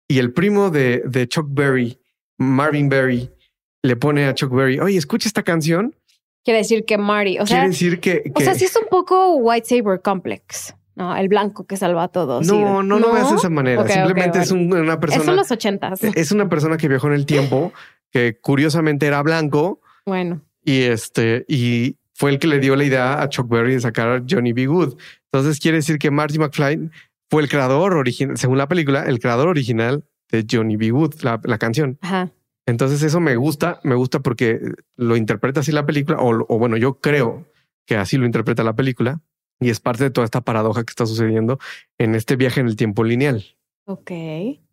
y 0.08 0.18
el 0.18 0.32
primo 0.32 0.70
de, 0.70 1.02
de 1.06 1.26
Chuck 1.28 1.46
Berry, 1.50 1.98
Marvin 2.38 2.88
Berry, 2.88 3.30
le 3.82 3.96
pone 3.96 4.24
a 4.26 4.34
Chuck 4.34 4.52
Berry, 4.54 4.78
oye, 4.78 4.96
escucha 4.98 5.28
esta 5.28 5.42
canción. 5.42 5.94
Quiere 6.44 6.58
decir 6.58 6.84
que 6.84 6.96
Marty, 6.96 7.38
o 7.38 7.46
sea, 7.46 7.56
Quiere 7.58 7.68
decir 7.70 8.00
que, 8.00 8.30
o 8.34 8.40
sea, 8.40 8.54
sí 8.54 8.64
es 8.64 8.76
un 8.76 8.86
poco 8.88 9.34
White 9.36 9.66
Saber 9.68 10.00
Complex, 10.00 10.74
¿no? 10.94 11.14
El 11.16 11.28
blanco 11.28 11.66
que 11.66 11.76
salva 11.76 12.04
a 12.04 12.08
todos. 12.08 12.46
no, 12.46 12.82
no, 12.82 12.98
no, 12.98 13.16
es 13.16 13.28
de 13.30 13.36
esa 13.36 13.50
manera. 13.50 13.82
Ok, 13.82 13.88
ok, 13.88 13.92
Simplemente 13.94 14.38
es 14.40 14.50
un- 14.50 14.72
una 14.72 14.92
Eso 14.92 15.00
persona. 15.00 15.30
en 15.32 15.36
los 15.36 15.50
ochentas. 15.50 16.02
Es 16.02 16.32
una 16.32 16.48
persona 16.48 16.76
que 16.76 16.88
viajó 16.88 17.08
en 17.08 17.14
el 17.14 17.26
tiempo, 17.26 17.72
que 18.10 18.38
curiosamente 18.40 19.06
era 19.06 19.22
blanco 19.22 19.80
Bueno, 20.06 20.40
y 20.64 20.82
este, 20.82 21.44
y 21.48 21.96
fue 22.20 22.30
el 22.30 22.38
que 22.38 22.48
le 22.48 22.58
dio 22.58 22.76
la 22.76 22.84
idea 22.84 23.22
a 23.22 23.30
Chuck 23.30 23.48
Berry 23.48 23.72
de 23.72 23.80
sacar 23.80 24.08
a 24.10 24.22
Johnny 24.28 24.52
B. 24.52 24.66
Good. 24.66 24.98
Entonces 25.32 25.58
quiere 25.58 25.78
decir 25.78 25.98
que 25.98 26.10
Marty 26.10 26.38
McFly 26.38 26.90
fue 27.30 27.40
el 27.40 27.48
creador 27.48 27.94
original, 27.94 28.36
según 28.36 28.58
la 28.58 28.68
película, 28.68 29.04
el 29.04 29.20
creador 29.20 29.48
original 29.48 30.04
de 30.30 30.44
Johnny 30.48 30.76
B. 30.76 30.90
Good, 30.90 31.22
la, 31.22 31.40
la 31.42 31.56
canción. 31.56 31.98
ajá. 32.02 32.30
Entonces 32.66 33.02
eso 33.02 33.20
me 33.20 33.36
gusta, 33.36 33.80
me 33.84 33.94
gusta 33.94 34.20
porque 34.20 34.60
lo 34.96 35.16
interpreta 35.16 35.60
así 35.60 35.72
la 35.72 35.86
película, 35.86 36.18
o, 36.18 36.44
o 36.46 36.58
bueno, 36.58 36.76
yo 36.76 37.00
creo 37.00 37.46
que 37.86 37.96
así 37.96 38.18
lo 38.18 38.26
interpreta 38.26 38.62
la 38.62 38.76
película 38.76 39.22
y 39.58 39.70
es 39.70 39.80
parte 39.80 40.04
de 40.04 40.10
toda 40.10 40.26
esta 40.26 40.42
paradoja 40.42 40.84
que 40.84 40.90
está 40.90 41.06
sucediendo 41.06 41.58
en 41.96 42.14
este 42.14 42.36
viaje 42.36 42.60
en 42.60 42.66
el 42.66 42.76
tiempo 42.76 43.02
lineal. 43.02 43.44
Ok, 43.86 44.12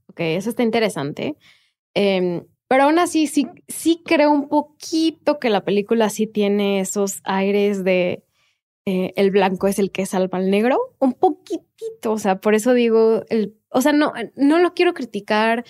ok, 0.08 0.20
eso 0.20 0.50
está 0.50 0.64
interesante. 0.64 1.38
Em, 1.96 2.44
pero 2.68 2.84
aún 2.84 3.00
así, 3.00 3.28
sí, 3.28 3.48
sí 3.68 4.02
creo 4.06 4.32
un 4.32 4.50
poquito 4.50 5.40
que 5.40 5.50
la 5.50 5.64
película 5.64 6.10
sí 6.10 6.28
tiene 6.28 6.80
esos 6.80 7.22
aires 7.24 7.84
de 7.84 8.24
eh, 8.86 9.14
el 9.16 9.32
blanco 9.32 9.68
es 9.68 9.80
el 9.80 9.92
que 9.92 10.06
salva 10.06 10.38
al 10.38 10.50
negro. 10.50 10.96
Un 11.00 11.14
poquitito, 11.14 12.12
o 12.12 12.18
sea, 12.18 12.40
por 12.40 12.56
eso 12.56 12.74
digo, 12.74 13.24
el, 13.30 13.58
o 13.70 13.82
sea, 13.82 13.94
no, 13.94 14.14
no 14.36 14.60
lo 14.60 14.74
quiero 14.74 14.94
criticar 14.94 15.66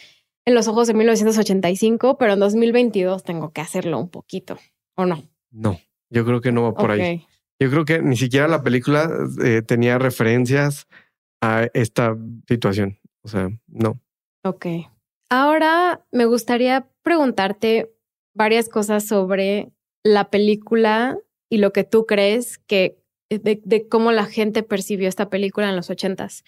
en 0.45 0.54
los 0.54 0.68
ojos 0.68 0.88
de 0.88 0.93
1985, 0.93 2.18
pero 2.18 2.34
en 2.34 2.39
2022 2.39 3.24
tengo 3.24 3.52
que 3.52 3.62
hacerlo 3.62 4.00
un 4.00 4.10
poquito, 4.10 4.58
¿o 4.95 5.06
no? 5.06 5.24
No, 5.52 5.80
yo 6.10 6.26
creo 6.26 6.41
que 6.41 6.52
no 6.52 6.64
va 6.64 6.74
por 6.74 6.91
ahí. 6.91 7.26
Yo 7.60 7.70
creo 7.72 7.86
que 7.86 8.02
ni 8.02 8.16
siquiera 8.16 8.48
la 8.48 8.64
película 8.64 9.10
eh, 9.43 9.62
tenía 9.62 9.98
referencias 9.98 10.88
a 11.41 11.68
esta 11.74 12.16
situación. 12.48 13.00
O 13.24 13.28
sea, 13.28 13.50
no. 13.68 14.00
Ok. 14.43 14.68
Ahora 15.30 16.05
me 16.11 16.25
gustaría 16.25 16.88
preguntarte 17.01 17.91
varias 18.34 18.69
cosas 18.69 19.05
sobre 19.05 19.71
la 20.03 20.30
película 20.30 21.17
y 21.49 21.57
lo 21.57 21.73
que 21.73 21.84
tú 21.84 22.05
crees 22.05 22.59
que 22.59 22.97
de, 23.30 23.61
de 23.63 23.88
cómo 23.88 24.11
la 24.11 24.25
gente 24.25 24.63
percibió 24.63 25.09
esta 25.09 25.30
película 25.30 25.69
en 25.69 25.75
los 25.75 25.89
ochentas. 25.89 26.43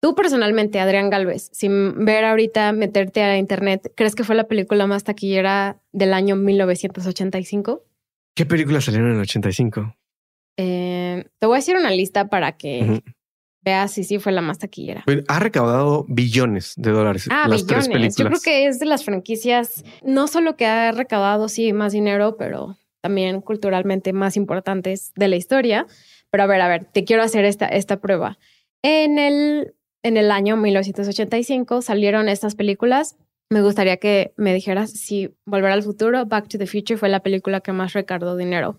Tú 0.00 0.14
personalmente, 0.14 0.78
Adrián 0.78 1.10
Galvez, 1.10 1.50
sin 1.52 2.04
ver 2.04 2.24
ahorita 2.24 2.72
meterte 2.72 3.22
a 3.22 3.36
internet, 3.36 3.92
¿crees 3.96 4.14
que 4.14 4.24
fue 4.24 4.36
la 4.36 4.46
película 4.46 4.86
más 4.86 5.02
taquillera 5.04 5.80
del 5.92 6.12
año 6.12 6.36
1985? 6.36 7.84
¿Qué 8.36 8.46
películas 8.46 8.84
salieron 8.84 9.10
en 9.10 9.16
el 9.16 9.22
85? 9.22 9.96
Eh, 10.56 11.24
te 11.38 11.46
voy 11.46 11.56
a 11.56 11.58
decir 11.58 11.76
una 11.76 11.90
lista 11.90 12.28
para 12.28 12.56
que 12.56 13.02
si 13.88 14.04
sí 14.04 14.18
fue 14.18 14.32
la 14.32 14.40
más 14.40 14.58
taquillera. 14.58 15.04
Ha 15.28 15.38
recaudado 15.38 16.04
billones 16.08 16.72
de 16.76 16.90
dólares 16.90 17.28
Ah, 17.30 17.46
las 17.48 17.66
tres 17.66 17.88
billones. 17.88 18.14
películas. 18.14 18.16
Yo 18.16 18.26
creo 18.26 18.40
que 18.40 18.66
es 18.66 18.78
de 18.78 18.86
las 18.86 19.04
franquicias, 19.04 19.84
no 20.02 20.26
solo 20.28 20.56
que 20.56 20.66
ha 20.66 20.90
recaudado, 20.92 21.48
sí, 21.48 21.72
más 21.72 21.92
dinero, 21.92 22.36
pero 22.38 22.76
también 23.00 23.40
culturalmente 23.40 24.12
más 24.12 24.36
importantes 24.36 25.12
de 25.14 25.28
la 25.28 25.36
historia. 25.36 25.86
Pero 26.30 26.42
a 26.44 26.46
ver, 26.46 26.60
a 26.60 26.68
ver, 26.68 26.84
te 26.86 27.04
quiero 27.04 27.22
hacer 27.22 27.44
esta, 27.44 27.66
esta 27.66 28.00
prueba. 28.00 28.38
En 28.82 29.18
el, 29.18 29.74
en 30.02 30.16
el 30.16 30.30
año 30.30 30.56
1985 30.56 31.82
salieron 31.82 32.28
estas 32.28 32.54
películas. 32.54 33.16
Me 33.50 33.62
gustaría 33.62 33.96
que 33.96 34.34
me 34.36 34.52
dijeras 34.52 34.90
si 34.90 35.34
Volver 35.46 35.70
al 35.72 35.82
Futuro, 35.82 36.26
Back 36.26 36.48
to 36.48 36.58
the 36.58 36.66
Future 36.66 36.98
fue 36.98 37.08
la 37.08 37.20
película 37.20 37.60
que 37.60 37.72
más 37.72 37.94
recaudó 37.94 38.36
dinero. 38.36 38.78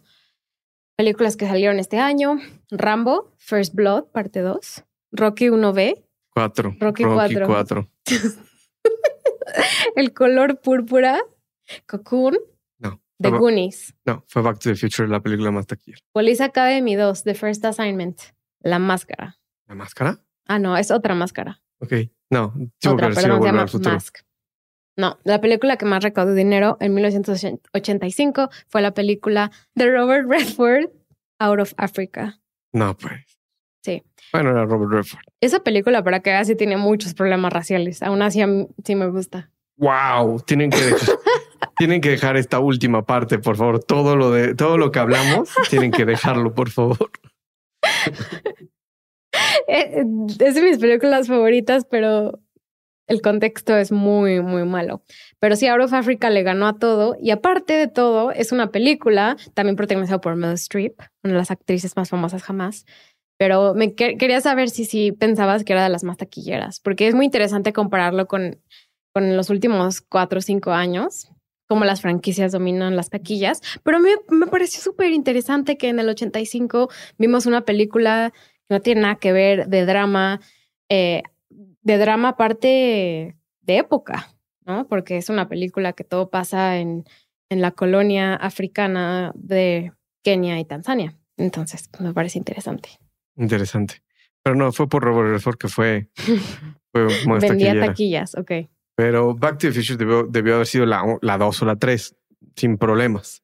Películas 0.99 1.37
que 1.37 1.47
salieron 1.47 1.79
este 1.79 1.97
año, 1.97 2.39
Rambo, 2.69 3.31
First 3.37 3.73
Blood, 3.73 4.07
parte 4.11 4.41
2, 4.41 4.83
Rocky 5.13 5.47
1B, 5.47 6.03
Cuatro. 6.29 6.75
Rocky 6.77 7.05
cuatro. 7.05 7.47
cuatro. 7.47 7.89
El 9.95 10.13
color 10.13 10.59
púrpura, 10.59 11.21
Cocoon, 11.87 12.37
No. 12.79 13.01
The 13.17 13.29
fue- 13.29 13.39
Goonies, 13.39 13.95
No, 14.03 14.25
fue 14.27 14.41
Back 14.41 14.59
to 14.59 14.71
the 14.71 14.75
Future, 14.75 15.07
la 15.07 15.21
película 15.21 15.51
más 15.51 15.67
taquillera. 15.67 16.01
Police 16.11 16.43
Academy 16.43 16.95
2, 16.95 17.23
The 17.23 17.33
First 17.33 17.63
Assignment, 17.63 18.19
La 18.59 18.77
Máscara. 18.77 19.39
¿La 19.69 19.75
máscara? 19.75 20.19
Ah, 20.47 20.59
no, 20.59 20.75
es 20.75 20.91
otra 20.91 21.15
máscara. 21.15 21.61
Ok. 21.79 21.93
No, 22.29 22.53
otra, 22.85 23.07
perdón, 23.07 23.41
se 23.41 23.47
llama. 23.47 23.65
Mask. 23.93 24.17
No, 24.99 25.17
la 25.23 25.39
película 25.39 25.77
que 25.77 25.85
más 25.85 26.03
recaudó 26.03 26.33
dinero 26.33 26.75
en 26.81 26.93
1985 26.93 28.49
fue 28.67 28.81
la 28.81 28.93
película 28.93 29.49
de 29.73 29.89
Robert 29.89 30.27
Redford, 30.29 30.89
Out 31.39 31.59
of 31.61 31.73
Africa. 31.77 32.37
No, 32.73 32.97
pues. 32.97 33.39
Sí. 33.81 34.03
Bueno, 34.33 34.49
era 34.49 34.65
Robert 34.65 34.91
Redford. 34.91 35.21
Esa 35.39 35.61
película, 35.63 36.03
para 36.03 36.19
que 36.19 36.31
veas, 36.31 36.47
sí 36.47 36.55
tiene 36.57 36.75
muchos 36.75 37.13
problemas 37.13 37.53
raciales. 37.53 38.03
Aún 38.03 38.21
así, 38.21 38.41
sí 38.83 38.95
me 38.95 39.07
gusta. 39.07 39.49
Wow, 39.77 40.41
tienen 40.41 40.69
que 40.69 40.81
dejar, 40.81 41.15
tienen 41.77 42.01
que 42.01 42.09
dejar 42.09 42.35
esta 42.35 42.59
última 42.59 43.05
parte, 43.05 43.39
por 43.39 43.55
favor. 43.55 43.81
Todo 43.81 44.17
lo 44.17 44.31
de 44.31 44.53
todo 44.53 44.77
lo 44.77 44.91
que 44.91 44.99
hablamos, 44.99 45.49
tienen 45.69 45.91
que 45.91 46.03
dejarlo, 46.03 46.53
por 46.53 46.71
favor. 46.71 47.09
Eh, 49.67 50.03
Es 50.39 50.55
de 50.55 50.61
mis 50.63 50.79
películas 50.79 51.27
favoritas, 51.27 51.85
pero 51.85 52.39
el 53.09 53.21
contexto 53.21 53.75
es 53.75 53.91
muy, 53.91 54.39
muy 54.41 54.63
malo. 54.63 55.03
Pero 55.39 55.55
sí, 55.57 55.67
Out 55.67 55.81
of 55.81 55.93
Africa 55.93 56.29
le 56.29 56.43
ganó 56.43 56.67
a 56.67 56.77
todo. 56.79 57.17
Y 57.21 57.31
aparte 57.31 57.73
de 57.73 57.87
todo, 57.87 58.31
es 58.31 58.51
una 58.53 58.71
película 58.71 59.35
también 59.53 59.75
protagonizada 59.75 60.21
por 60.21 60.35
Meryl 60.35 60.53
Streep, 60.55 60.99
una 61.23 61.33
de 61.33 61.39
las 61.39 61.51
actrices 61.51 61.95
más 61.97 62.09
famosas 62.09 62.43
jamás. 62.43 62.85
Pero 63.37 63.73
me 63.73 63.95
que- 63.95 64.17
quería 64.17 64.41
saber 64.41 64.69
si, 64.69 64.85
si 64.85 65.11
pensabas 65.11 65.63
que 65.63 65.73
era 65.73 65.83
de 65.83 65.89
las 65.89 66.03
más 66.03 66.17
taquilleras, 66.17 66.79
porque 66.81 67.07
es 67.07 67.15
muy 67.15 67.25
interesante 67.25 67.73
compararlo 67.73 68.27
con, 68.27 68.61
con 69.13 69.35
los 69.35 69.49
últimos 69.49 70.01
cuatro 70.01 70.39
o 70.39 70.41
cinco 70.41 70.71
años, 70.71 71.29
cómo 71.67 71.85
las 71.85 72.01
franquicias 72.01 72.51
dominan 72.51 72.95
las 72.95 73.09
taquillas. 73.09 73.61
Pero 73.83 73.99
me, 73.99 74.11
me 74.29 74.47
pareció 74.47 74.81
súper 74.81 75.11
interesante 75.13 75.77
que 75.77 75.89
en 75.89 75.99
el 75.99 76.09
85 76.09 76.89
vimos 77.17 77.45
una 77.45 77.61
película 77.61 78.33
que 78.67 78.75
no 78.75 78.81
tiene 78.81 79.01
nada 79.01 79.15
que 79.15 79.31
ver 79.31 79.67
de 79.67 79.85
drama, 79.85 80.41
eh, 80.89 81.23
de 81.81 81.97
drama 81.97 82.29
aparte 82.29 83.37
de 83.61 83.77
época, 83.77 84.33
¿no? 84.65 84.87
Porque 84.87 85.17
es 85.17 85.29
una 85.29 85.47
película 85.47 85.93
que 85.93 86.03
todo 86.03 86.29
pasa 86.29 86.77
en, 86.77 87.05
en 87.49 87.61
la 87.61 87.71
colonia 87.71 88.35
africana 88.35 89.31
de 89.35 89.93
Kenia 90.23 90.59
y 90.59 90.65
Tanzania. 90.65 91.17
Entonces, 91.37 91.87
pues, 91.89 92.01
me 92.01 92.13
parece 92.13 92.37
interesante. 92.37 92.89
Interesante. 93.35 94.03
Pero 94.43 94.55
no, 94.55 94.71
fue 94.71 94.87
por 94.87 95.03
Robert 95.03 95.29
Redford 95.29 95.57
que 95.57 95.67
fue, 95.67 96.09
fue 96.91 97.07
más 97.27 97.41
Vendía 97.41 97.79
taquillas, 97.79 98.35
ok. 98.35 98.51
Pero 98.95 99.33
Back 99.35 99.59
to 99.59 99.67
the 99.67 99.73
Future 99.73 99.97
debió, 99.97 100.23
debió 100.23 100.55
haber 100.55 100.67
sido 100.67 100.85
la, 100.85 101.17
la 101.21 101.37
dos 101.37 101.61
o 101.61 101.65
la 101.65 101.77
tres, 101.77 102.15
sin 102.55 102.77
problemas. 102.77 103.43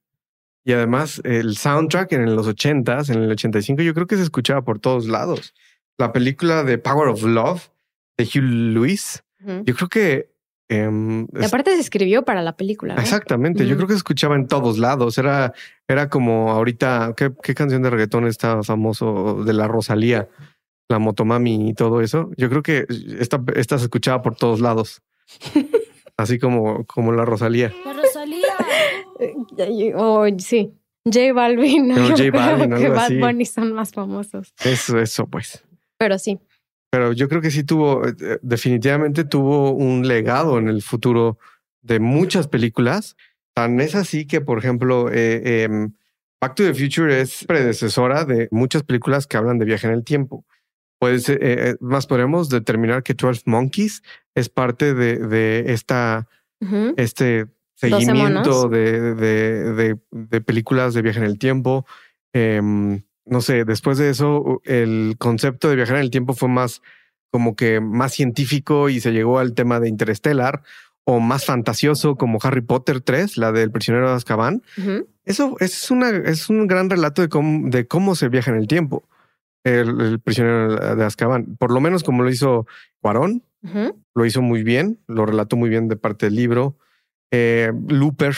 Y 0.66 0.74
además, 0.74 1.22
el 1.24 1.56
soundtrack 1.56 2.14
en 2.14 2.36
los 2.36 2.48
ochentas, 2.48 3.10
en 3.10 3.22
el 3.22 3.32
85, 3.32 3.84
yo 3.84 3.94
creo 3.94 4.08
que 4.08 4.18
se 4.18 4.24
escuchaba 4.24 4.64
por 4.64 4.80
todos 4.80 5.08
lados. 5.08 5.54
La 5.98 6.12
película 6.12 6.64
de 6.64 6.78
Power 6.78 7.08
of 7.08 7.24
Love 7.24 7.70
de 8.18 8.24
Hugh 8.26 8.44
Lewis, 8.74 9.24
Ujú. 9.44 9.64
yo 9.66 9.76
creo 9.76 9.90
que... 9.90 10.30
em, 10.70 11.28
Y 11.40 11.46
aparte 11.46 11.74
se 11.76 11.82
escribió 11.82 12.24
para 12.24 12.42
la 12.42 12.56
película. 12.56 12.96
¿no? 12.96 13.02
Exactamente, 13.02 13.68
yo 13.68 13.76
creo 13.76 13.88
que 13.88 13.94
se 13.94 13.98
escuchaba 13.98 14.36
en 14.36 14.48
todos 14.48 14.78
lados. 14.78 15.18
Era, 15.18 15.54
era 15.88 16.10
como 16.10 16.52
ahorita, 16.52 17.14
¿qué, 17.18 17.32
qué 17.44 17.54
canción 17.54 17.82
de 17.84 17.90
reggaetón 17.90 18.26
está 18.28 18.64
famoso 18.64 19.44
de 19.44 19.54
la 19.54 19.68
Rosalía? 19.68 20.28
La 20.88 21.00
Motomami 21.00 21.70
y 21.70 21.74
todo 21.74 22.00
eso. 22.02 22.30
Yo 22.38 22.48
creo 22.48 22.62
que 22.62 22.86
esta, 23.20 23.42
esta 23.56 23.80
se 23.80 23.86
escuchaba 23.86 24.22
por 24.22 24.36
todos 24.36 24.60
lados. 24.60 25.02
Así 26.18 26.40
como, 26.40 26.86
como 26.86 27.12
la 27.12 27.26
Rosalía. 27.26 27.74
La 27.86 27.94
Rosalía. 27.94 28.48
Eh, 29.18 29.94
O 29.96 30.26
sí, 30.40 30.74
J 31.06 31.32
Balvin. 31.34 31.88
No, 31.88 31.96
J 32.10 32.16
creo 32.16 32.32
Balvin, 32.34 32.76
que 32.76 32.90
Bad. 32.90 33.12
Bunny 33.18 33.46
son 33.46 33.72
más 33.72 33.92
famosos. 33.94 34.54
Eso, 34.64 35.00
eso, 35.00 35.26
pues. 35.28 35.64
Pero 35.98 36.20
sí. 36.20 36.38
Pero 36.96 37.12
yo 37.12 37.28
creo 37.28 37.42
que 37.42 37.52
sí 37.52 37.66
tuvo, 37.66 38.08
eh, 38.08 38.40
definitivamente 38.42 39.26
tuvo 39.26 39.74
un 39.74 40.08
legado 40.08 40.58
en 40.58 40.70
el 40.70 40.82
futuro 40.82 41.38
de 41.82 42.00
muchas 42.00 42.48
películas. 42.48 43.18
Tan 43.54 43.82
es 43.82 43.96
así 43.96 44.26
que, 44.26 44.40
por 44.40 44.60
ejemplo, 44.60 45.10
eh, 45.12 45.64
em, 45.64 45.92
Back 46.40 46.56
to 46.56 46.64
the 46.64 46.74
Future 46.74 47.20
es 47.20 47.44
predecesora 47.44 48.24
de 48.24 48.48
muchas 48.50 48.84
películas 48.84 49.28
que 49.28 49.36
hablan 49.36 49.60
de 49.60 49.66
viaje 49.66 49.88
en 49.88 49.94
el 49.94 50.06
tiempo. 50.06 50.46
Pues 50.98 51.28
eh, 51.28 51.38
eh, 51.42 51.76
más 51.82 52.08
podemos 52.08 52.48
determinar 52.48 53.04
que 53.04 53.14
12 53.14 53.42
Monkeys 53.46 54.02
es 54.34 54.48
parte 54.48 54.94
de, 54.94 55.18
de 55.18 55.74
esta, 55.74 56.30
este 56.96 57.48
seguimiento 57.74 58.70
de, 58.70 59.16
de, 59.16 59.98
de, 60.12 60.42
películas 60.42 60.94
de 60.94 61.02
viaje 61.02 61.20
en 61.20 61.26
el 61.26 61.40
tiempo. 61.40 61.86
No 63.26 63.42
sé, 63.42 63.66
después 63.66 63.98
de 63.98 64.10
eso, 64.10 64.62
el 64.66 65.16
concepto 65.18 65.70
de 65.70 65.76
viajar 65.76 65.98
en 65.98 66.04
el 66.04 66.12
tiempo 66.12 66.34
fue 66.34 66.50
más 66.50 66.82
como 67.32 67.56
que 67.56 67.82
más 67.82 68.14
científico 68.14 68.88
y 68.88 69.00
se 69.00 69.12
llegó 69.12 69.40
al 69.40 69.54
tema 69.54 69.80
de 69.80 69.90
Interstellar 69.90 70.62
o 71.06 71.20
más 71.20 71.46
fantasioso 71.46 72.16
como 72.16 72.40
Harry 72.42 72.62
Potter 72.62 73.02
3, 73.02 73.38
la 73.38 73.52
del 73.52 73.72
prisionero 73.72 74.10
de 74.10 74.16
Azkaban. 74.16 74.64
Eso 75.24 75.56
es, 75.60 75.92
una, 75.92 76.10
es 76.10 76.50
un 76.50 76.68
gran 76.68 76.90
relato 76.90 77.22
de 77.22 77.30
cómo, 77.30 77.70
de 77.70 77.88
cómo 77.88 78.16
se 78.16 78.30
viaja 78.30 78.52
en 78.52 78.58
el 78.58 78.68
tiempo. 78.68 79.08
El, 79.64 80.20
prisionero 80.20 80.96
de 80.96 81.04
Azkaban, 81.04 81.58
por 81.58 81.72
lo 81.72 81.82
menos 81.82 82.04
como 82.04 82.24
lo 82.24 82.30
hizo 82.30 82.68
Cuarón, 83.02 83.44
lo 84.14 84.26
hizo 84.26 84.42
muy 84.42 84.64
bien, 84.64 85.00
lo 85.08 85.26
relató 85.26 85.58
muy 85.58 85.70
bien 85.70 85.88
de 85.88 85.96
parte 85.96 86.28
del 86.28 86.36
libro. 86.36 86.78
Eh, 87.32 87.72
Looper 87.88 88.36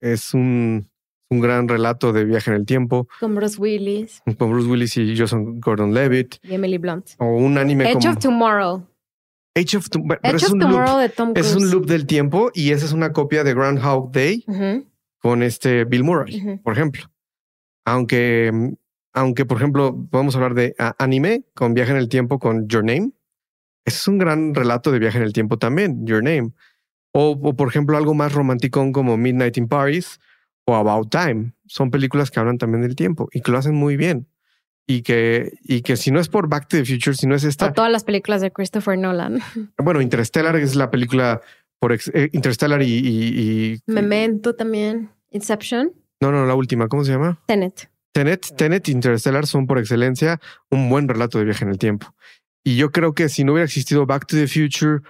es 0.00 0.34
un, 0.34 0.88
un 1.32 1.40
gran 1.40 1.66
relato 1.66 2.12
de 2.12 2.24
viaje 2.24 2.50
en 2.50 2.56
el 2.56 2.66
tiempo. 2.66 3.08
Con 3.18 3.34
Bruce 3.34 3.58
Willis. 3.58 4.22
Con 4.38 4.50
Bruce 4.50 4.68
Willis 4.68 4.96
y 4.98 5.16
Joseph 5.16 5.40
Gordon-Levitt. 5.42 6.36
Y 6.42 6.54
Emily 6.54 6.78
Blunt. 6.78 7.10
O 7.18 7.26
un 7.26 7.58
anime 7.58 7.88
Age 7.88 8.08
of 8.08 8.18
Tomorrow. 8.18 8.86
Age 9.54 9.76
of, 9.76 9.88
Tomorrow 9.90 10.98
de 10.98 11.08
Tom 11.08 11.32
Cruise. 11.32 11.50
Es 11.50 11.56
un 11.56 11.70
loop 11.70 11.86
del 11.86 12.06
tiempo 12.06 12.50
y 12.54 12.70
esa 12.70 12.86
es 12.86 12.92
una 12.92 13.12
copia 13.12 13.44
de 13.44 13.52
Groundhog 13.52 14.10
Day 14.12 14.44
con 15.18 15.42
este 15.42 15.84
Bill 15.84 16.04
Murray, 16.04 16.60
por 16.62 16.72
ejemplo. 16.72 17.10
Aunque, 17.84 18.50
aunque, 19.12 19.44
por 19.44 19.58
ejemplo, 19.58 20.06
podemos 20.10 20.36
hablar 20.36 20.54
de 20.54 20.74
anime 20.98 21.44
con 21.54 21.74
viaje 21.74 21.90
en 21.90 21.98
el 21.98 22.08
tiempo 22.08 22.38
con 22.38 22.66
Your 22.68 22.84
Name. 22.84 23.10
Es 23.84 24.06
un 24.08 24.16
gran 24.16 24.54
relato 24.54 24.90
de 24.90 24.98
viaje 24.98 25.18
en 25.18 25.24
el 25.24 25.32
tiempo 25.32 25.58
también, 25.58 26.06
Your 26.06 26.22
Name. 26.22 26.52
O, 27.12 27.38
o 27.42 27.54
por 27.54 27.68
ejemplo, 27.68 27.96
algo 27.98 28.14
más 28.14 28.32
romántico 28.32 28.90
como 28.92 29.18
Midnight 29.18 29.58
in 29.58 29.68
Paris 29.68 30.18
o 30.64 30.74
About 30.74 31.10
Time. 31.10 31.52
Son 31.66 31.90
películas 31.90 32.30
que 32.30 32.40
hablan 32.40 32.58
también 32.58 32.82
del 32.82 32.96
tiempo 32.96 33.28
y 33.32 33.40
que 33.40 33.50
lo 33.50 33.58
hacen 33.58 33.74
muy 33.74 33.96
bien. 33.96 34.28
Y 34.86 35.02
que, 35.02 35.52
y 35.62 35.82
que 35.82 35.96
si 35.96 36.10
no 36.10 36.18
es 36.18 36.28
por 36.28 36.48
Back 36.48 36.68
to 36.68 36.76
the 36.76 36.84
Future, 36.84 37.16
si 37.16 37.26
no 37.26 37.34
es 37.34 37.44
esta. 37.44 37.66
O 37.66 37.72
todas 37.72 37.90
las 37.90 38.04
películas 38.04 38.40
de 38.40 38.50
Christopher 38.50 38.98
Nolan. 38.98 39.40
Bueno, 39.78 40.00
Interstellar 40.00 40.56
es 40.56 40.74
la 40.74 40.90
película 40.90 41.40
por 41.78 41.92
eh, 41.92 42.30
Interstellar 42.32 42.82
y, 42.82 43.80
Memento 43.86 44.54
también. 44.54 45.10
Inception. 45.30 45.92
No, 46.20 46.30
no, 46.30 46.46
la 46.46 46.54
última. 46.54 46.88
¿Cómo 46.88 47.04
se 47.04 47.12
llama? 47.12 47.40
Tenet. 47.46 47.90
Tenet, 48.12 48.54
Tenet, 48.56 48.88
Interstellar 48.88 49.46
son 49.46 49.66
por 49.66 49.78
excelencia 49.78 50.40
un 50.70 50.90
buen 50.90 51.08
relato 51.08 51.38
de 51.38 51.44
viaje 51.44 51.64
en 51.64 51.70
el 51.70 51.78
tiempo. 51.78 52.14
Y 52.62 52.76
yo 52.76 52.92
creo 52.92 53.14
que 53.14 53.28
si 53.28 53.42
no 53.42 53.52
hubiera 53.52 53.64
existido 53.64 54.06
Back 54.06 54.26
to 54.26 54.36
the 54.36 54.46
Future 54.46 55.00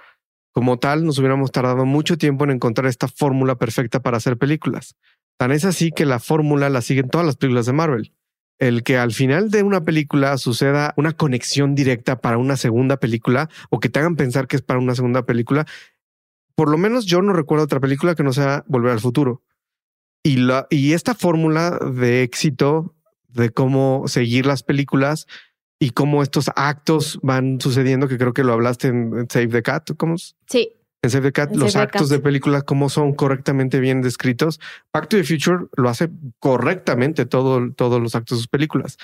como 0.52 0.78
tal, 0.78 1.04
nos 1.04 1.18
hubiéramos 1.18 1.50
tardado 1.50 1.84
mucho 1.84 2.16
tiempo 2.16 2.44
en 2.44 2.52
encontrar 2.52 2.86
esta 2.86 3.08
fórmula 3.08 3.56
perfecta 3.56 4.00
para 4.00 4.18
hacer 4.18 4.36
películas. 4.36 4.96
Tan 5.42 5.50
es 5.50 5.64
así 5.64 5.90
que 5.90 6.06
la 6.06 6.20
fórmula 6.20 6.70
la 6.70 6.82
siguen 6.82 7.08
todas 7.08 7.26
las 7.26 7.34
películas 7.34 7.66
de 7.66 7.72
Marvel. 7.72 8.12
El 8.60 8.84
que 8.84 8.96
al 8.96 9.10
final 9.10 9.50
de 9.50 9.64
una 9.64 9.80
película 9.80 10.38
suceda 10.38 10.94
una 10.96 11.14
conexión 11.14 11.74
directa 11.74 12.20
para 12.20 12.38
una 12.38 12.56
segunda 12.56 12.98
película 12.98 13.50
o 13.68 13.80
que 13.80 13.88
te 13.88 13.98
hagan 13.98 14.14
pensar 14.14 14.46
que 14.46 14.54
es 14.54 14.62
para 14.62 14.78
una 14.78 14.94
segunda 14.94 15.26
película. 15.26 15.66
Por 16.54 16.70
lo 16.70 16.78
menos 16.78 17.06
yo 17.06 17.22
no 17.22 17.32
recuerdo 17.32 17.64
otra 17.64 17.80
película 17.80 18.14
que 18.14 18.22
no 18.22 18.32
sea 18.32 18.62
Volver 18.68 18.92
al 18.92 19.00
Futuro. 19.00 19.42
Y, 20.22 20.36
la, 20.36 20.68
y 20.70 20.92
esta 20.92 21.16
fórmula 21.16 21.76
de 21.92 22.22
éxito 22.22 22.94
de 23.26 23.50
cómo 23.50 24.04
seguir 24.06 24.46
las 24.46 24.62
películas 24.62 25.26
y 25.80 25.90
cómo 25.90 26.22
estos 26.22 26.52
actos 26.54 27.18
van 27.20 27.60
sucediendo, 27.60 28.06
que 28.06 28.16
creo 28.16 28.32
que 28.32 28.44
lo 28.44 28.52
hablaste 28.52 28.86
en 28.86 29.26
Save 29.28 29.48
the 29.48 29.62
Cat, 29.64 29.90
¿cómo? 29.96 30.14
Sí, 30.46 30.70
en 31.02 31.10
Save 31.10 31.32
Cat, 31.32 31.54
los 31.56 31.74
actos 31.74 32.08
de 32.08 32.20
película, 32.20 32.62
cómo 32.62 32.88
son 32.88 33.12
correctamente 33.12 33.80
bien 33.80 34.02
descritos. 34.02 34.60
Back 34.92 35.08
to 35.08 35.16
the 35.16 35.24
Future 35.24 35.66
lo 35.76 35.88
hace 35.88 36.08
correctamente 36.38 37.26
todo, 37.26 37.72
todos 37.72 38.00
los 38.00 38.14
actos 38.14 38.38
de 38.38 38.42
sus 38.42 38.48
películas. 38.48 38.98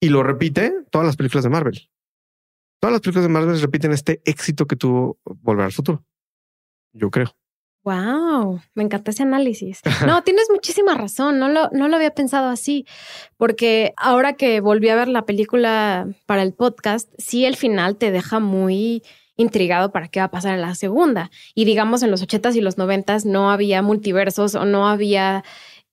Y 0.00 0.08
lo 0.08 0.24
repite 0.24 0.74
todas 0.90 1.06
las 1.06 1.16
películas 1.16 1.44
de 1.44 1.50
Marvel. 1.50 1.88
Todas 2.80 2.92
las 2.92 3.00
películas 3.00 3.24
de 3.24 3.28
Marvel 3.28 3.60
repiten 3.60 3.92
este 3.92 4.20
éxito 4.24 4.66
que 4.66 4.76
tuvo 4.76 5.18
Volver 5.24 5.66
al 5.66 5.72
Futuro. 5.72 6.04
Yo 6.92 7.10
creo. 7.10 7.36
Wow, 7.84 8.60
me 8.74 8.82
encanta 8.82 9.12
ese 9.12 9.22
análisis. 9.22 9.80
No, 10.04 10.24
tienes 10.24 10.48
muchísima 10.50 10.94
razón, 10.94 11.38
no 11.38 11.48
lo, 11.48 11.70
no 11.70 11.86
lo 11.86 11.94
había 11.94 12.10
pensado 12.10 12.48
así, 12.48 12.84
porque 13.36 13.94
ahora 13.96 14.32
que 14.32 14.60
volví 14.60 14.88
a 14.88 14.96
ver 14.96 15.06
la 15.06 15.24
película 15.24 16.08
para 16.26 16.42
el 16.42 16.52
podcast, 16.52 17.08
sí 17.16 17.44
el 17.44 17.54
final 17.54 17.96
te 17.96 18.10
deja 18.10 18.40
muy 18.40 19.04
intrigado 19.36 19.92
para 19.92 20.08
qué 20.08 20.20
va 20.20 20.26
a 20.26 20.30
pasar 20.30 20.54
en 20.54 20.62
la 20.62 20.74
segunda. 20.74 21.30
Y 21.54 21.64
digamos, 21.64 22.02
en 22.02 22.10
los 22.10 22.22
ochentas 22.22 22.56
y 22.56 22.60
los 22.60 22.78
noventas 22.78 23.24
no 23.24 23.50
había 23.50 23.82
multiversos 23.82 24.54
o 24.54 24.64
no 24.64 24.88
había 24.88 25.44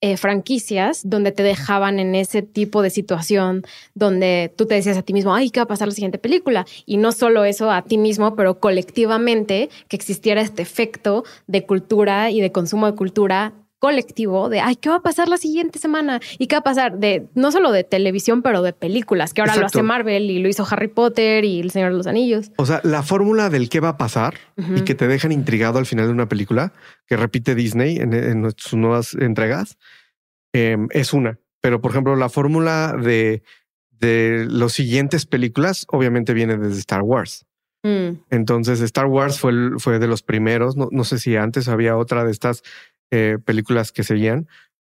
eh, 0.05 0.17
franquicias 0.17 1.01
donde 1.05 1.31
te 1.31 1.43
dejaban 1.43 1.97
en 1.97 2.13
ese 2.13 2.41
tipo 2.41 2.81
de 2.81 2.89
situación 2.89 3.63
donde 3.93 4.53
tú 4.57 4.65
te 4.65 4.75
decías 4.75 4.97
a 4.97 5.01
ti 5.01 5.13
mismo, 5.13 5.33
ay, 5.33 5.49
¿qué 5.49 5.61
va 5.61 5.63
a 5.63 5.67
pasar 5.67 5.85
en 5.85 5.91
la 5.91 5.95
siguiente 5.95 6.17
película? 6.17 6.65
Y 6.85 6.97
no 6.97 7.13
solo 7.13 7.45
eso 7.45 7.71
a 7.71 7.83
ti 7.83 7.97
mismo, 7.97 8.35
pero 8.35 8.59
colectivamente 8.59 9.69
que 9.87 9.95
existiera 9.95 10.41
este 10.41 10.61
efecto 10.61 11.23
de 11.47 11.65
cultura 11.65 12.31
y 12.31 12.41
de 12.41 12.51
consumo 12.51 12.87
de 12.87 12.95
cultura 12.95 13.53
colectivo 13.83 14.47
de, 14.47 14.61
ay, 14.61 14.77
¿qué 14.77 14.87
va 14.87 14.95
a 14.95 15.01
pasar 15.01 15.27
la 15.27 15.35
siguiente 15.35 15.77
semana? 15.77 16.21
¿Y 16.37 16.47
qué 16.47 16.55
va 16.55 16.59
a 16.59 16.63
pasar? 16.63 16.99
De, 16.99 17.27
no 17.35 17.51
solo 17.51 17.69
de 17.73 17.83
televisión, 17.83 18.41
pero 18.41 18.61
de 18.61 18.71
películas, 18.71 19.33
que 19.33 19.41
ahora 19.41 19.57
lo 19.57 19.65
hace 19.65 19.83
Marvel 19.83 20.31
y 20.31 20.39
lo 20.39 20.47
hizo 20.47 20.65
Harry 20.71 20.87
Potter 20.87 21.43
y 21.43 21.59
El 21.59 21.69
Señor 21.69 21.91
de 21.91 21.97
los 21.97 22.07
Anillos. 22.07 22.53
O 22.55 22.65
sea, 22.65 22.79
la 22.85 23.03
fórmula 23.03 23.49
del 23.49 23.67
qué 23.67 23.81
va 23.81 23.89
a 23.89 23.97
pasar 23.97 24.35
y 24.73 24.83
que 24.83 24.95
te 24.95 25.09
dejan 25.09 25.33
intrigado 25.33 25.79
al 25.79 25.85
final 25.85 26.05
de 26.05 26.13
una 26.13 26.29
película 26.29 26.71
que 27.07 27.17
repite 27.17 27.55
Disney 27.55 27.97
en, 27.97 28.49
sus 28.55 28.75
nuevas 28.75 29.15
entregas 29.15 29.77
em, 30.53 30.87
es 30.91 31.11
una. 31.11 31.37
Pero, 31.59 31.81
por 31.81 31.91
ejemplo, 31.91 32.15
la 32.15 32.29
fórmula 32.29 32.95
de, 32.97 33.43
de 33.91 34.47
los 34.49 34.71
siguientes 34.71 35.25
películas 35.25 35.87
obviamente 35.89 36.33
viene 36.33 36.55
desde 36.55 36.79
Star 36.79 37.01
Wars. 37.01 37.45
Mm. 37.83 38.23
Entonces, 38.29 38.79
Star 38.79 39.07
Wars 39.07 39.41
fue, 39.41 39.51
fue 39.77 39.99
de 39.99 40.07
los 40.07 40.23
primeros. 40.23 40.77
No, 40.77 40.87
no 40.89 41.03
sé 41.03 41.19
si 41.19 41.35
antes 41.35 41.67
había 41.67 41.97
otra 41.97 42.23
de 42.23 42.31
estas 42.31 42.63
eh, 43.15 43.37
películas 43.37 43.91
que 43.91 44.03
seguían. 44.03 44.47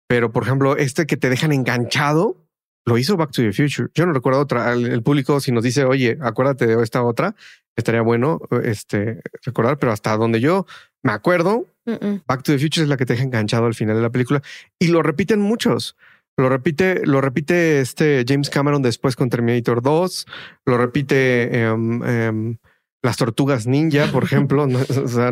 Pero, 0.08 0.32
por 0.32 0.44
ejemplo, 0.44 0.78
este 0.78 1.08
que 1.08 1.18
te 1.18 1.32
dejan 1.32 1.52
enganchado, 1.52 2.38
lo 2.86 3.00
hizo 3.00 3.18
Back 3.18 3.32
to 3.32 3.42
the 3.42 3.54
Future. 3.54 3.90
Yo 3.96 4.06
no 4.06 4.14
recuerdo 4.14 4.40
otra. 4.40 4.72
El, 4.74 5.02
público, 5.02 5.40
si 5.40 5.52
nos 5.52 5.64
dice, 5.64 5.84
oye, 5.84 6.20
acuérdate 6.22 6.68
de 6.68 6.84
esta 6.84 7.02
otra, 7.04 7.36
estaría 7.76 8.02
bueno 8.02 8.40
este, 8.64 9.22
recordar, 9.44 9.80
pero 9.80 9.92
hasta 9.92 10.16
donde 10.16 10.40
yo 10.40 10.68
me 11.02 11.12
acuerdo, 11.12 11.66
Back 11.86 12.44
to 12.44 12.52
the 12.52 12.60
Future 12.60 12.84
es 12.84 12.90
la 12.90 12.98
que 12.98 13.08
te 13.08 13.14
deja 13.14 13.26
enganchado 13.26 13.66
al 13.66 13.74
final 13.74 13.96
de 13.96 14.04
la 14.04 14.12
película 14.12 14.44
y 14.78 14.90
lo 14.90 15.02
repiten 15.02 15.40
muchos. 15.42 15.96
Lo 16.38 16.50
repite, 16.50 17.06
lo 17.06 17.20
repite 17.20 17.80
este 17.80 18.26
James 18.28 18.50
Cameron 18.52 18.84
después 18.84 19.16
con 19.16 19.30
Terminator 19.30 19.82
2, 19.82 20.26
lo 20.66 20.78
repite 20.78 21.64
em, 21.64 22.04
em, 22.04 22.58
las 23.04 23.18
tortugas 23.18 23.66
ninja, 23.66 24.12
por 24.12 24.24
ejemplo. 24.24 24.64
o 25.04 25.08
sea, 25.08 25.32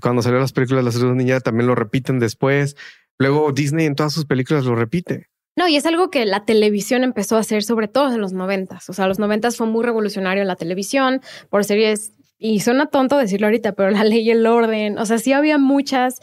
cuando 0.00 0.22
salió 0.22 0.38
las 0.38 0.52
películas 0.52 0.82
de 0.82 0.86
las 0.86 0.94
Tortugas 0.94 1.16
Ninja 1.16 1.40
también 1.40 1.66
lo 1.66 1.74
repiten 1.74 2.18
después. 2.18 2.76
Luego 3.18 3.52
Disney 3.52 3.86
en 3.86 3.94
todas 3.94 4.12
sus 4.12 4.26
películas 4.26 4.64
lo 4.64 4.74
repite. 4.74 5.28
No, 5.56 5.68
y 5.68 5.76
es 5.76 5.84
algo 5.84 6.10
que 6.10 6.24
la 6.24 6.44
televisión 6.44 7.04
empezó 7.04 7.36
a 7.36 7.40
hacer, 7.40 7.62
sobre 7.62 7.88
todo 7.88 8.14
en 8.14 8.20
los 8.20 8.32
noventas. 8.32 8.88
O 8.88 8.92
sea, 8.92 9.08
los 9.08 9.18
noventas 9.18 9.56
fue 9.56 9.66
muy 9.66 9.84
revolucionario 9.84 10.44
la 10.44 10.56
televisión 10.56 11.20
por 11.50 11.64
series, 11.64 12.12
y 12.38 12.60
suena 12.60 12.86
tonto 12.86 13.18
decirlo 13.18 13.46
ahorita, 13.46 13.72
pero 13.72 13.90
la 13.90 14.02
ley 14.02 14.20
y 14.20 14.30
el 14.30 14.46
orden. 14.46 14.98
O 14.98 15.04
sea, 15.04 15.18
sí 15.18 15.32
había 15.32 15.58
muchas 15.58 16.20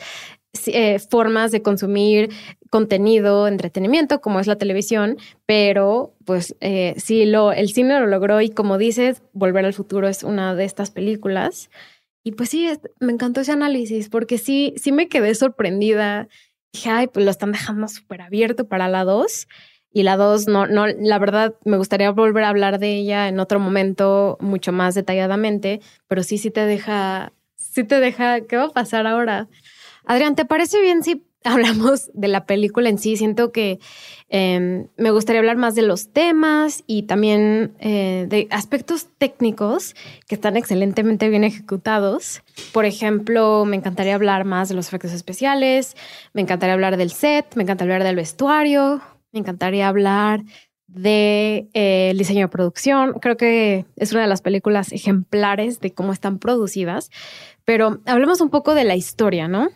eh, 0.66 0.98
formas 0.98 1.52
de 1.52 1.62
consumir 1.62 2.30
contenido, 2.72 3.48
entretenimiento, 3.48 4.20
como 4.20 4.40
es 4.40 4.48
la 4.48 4.58
televisión, 4.58 5.18
pero 5.46 6.16
pues 6.26 6.56
eh, 6.60 6.96
sí, 6.98 7.26
lo, 7.26 7.54
el 7.54 7.70
cine 7.70 8.00
lo 8.00 8.08
logró 8.08 8.42
y 8.42 8.50
como 8.50 8.78
dices, 8.78 9.22
Volver 9.34 9.66
al 9.66 9.74
Futuro 9.74 10.08
es 10.08 10.24
una 10.24 10.56
de 10.56 10.66
estas 10.66 10.90
películas. 10.90 11.70
Y 12.28 12.34
pues 12.34 12.50
sí, 12.50 12.68
me 13.00 13.14
encantó 13.14 13.40
ese 13.40 13.54
análisis 13.54 14.10
porque 14.10 14.38
sí, 14.38 14.74
sí 14.76 14.92
me 14.92 15.08
quedé 15.08 15.34
sorprendida. 15.34 16.28
Dije, 16.74 16.90
ay, 16.90 17.08
pues 17.08 17.24
lo 17.24 17.32
están 17.32 17.54
dejando 17.54 17.88
súper 17.88 18.22
abierto 18.22 18.68
para 18.68 18.90
la 18.90 19.06
2. 19.06 19.48
Y 19.94 20.04
la 20.04 20.18
2, 20.18 20.46
no, 20.50 20.68
no, 20.68 20.88
la 20.88 21.20
verdad, 21.20 21.56
me 21.64 21.78
gustaría 21.78 22.12
volver 22.12 22.44
a 22.44 22.50
hablar 22.50 22.80
de 22.80 22.98
ella 22.98 23.30
en 23.30 23.40
otro 23.40 23.62
momento 23.62 24.38
mucho 24.42 24.74
más 24.74 24.94
detalladamente, 24.94 25.80
pero 26.10 26.22
sí, 26.22 26.38
sí 26.38 26.52
te 26.52 26.66
deja, 26.66 27.32
sí 27.56 27.86
te 27.86 28.02
deja, 28.02 28.42
¿qué 28.42 28.58
va 28.58 28.66
a 28.66 28.72
pasar 28.72 29.08
ahora? 29.08 29.48
Adrián, 30.04 30.36
¿te 30.36 30.44
parece 30.44 30.82
bien 30.82 31.04
si 31.04 31.26
hablamos 31.44 32.10
de 32.14 32.28
la 32.28 32.46
película 32.46 32.90
en 32.90 32.98
sí. 32.98 33.18
Siento 33.18 33.52
que 33.52 33.80
em, 34.30 34.88
me 34.98 35.12
gustaría 35.12 35.40
hablar 35.40 35.58
más 35.58 35.76
de 35.76 35.82
los 35.82 36.12
temas 36.12 36.84
y 36.88 37.04
también 37.04 37.74
eh, 37.80 38.26
de 38.28 38.48
aspectos 38.52 39.08
técnicos 39.18 39.96
que 40.28 40.36
están 40.36 40.58
excelentemente 40.58 41.30
bien 41.30 41.44
ejecutados. 41.44 42.42
Por 42.74 42.86
ejemplo, 42.86 43.66
me 43.66 43.76
encantaría 43.76 44.16
hablar 44.16 44.46
más 44.46 44.70
de 44.70 44.76
los 44.76 44.88
efectos 44.88 45.14
especiales, 45.14 45.96
me 46.34 46.42
encantaría 46.42 46.74
hablar 46.74 46.98
del 46.98 47.12
set, 47.12 47.56
me 47.56 47.64
encantaría 47.64 47.96
hablar 47.96 48.08
del 48.08 48.16
vestuario, 48.16 49.02
me 49.32 49.40
encantaría 49.40 49.88
hablar 49.88 50.44
de, 50.88 51.70
eh, 51.74 52.14
diseño 52.18 52.42
de 52.42 52.48
producción. 52.48 53.14
Creo 53.22 53.38
que 53.38 53.86
es 53.96 54.12
una 54.14 54.22
de 54.22 54.28
las 54.28 54.42
películas 54.42 54.92
ejemplares 54.92 55.80
de 55.80 55.94
cómo 55.94 56.14
están 56.14 56.40
producidas. 56.40 57.12
Pero 57.66 58.00
hablemos 58.06 58.40
un 58.40 58.50
poco 58.50 58.74
de 58.74 58.86
la 58.86 58.96
historia, 58.96 59.48
¿no? 59.48 59.70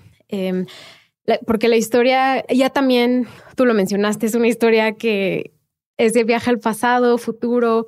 Porque 1.46 1.68
la 1.68 1.78
historia, 1.78 2.46
ya 2.48 2.70
también 2.70 3.28
tú 3.56 3.66
lo 3.66 3.74
mencionaste, 3.74 4.26
es 4.26 4.36
una 4.36 4.48
historia 4.48 4.94
que 4.94 5.52
es 5.98 6.14
de 6.14 6.24
viaje 6.24 6.50
al 6.50 6.60
pasado, 6.60 7.18
futuro, 7.18 7.88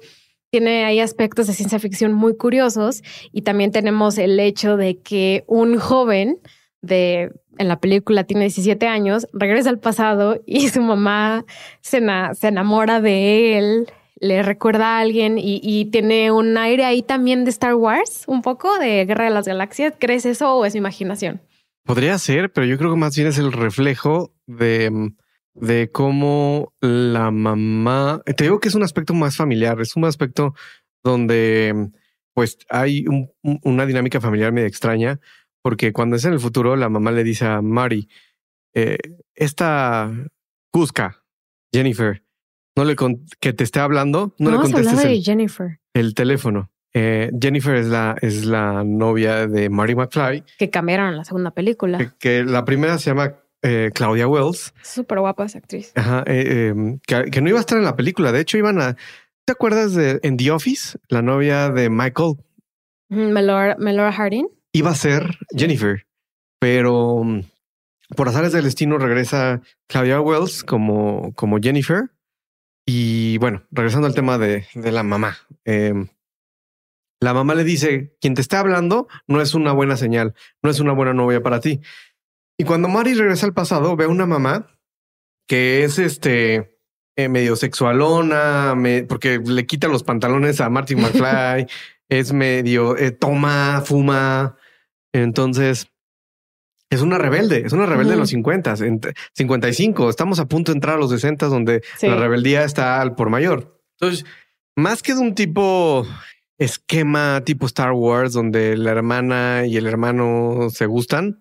tiene 0.52 0.86
ahí 0.86 1.00
aspectos 1.00 1.48
de 1.48 1.54
ciencia 1.54 1.80
ficción 1.80 2.14
muy 2.14 2.38
curiosos 2.38 3.02
y 3.32 3.42
también 3.42 3.72
tenemos 3.72 4.20
el 4.20 4.40
hecho 4.40 4.78
de 4.78 5.00
que 5.00 5.44
un 5.48 5.80
joven 5.80 6.40
de 6.82 7.32
en 7.58 7.68
la 7.68 7.80
película 7.80 8.24
tiene 8.24 8.44
17 8.46 8.88
años, 8.88 9.28
regresa 9.34 9.70
al 9.70 9.80
pasado 9.80 10.42
y 10.46 10.70
su 10.70 10.82
mamá 10.82 11.46
se, 11.82 12.02
se 12.34 12.48
enamora 12.48 13.02
de 13.02 13.58
él, 13.58 13.88
le 14.20 14.44
recuerda 14.44 14.98
a 14.98 15.00
alguien 15.00 15.38
y, 15.38 15.60
y, 15.64 15.86
tiene 15.86 16.32
un 16.32 16.58
aire 16.58 16.86
ahí 16.86 17.02
también 17.02 17.44
de 17.44 17.50
Star 17.50 17.76
Wars, 17.76 18.24
un 18.28 18.42
poco 18.42 18.78
de 18.80 19.06
Guerra 19.06 19.26
de 19.26 19.32
las 19.32 19.48
Galaxias. 19.48 19.94
¿Crees 20.00 20.26
eso 20.26 20.56
o 20.56 20.66
es 20.66 20.74
mi 20.74 20.78
imaginación? 20.80 21.42
Podría 21.86 22.18
ser, 22.18 22.52
pero 22.52 22.66
yo 22.66 22.78
creo 22.78 22.92
que 22.92 23.00
más 23.00 23.16
bien 23.16 23.28
es 23.28 23.38
el 23.38 23.52
reflejo 23.52 24.34
de, 24.48 25.12
de 25.54 25.92
cómo 25.92 26.74
la 26.80 27.32
mamá, 27.32 28.22
te 28.26 28.46
digo 28.46 28.60
que 28.60 28.70
es 28.70 28.76
un 28.76 28.84
aspecto 28.84 29.14
más 29.14 29.36
familiar, 29.36 29.80
es 29.82 29.96
un 29.96 30.06
aspecto 30.06 30.54
donde 31.04 31.92
pues 32.34 32.58
hay 32.70 33.06
una 33.42 33.86
dinámica 33.86 34.20
familiar 34.20 34.52
medio 34.52 34.68
extraña, 34.68 35.20
porque 35.62 35.94
cuando 35.94 36.16
es 36.16 36.26
en 36.26 36.34
el 36.34 36.40
futuro, 36.40 36.76
la 36.76 36.90
mamá 36.90 37.12
le 37.12 37.24
dice 37.24 37.46
a 37.46 37.62
Mari, 37.62 38.10
eh, 38.74 38.98
esta 39.36 40.12
Cusca, 40.72 41.24
Jennifer, 41.72 42.24
no 42.76 42.86
le 42.86 42.96
que 43.40 43.54
te 43.54 43.64
esté 43.64 43.80
hablando, 43.80 44.36
no 44.40 44.52
le 44.52 44.58
contestes 44.58 45.06
el, 45.06 45.22
Jennifer. 45.22 45.80
el 45.94 46.16
teléfono. 46.16 46.72
Eh, 46.94 47.32
Jennifer 47.40 47.76
es 47.76 47.88
la, 47.88 48.16
es 48.22 48.46
la 48.46 48.84
novia 48.84 49.48
de 49.48 49.70
Mary 49.70 49.96
McFly. 49.96 50.44
Que 50.58 50.70
cambiaron 50.70 51.10
en 51.10 51.18
la 51.18 51.26
segunda 51.26 51.52
película. 51.52 52.14
Que, 52.20 52.44
la 52.44 52.66
primera 52.66 53.00
se 53.00 53.10
llama 53.10 53.36
eh, 53.64 53.90
Claudia 53.94 54.28
Wells. 54.28 54.74
Súper 54.84 55.20
guapa 55.20 55.46
esa 55.46 55.58
actriz. 55.58 55.92
Ajá. 55.96 56.24
Eh, 56.28 56.68
em, 56.70 57.00
que, 57.00 57.42
no 57.42 57.50
iba 57.50 57.58
a 57.58 57.62
estar 57.62 57.78
en 57.78 57.84
la 57.84 57.96
película. 57.96 58.32
De 58.32 58.42
hecho, 58.42 58.58
iban 58.58 58.80
a. 58.80 58.96
¿Te 59.46 59.54
acuerdas 59.54 59.94
de 59.94 60.20
en 60.24 60.38
The 60.38 60.52
Office? 60.52 61.00
La 61.10 61.22
novia 61.22 61.70
de 61.70 61.90
Michael. 61.90 62.36
Melora, 63.10 63.76
Melora 63.80 64.12
Harding. 64.12 64.48
Iba 64.72 64.92
a 64.92 64.96
ser 64.96 65.38
Jennifer, 65.56 66.06
pero 66.60 67.24
mm, 67.24 67.42
por 68.16 68.28
azares 68.30 68.54
del 68.54 68.64
destino 68.64 68.98
regresa 68.98 69.62
Claudia 69.88 70.22
Wells 70.22 70.64
como, 70.64 71.34
como 71.36 71.60
Jennifer. 71.60 72.10
Y 72.86 73.38
bueno, 73.38 73.64
regresando 73.72 74.08
al 74.08 74.16
tema 74.16 74.38
de, 74.38 74.66
de 74.74 74.92
la 74.92 75.04
mamá. 75.04 75.38
Eh, 75.66 75.94
la 77.24 77.34
mamá 77.34 77.56
le 77.56 77.64
dice, 77.64 78.16
quien 78.22 78.34
te 78.34 78.42
está 78.42 78.60
hablando 78.60 79.08
no 79.28 79.42
es 79.42 79.54
una 79.54 79.72
buena 79.72 79.98
señal, 79.98 80.34
no 80.62 80.70
es 80.70 80.80
una 80.80 80.94
buena 80.94 81.14
novia 81.14 81.42
para 81.42 81.60
ti. 81.60 81.82
Y 82.58 82.66
cuando 82.66 82.88
Mari 82.88 83.14
regresa 83.14 83.46
al 83.46 83.54
pasado, 83.54 83.96
ve 83.96 84.06
a 84.06 84.10
una 84.10 84.26
mamá 84.26 84.68
que 85.48 85.84
es 85.84 86.00
este 86.00 86.80
eh, 87.16 87.30
medio 87.30 87.56
sexualona, 87.56 88.76
porque 89.08 89.40
le 89.40 89.66
quita 89.66 89.88
los 89.88 90.04
pantalones 90.04 90.62
a 90.62 90.70
Martin 90.70 91.02
McFly, 91.02 91.68
es 92.10 92.34
medio 92.34 92.98
eh, 92.98 93.12
toma, 93.12 93.82
fuma. 93.86 94.58
Entonces, 95.14 95.88
es 96.90 97.02
una 97.02 97.18
rebelde, 97.18 97.64
es 97.66 97.74
una 97.74 97.86
rebelde 97.86 98.12
de 98.12 98.18
los 98.18 98.30
50, 98.30 98.76
55. 99.34 100.10
Estamos 100.10 100.40
a 100.40 100.48
punto 100.48 100.72
de 100.72 100.78
entrar 100.78 100.96
a 100.96 101.00
los 101.00 101.10
60, 101.12 101.48
donde 101.48 101.82
la 102.02 102.16
rebeldía 102.16 102.64
está 102.64 103.02
al 103.02 103.16
por 103.16 103.30
mayor. 103.30 103.80
Entonces, 104.00 104.26
más 104.76 105.02
que 105.04 105.14
de 105.14 105.20
un 105.20 105.36
tipo 105.36 106.08
esquema 106.64 107.42
tipo 107.46 107.66
Star 107.66 107.92
Wars 107.94 108.34
donde 108.34 108.78
la 108.78 108.92
hermana 108.92 109.66
y 109.66 109.78
el 109.78 109.88
hermano 109.88 110.68
se 110.70 110.86
gustan. 110.86 111.40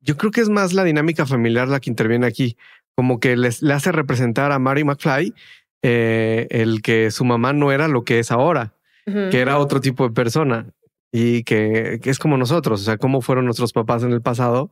Yo 0.00 0.16
creo 0.16 0.30
que 0.30 0.40
es 0.40 0.48
más 0.48 0.72
la 0.72 0.84
dinámica 0.84 1.26
familiar 1.26 1.68
la 1.68 1.80
que 1.80 1.90
interviene 1.90 2.26
aquí, 2.26 2.56
como 2.94 3.18
que 3.20 3.36
les, 3.36 3.62
le 3.62 3.74
hace 3.74 3.92
representar 3.92 4.52
a 4.52 4.58
Mary 4.58 4.84
McFly 4.84 5.34
eh, 5.82 6.46
el 6.50 6.82
que 6.82 7.10
su 7.10 7.24
mamá 7.24 7.52
no 7.52 7.70
era 7.70 7.86
lo 7.86 8.04
que 8.04 8.18
es 8.18 8.32
ahora, 8.32 8.74
que 9.04 9.38
era 9.38 9.58
otro 9.58 9.80
tipo 9.80 10.08
de 10.08 10.12
persona 10.12 10.66
y 11.12 11.44
que, 11.44 12.00
es 12.02 12.18
como 12.18 12.36
nosotros, 12.36 12.80
o 12.80 12.84
sea, 12.84 12.96
cómo 12.96 13.20
fueron 13.20 13.44
nuestros 13.44 13.72
papás 13.72 14.02
en 14.02 14.12
el 14.12 14.20
pasado, 14.20 14.70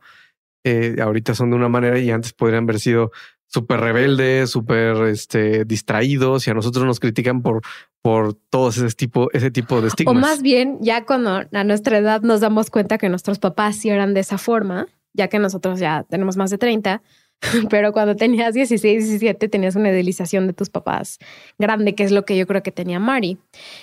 eh, 0.65 0.97
ahorita 1.01 1.33
son 1.33 1.51
de 1.51 1.55
una 1.55 1.69
manera 1.69 1.99
y 1.99 2.11
antes 2.11 2.33
podrían 2.33 2.63
haber 2.63 2.79
sido 2.79 3.11
súper 3.47 3.79
rebeldes, 3.79 4.49
súper 4.49 4.95
este, 5.07 5.65
distraídos 5.65 6.47
y 6.47 6.51
a 6.51 6.53
nosotros 6.53 6.85
nos 6.85 6.99
critican 6.99 7.41
por, 7.41 7.61
por 8.01 8.33
todo 8.33 8.69
ese 8.69 8.87
tipo, 8.89 9.29
ese 9.33 9.51
tipo 9.51 9.81
de 9.81 9.87
estigmas. 9.87 10.15
O 10.15 10.19
más 10.19 10.41
bien, 10.41 10.77
ya 10.81 11.05
cuando 11.05 11.43
a 11.51 11.63
nuestra 11.63 11.97
edad 11.97 12.21
nos 12.21 12.41
damos 12.41 12.69
cuenta 12.69 12.97
que 12.97 13.09
nuestros 13.09 13.39
papás 13.39 13.77
sí 13.77 13.89
eran 13.89 14.13
de 14.13 14.21
esa 14.21 14.37
forma, 14.37 14.87
ya 15.13 15.27
que 15.27 15.39
nosotros 15.39 15.79
ya 15.79 16.03
tenemos 16.09 16.37
más 16.37 16.49
de 16.49 16.57
30, 16.57 17.01
pero 17.69 17.91
cuando 17.93 18.15
tenías 18.15 18.53
16, 18.53 19.07
17 19.07 19.47
tenías 19.49 19.75
una 19.75 19.89
idealización 19.89 20.47
de 20.47 20.53
tus 20.53 20.69
papás 20.69 21.19
grande, 21.57 21.95
que 21.95 22.03
es 22.03 22.11
lo 22.11 22.25
que 22.25 22.37
yo 22.37 22.47
creo 22.47 22.63
que 22.63 22.71
tenía 22.71 22.99
Mari. 22.99 23.37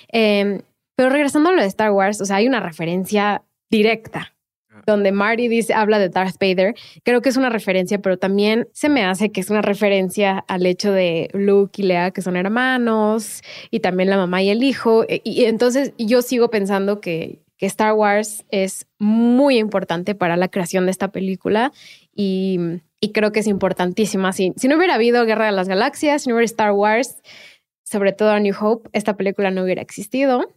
Em, 0.09 0.63
pero 0.97 1.11
regresando 1.11 1.51
a 1.51 1.53
lo 1.53 1.63
de 1.63 1.69
Star 1.69 1.93
Wars, 1.93 2.21
o 2.21 2.25
sea, 2.25 2.37
hay 2.37 2.47
una 2.47 2.61
referencia 2.61 3.43
directa 3.71 4.35
donde 4.87 5.12
Marty 5.12 5.49
dice, 5.49 5.75
habla 5.75 5.99
de 5.99 6.09
Darth 6.09 6.37
Vader. 6.41 6.75
Creo 7.05 7.20
que 7.23 7.29
es 7.29 7.37
una 7.37 7.51
referencia, 7.51 8.01
pero 8.01 8.18
también 8.18 8.68
se 8.73 8.89
me 8.89 9.05
hace 9.05 9.31
que 9.31 9.41
es 9.41 9.51
una 9.51 9.62
referencia 9.62 10.45
al 10.49 10.66
hecho 10.66 10.93
de 10.93 11.29
Luke 11.33 11.81
y 11.81 11.87
Leia, 11.87 12.11
que 12.11 12.23
son 12.23 12.37
hermanos, 12.37 13.43
y 13.70 13.81
también 13.81 14.11
la 14.11 14.16
mamá 14.16 14.43
y 14.43 14.51
el 14.51 14.62
hijo. 14.62 15.05
E, 15.09 15.20
y, 15.25 15.45
entonces 15.45 15.93
yo 15.99 16.23
sigo 16.23 16.51
pensando 16.51 17.01
que, 17.01 17.41
Star 17.62 17.93
Wars 17.93 18.45
es 18.51 18.89
muy 18.99 19.57
importante 19.57 20.16
para 20.16 20.37
la 20.37 20.49
creación 20.49 20.85
de 20.87 20.91
esta 20.91 21.12
película 21.12 21.70
y, 22.12 22.59
creo 23.14 23.31
que 23.31 23.39
es 23.39 23.47
importantísima. 23.47 24.33
Si, 24.33 24.53
si 24.57 24.66
no 24.66 24.77
hubiera 24.77 24.97
habido 24.97 25.25
Guerra 25.27 25.47
de 25.47 25.53
las 25.53 25.68
Galaxias, 25.68 26.23
si 26.23 26.29
no 26.29 26.35
hubiera 26.35 26.47
Star 26.47 26.73
Wars, 26.73 27.23
sobre 27.85 28.12
todo 28.12 28.31
a 28.31 28.41
New 28.41 28.55
Hope, 28.61 28.91
esta 28.93 29.16
película 29.16 29.53
no 29.53 29.62
hubiera 29.62 29.81
existido. 29.81 30.49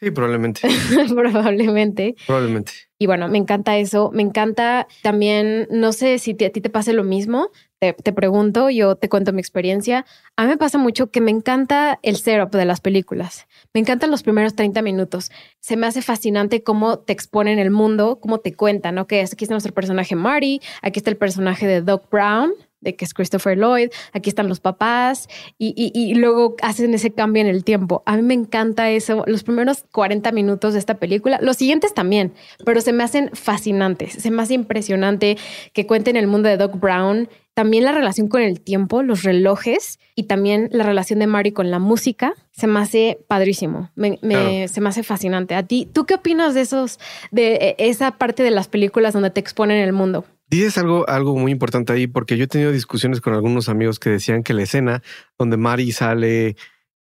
Sí, 0.00 0.10
probablemente. 0.10 0.60
probablemente. 1.08 2.14
Probablemente. 2.26 2.72
Y 3.00 3.06
bueno, 3.06 3.28
me 3.28 3.38
encanta 3.38 3.76
eso. 3.78 4.10
Me 4.12 4.22
encanta 4.22 4.86
también, 5.02 5.66
no 5.70 5.92
sé 5.92 6.18
si 6.18 6.32
a 6.44 6.50
ti 6.50 6.60
te 6.60 6.70
pase 6.70 6.92
lo 6.92 7.04
mismo. 7.04 7.50
Te, 7.80 7.92
te, 7.92 8.12
pregunto, 8.12 8.70
yo 8.70 8.96
te 8.96 9.08
cuento 9.08 9.32
mi 9.32 9.40
experiencia. 9.40 10.04
A 10.36 10.42
mí 10.42 10.48
me 10.48 10.56
pasa 10.56 10.78
mucho 10.78 11.10
que 11.10 11.20
me 11.20 11.30
encanta 11.30 12.00
el 12.02 12.16
setup 12.16 12.50
de 12.50 12.64
las 12.64 12.80
películas. 12.80 13.46
Me 13.72 13.80
encantan 13.80 14.10
los 14.10 14.22
primeros 14.22 14.54
30 14.54 14.82
minutos. 14.82 15.30
Se 15.60 15.76
me 15.76 15.86
hace 15.86 16.02
fascinante 16.02 16.62
cómo 16.62 16.98
te 16.98 17.12
exponen 17.12 17.58
el 17.58 17.70
mundo, 17.70 18.18
cómo 18.20 18.38
te 18.38 18.54
cuentan, 18.54 18.98
¿ok? 18.98 19.12
Aquí 19.12 19.44
está 19.44 19.54
nuestro 19.54 19.74
personaje 19.74 20.16
Marty, 20.16 20.60
aquí 20.82 20.98
está 20.98 21.10
el 21.10 21.16
personaje 21.16 21.68
de 21.68 21.82
Doc 21.82 22.10
Brown, 22.10 22.52
de 22.80 22.96
que 22.96 23.04
es 23.04 23.14
Christopher 23.14 23.58
Lloyd, 23.58 23.90
aquí 24.12 24.28
están 24.28 24.48
los 24.48 24.60
papás 24.60 25.28
y, 25.58 25.74
y, 25.76 26.14
luego 26.14 26.56
hacen 26.62 26.94
ese 26.94 27.12
cambio 27.12 27.42
en 27.42 27.48
el 27.48 27.64
tiempo. 27.64 28.02
A 28.06 28.16
mí 28.16 28.22
me 28.22 28.34
encanta 28.34 28.90
eso, 28.90 29.24
los 29.26 29.42
primeros 29.42 29.84
40 29.92 30.30
minutos 30.32 30.72
de 30.72 30.78
esta 30.78 30.94
película, 30.94 31.38
los 31.42 31.56
siguientes 31.56 31.94
también, 31.94 32.32
pero 32.64 32.80
se 32.80 32.92
me 32.92 33.04
hacen 33.04 33.30
fascinantes, 33.32 34.12
se 34.12 34.30
me 34.30 34.42
hace 34.42 34.54
impresionante 34.54 35.36
que 35.72 35.86
cuenten 35.86 36.16
el 36.16 36.26
mundo 36.26 36.48
de 36.48 36.56
Doc 36.56 36.78
Brown, 36.78 37.28
también 37.58 37.82
la 37.82 37.90
relación 37.90 38.28
con 38.28 38.40
el 38.40 38.60
tiempo, 38.60 39.02
los 39.02 39.24
relojes 39.24 39.98
y 40.14 40.24
también 40.24 40.68
la 40.70 40.84
relación 40.84 41.18
de 41.18 41.26
Mary 41.26 41.50
con 41.50 41.72
la 41.72 41.80
música, 41.80 42.34
se 42.52 42.68
me 42.68 42.78
hace 42.78 43.18
padrísimo, 43.26 43.90
me, 43.96 44.68
se 44.68 44.80
me 44.80 44.88
hace 44.88 45.02
fascinante. 45.02 45.56
A 45.56 45.64
ti, 45.64 45.88
¿tú 45.92 46.06
qué 46.06 46.14
opinas 46.14 46.54
de 46.54 46.60
esos, 46.60 47.00
de 47.32 47.54
e, 47.54 47.76
esa 47.78 48.12
parte 48.12 48.44
de 48.44 48.52
las 48.52 48.68
películas 48.68 49.12
donde 49.12 49.30
te 49.30 49.40
exponen 49.40 49.78
el 49.78 49.92
mundo? 49.92 50.24
Dices 50.50 50.78
algo, 50.78 51.06
algo 51.08 51.36
muy 51.36 51.52
importante 51.52 51.92
ahí, 51.92 52.06
porque 52.06 52.38
yo 52.38 52.44
he 52.44 52.48
tenido 52.48 52.72
discusiones 52.72 53.20
con 53.20 53.34
algunos 53.34 53.68
amigos 53.68 53.98
que 53.98 54.08
decían 54.08 54.42
que 54.42 54.54
la 54.54 54.62
escena 54.62 55.02
donde 55.38 55.58
Mari 55.58 55.92
sale 55.92 56.56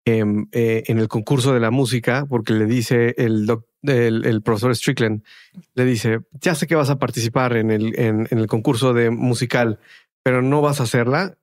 em, 0.04 0.48
eh, 0.50 0.82
en 0.88 0.98
el 0.98 1.06
concurso 1.06 1.54
de 1.54 1.60
la 1.60 1.70
música, 1.70 2.26
porque 2.28 2.54
le 2.54 2.66
dice 2.66 3.14
el, 3.18 3.48
el, 3.82 4.42
profesor 4.42 4.74
Strickland, 4.74 5.22
le 5.74 5.84
dice, 5.84 6.20
ya 6.32 6.56
sé 6.56 6.66
que 6.66 6.74
vas 6.74 6.90
a 6.90 6.98
participar 6.98 7.56
en 7.56 7.70
el, 7.70 7.96
en, 7.98 8.26
el 8.30 8.46
concurso 8.48 8.92
de 8.92 9.10
musical, 9.10 9.78
pero 10.24 10.42
no 10.42 10.60
vas 10.60 10.80
a 10.80 10.84
hacerla. 10.84 11.38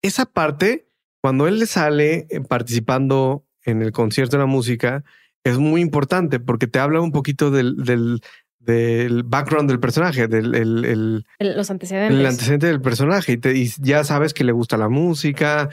Esa 0.00 0.26
parte, 0.26 0.86
cuando 1.20 1.48
él 1.48 1.58
le 1.58 1.66
sale 1.66 2.28
eh, 2.30 2.40
participando 2.40 3.44
en 3.64 3.82
el 3.82 3.90
concierto 3.90 4.36
de 4.36 4.42
la 4.42 4.46
música, 4.46 5.04
es 5.44 5.58
muy 5.58 5.80
importante 5.80 6.38
porque 6.38 6.68
te 6.68 6.78
habla 6.78 7.00
un 7.00 7.10
poquito 7.10 7.50
del, 7.50 7.76
del, 7.76 8.20
del 8.68 9.22
background 9.22 9.70
del 9.70 9.80
personaje, 9.80 10.28
del 10.28 10.54
el, 10.54 11.24
los 11.38 11.70
antecedentes. 11.70 12.18
El 12.18 12.26
antecedente 12.26 12.66
del 12.66 12.82
personaje. 12.82 13.32
Y, 13.32 13.36
te, 13.38 13.66
ya 13.80 14.04
sabes 14.04 14.34
que 14.34 14.44
le 14.44 14.52
gusta 14.52 14.76
la 14.76 14.90
música, 14.90 15.70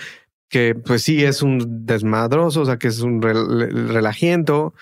que 0.50 0.76
pues 0.76 1.04
sí 1.04 1.26
es 1.26 1.42
un 1.42 1.86
desmadroso, 1.86 2.62
o 2.62 2.66
sea, 2.66 2.78
que 2.78 2.88
es 2.88 3.02
un 3.02 3.22
relajiento. 3.22 4.74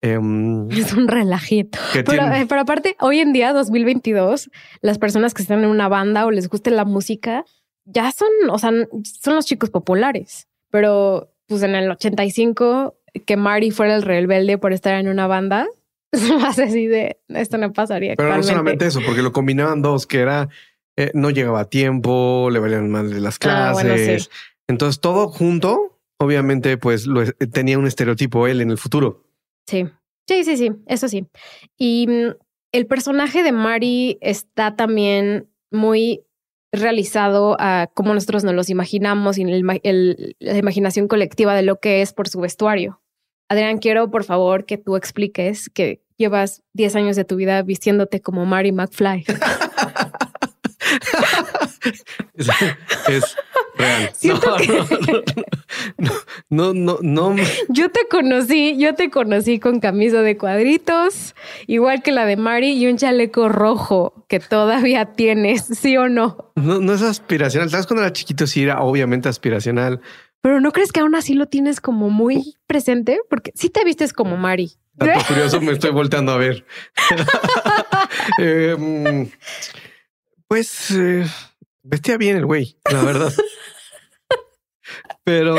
Em, 0.00 0.70
es 0.70 0.94
un 0.94 1.06
relajiento. 1.06 1.78
Pero, 1.92 2.32
eh, 2.32 2.46
pero, 2.48 2.62
aparte, 2.62 2.96
hoy 2.98 3.20
en 3.20 3.34
día, 3.34 3.52
2022, 3.52 4.50
las 4.80 4.98
personas 4.98 5.34
que 5.34 5.42
están 5.42 5.62
en 5.62 5.68
una 5.68 5.88
banda 5.88 6.24
o 6.24 6.30
les 6.30 6.48
guste 6.48 6.70
la 6.70 6.86
música, 6.86 7.44
ya 7.84 8.10
son, 8.10 8.28
o 8.48 8.58
sea, 8.58 8.70
son 8.70 9.34
los 9.34 9.44
chicos 9.44 9.68
populares. 9.68 10.48
Pero 10.70 11.30
pues 11.46 11.62
en 11.62 11.74
el 11.74 11.90
85, 11.90 12.96
que 13.26 13.36
Mari 13.36 13.70
fuera 13.70 13.96
el 13.96 14.02
rebelde 14.02 14.56
por 14.56 14.72
estar 14.72 14.94
en 14.94 15.08
una 15.08 15.26
banda, 15.26 15.66
más 16.40 16.58
así 16.58 16.86
de 16.86 17.20
esto 17.28 17.58
no 17.58 17.72
pasaría. 17.72 18.14
Pero 18.16 18.36
no 18.36 18.42
solamente 18.42 18.86
eso, 18.86 19.00
porque 19.06 19.22
lo 19.22 19.32
combinaban 19.32 19.82
dos, 19.82 20.06
que 20.06 20.18
era 20.20 20.48
eh, 20.96 21.10
no 21.14 21.30
llegaba 21.30 21.60
a 21.60 21.64
tiempo, 21.70 22.48
le 22.50 22.58
valían 22.58 22.90
mal 22.90 23.10
de 23.10 23.20
las 23.20 23.36
Ah, 23.36 23.38
clases. 23.38 23.82
bueno, 23.84 24.18
sí. 24.18 24.28
Entonces 24.68 25.00
todo 25.00 25.28
junto, 25.28 25.98
obviamente, 26.18 26.76
pues 26.78 27.06
lo, 27.06 27.24
tenía 27.32 27.78
un 27.78 27.86
estereotipo 27.86 28.46
él 28.46 28.60
en 28.60 28.70
el 28.70 28.78
futuro. 28.78 29.24
Sí, 29.68 29.86
sí, 30.28 30.44
sí, 30.44 30.56
sí, 30.56 30.72
eso 30.86 31.08
sí. 31.08 31.26
Y 31.78 32.06
mm, 32.08 32.34
el 32.72 32.86
personaje 32.86 33.42
de 33.42 33.52
Mari 33.52 34.18
está 34.20 34.76
también 34.76 35.48
muy 35.72 36.24
realizado 36.72 37.56
a 37.58 37.88
cómo 37.94 38.14
nosotros 38.14 38.44
nos 38.44 38.54
los 38.54 38.70
imaginamos 38.70 39.38
y 39.38 39.42
el 39.42 39.64
el- 39.82 40.36
la 40.38 40.56
imaginación 40.58 41.08
colectiva 41.08 41.54
de 41.54 41.62
lo 41.62 41.80
que 41.80 42.00
es 42.02 42.12
por 42.12 42.28
su 42.28 42.40
vestuario. 42.40 42.99
Adrián, 43.50 43.78
quiero 43.78 44.10
por 44.12 44.22
favor 44.22 44.64
que 44.64 44.78
tú 44.78 44.94
expliques 44.94 45.68
que 45.68 46.00
llevas 46.16 46.62
10 46.74 46.94
años 46.94 47.16
de 47.16 47.24
tu 47.24 47.34
vida 47.34 47.60
vistiéndote 47.62 48.20
como 48.20 48.46
Mary 48.46 48.70
McFly. 48.70 49.24
es, 52.36 52.48
es 53.08 53.36
real. 53.76 54.10
Siento 54.14 54.50
no, 54.50 54.56
que- 54.56 54.68
no, 55.98 56.12
no, 56.48 56.72
no, 56.74 56.98
no, 57.02 57.34
no, 57.34 57.42
Yo 57.70 57.90
te 57.90 58.06
conocí, 58.08 58.76
yo 58.78 58.94
te 58.94 59.10
conocí 59.10 59.58
con 59.58 59.80
camisa 59.80 60.22
de 60.22 60.36
cuadritos, 60.36 61.34
igual 61.66 62.02
que 62.04 62.12
la 62.12 62.26
de 62.26 62.36
Mari, 62.36 62.72
y 62.72 62.86
un 62.86 62.98
chaleco 62.98 63.48
rojo 63.48 64.24
que 64.28 64.38
todavía 64.40 65.06
tienes, 65.06 65.62
¿sí 65.64 65.96
o 65.96 66.08
no? 66.08 66.52
no, 66.54 66.78
no 66.80 66.92
es 66.94 67.02
aspiracional. 67.02 67.68
¿Sabes 67.70 67.86
cuando 67.86 68.02
era 68.04 68.12
chiquito? 68.12 68.46
Sí, 68.46 68.62
era 68.62 68.80
obviamente 68.80 69.28
aspiracional. 69.28 70.00
Pero 70.42 70.60
¿no 70.60 70.72
crees 70.72 70.92
que 70.92 71.00
aún 71.00 71.14
así 71.14 71.34
lo 71.34 71.46
tienes 71.46 71.80
como 71.80 72.08
muy 72.08 72.56
presente? 72.66 73.20
Porque 73.28 73.52
sí 73.54 73.68
te 73.68 73.84
vistes 73.84 74.12
como 74.12 74.36
Mari. 74.36 74.72
Tanto 74.96 75.20
curioso 75.28 75.60
me 75.60 75.72
estoy 75.72 75.90
volteando 75.90 76.32
a 76.32 76.36
ver. 76.36 76.64
Eh, 78.38 78.76
mm, 78.78 79.26
pues 80.48 80.90
eh, 80.90 81.24
vestía 81.82 82.16
bien 82.16 82.36
el 82.36 82.46
güey, 82.46 82.76
la 82.90 83.02
verdad. 83.02 83.32
pero, 85.24 85.54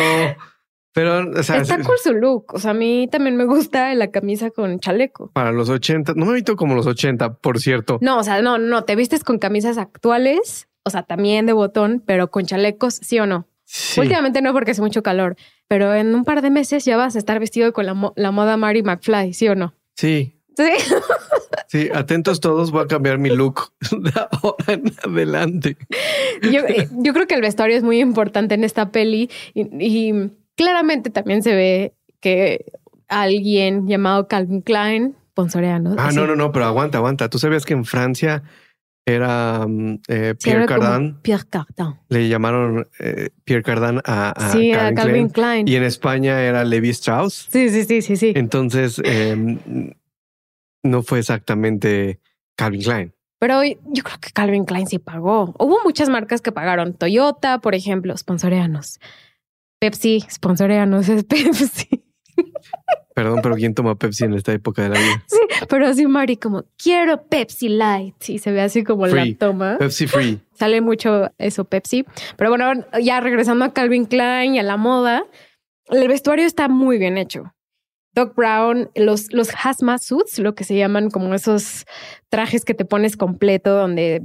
pero, 0.93 1.31
o 1.31 1.43
sea, 1.43 1.57
Está 1.57 1.81
cool 1.81 1.97
su 2.01 2.13
look. 2.13 2.53
O 2.53 2.59
sea, 2.59 2.71
a 2.71 2.73
mí 2.73 3.07
también 3.11 3.35
me 3.35 3.45
gusta 3.45 3.93
la 3.95 4.11
camisa 4.11 4.51
con 4.51 4.79
chaleco. 4.79 5.31
para 5.31 5.51
los 5.51 5.69
80, 5.69 6.13
no 6.15 6.25
me 6.25 6.33
visto 6.33 6.55
como 6.55 6.75
los 6.75 6.87
80, 6.87 7.35
por 7.35 7.59
cierto. 7.59 7.99
No, 8.01 8.19
o 8.19 8.23
sea, 8.23 8.41
no, 8.41 8.57
no, 8.57 8.83
te 8.83 8.95
vistes 8.95 9.23
con 9.23 9.39
camisas 9.39 9.77
actuales, 9.77 10.67
o 10.83 10.89
sea, 10.89 11.03
también 11.03 11.45
de 11.45 11.53
botón, 11.53 12.03
pero 12.05 12.29
con 12.29 12.45
chalecos, 12.45 12.95
¿sí 12.95 13.19
o 13.19 13.25
no? 13.25 13.47
Sí. 13.73 14.01
Últimamente 14.01 14.41
no 14.41 14.51
porque 14.51 14.71
hace 14.71 14.81
mucho 14.81 15.01
calor, 15.01 15.37
pero 15.69 15.95
en 15.95 16.13
un 16.13 16.25
par 16.25 16.41
de 16.41 16.49
meses 16.49 16.83
ya 16.83 16.97
vas 16.97 17.15
a 17.15 17.19
estar 17.19 17.39
vestido 17.39 17.71
con 17.71 17.85
la, 17.85 17.93
mo- 17.93 18.11
la 18.17 18.31
moda 18.31 18.57
Mary 18.57 18.83
McFly, 18.83 19.33
¿sí 19.33 19.47
o 19.47 19.55
no? 19.55 19.73
Sí, 19.95 20.35
Sí. 20.57 20.69
sí, 21.67 21.89
atentos 21.93 22.41
todos, 22.41 22.71
voy 22.71 22.83
a 22.83 22.87
cambiar 22.87 23.17
mi 23.17 23.29
look 23.29 23.71
de 23.91 24.11
ahora 24.31 24.73
en 24.73 24.91
adelante. 25.03 25.77
Yo, 26.41 26.59
eh, 26.67 26.89
yo 26.91 27.13
creo 27.13 27.27
que 27.27 27.35
el 27.35 27.41
vestuario 27.41 27.77
es 27.77 27.83
muy 27.83 28.01
importante 28.01 28.55
en 28.55 28.65
esta 28.65 28.91
peli 28.91 29.29
y, 29.53 29.61
y 29.79 30.31
claramente 30.57 31.09
también 31.09 31.41
se 31.41 31.55
ve 31.55 31.93
que 32.19 32.65
alguien 33.07 33.87
llamado 33.87 34.27
Calvin 34.27 34.61
Klein 34.61 35.15
sponsorea, 35.31 35.79
¿no? 35.79 35.95
Ah, 35.97 36.07
Así. 36.07 36.17
no, 36.17 36.27
no, 36.27 36.35
no, 36.35 36.51
pero 36.51 36.65
aguanta, 36.65 36.97
aguanta. 36.97 37.29
¿Tú 37.29 37.39
sabías 37.39 37.65
que 37.65 37.73
en 37.73 37.85
Francia 37.85 38.43
era 39.05 39.65
mm, 39.67 39.99
eh, 40.07 40.35
Pierre 40.41 40.63
era 40.63 40.67
como 40.67 40.79
Cardin? 40.81 41.17
Pierre 41.21 41.45
Cardin. 41.49 41.99
Le 42.09 42.29
llamaron 42.29 42.87
eh, 42.99 43.29
Pierre 43.43 43.63
Cardin 43.63 44.01
a, 44.05 44.29
a 44.29 44.51
sí, 44.51 44.71
a 44.71 44.77
Calvin 44.77 44.95
Calvin 44.95 45.29
Klein. 45.29 45.65
Klein. 45.65 45.67
Y 45.67 45.75
en 45.75 45.83
España 45.83 46.41
era 46.41 46.63
Levi 46.63 46.89
Strauss. 46.89 47.47
Sí, 47.51 47.69
sí, 47.69 47.83
sí, 47.83 48.01
sí, 48.01 48.15
sí. 48.15 48.33
Entonces, 48.35 49.01
eh, 49.03 49.57
no 50.83 51.03
fue 51.03 51.19
exactamente 51.19 52.19
Calvin 52.55 52.81
Klein. 52.81 53.13
Pero 53.39 53.63
yo 53.63 54.03
creo 54.03 54.19
que 54.19 54.29
Calvin 54.31 54.65
Klein 54.65 54.85
sí 54.85 54.99
pagó. 54.99 55.55
Hubo 55.57 55.79
muchas 55.83 56.09
marcas 56.09 56.41
que 56.41 56.51
pagaron. 56.51 56.93
Toyota, 56.93 57.59
por 57.59 57.73
ejemplo, 57.73 58.15
sponsoreanos. 58.15 58.99
Pepsi, 59.79 60.23
sponsoreanos, 60.29 61.09
es 61.09 61.23
Pepsi. 61.23 62.03
Perdón, 63.13 63.39
pero 63.43 63.55
¿quién 63.55 63.73
toma 63.73 63.95
Pepsi 63.95 64.25
en 64.25 64.33
esta 64.33 64.53
época 64.53 64.83
de 64.83 64.89
la 64.89 64.99
vida? 64.99 65.23
Sí, 65.27 65.39
pero 65.69 65.87
así 65.87 66.07
Mari 66.07 66.37
como, 66.37 66.65
quiero 66.81 67.23
Pepsi 67.27 67.69
Light. 67.69 68.29
Y 68.29 68.39
se 68.39 68.51
ve 68.51 68.61
así 68.61 68.83
como 68.83 69.05
Free. 69.05 69.31
la 69.31 69.37
toma. 69.37 69.77
Pepsi 69.77 70.07
Free. 70.07 70.39
Sale 70.53 70.81
mucho 70.81 71.31
eso, 71.37 71.65
Pepsi. 71.65 72.05
Pero 72.37 72.49
bueno, 72.49 72.85
ya 73.01 73.19
regresando 73.19 73.65
a 73.65 73.73
Calvin 73.73 74.05
Klein 74.05 74.55
y 74.55 74.59
a 74.59 74.63
la 74.63 74.77
moda, 74.77 75.23
el 75.87 76.07
vestuario 76.07 76.45
está 76.45 76.67
muy 76.67 76.97
bien 76.97 77.17
hecho. 77.17 77.53
Doc 78.13 78.35
Brown, 78.35 78.89
los, 78.95 79.31
los 79.31 79.49
hazmat 79.63 80.01
suits, 80.01 80.39
lo 80.39 80.53
que 80.53 80.63
se 80.63 80.75
llaman 80.75 81.09
como 81.09 81.33
esos 81.33 81.85
trajes 82.29 82.65
que 82.65 82.73
te 82.73 82.85
pones 82.85 83.15
completo 83.15 83.73
donde 83.73 84.21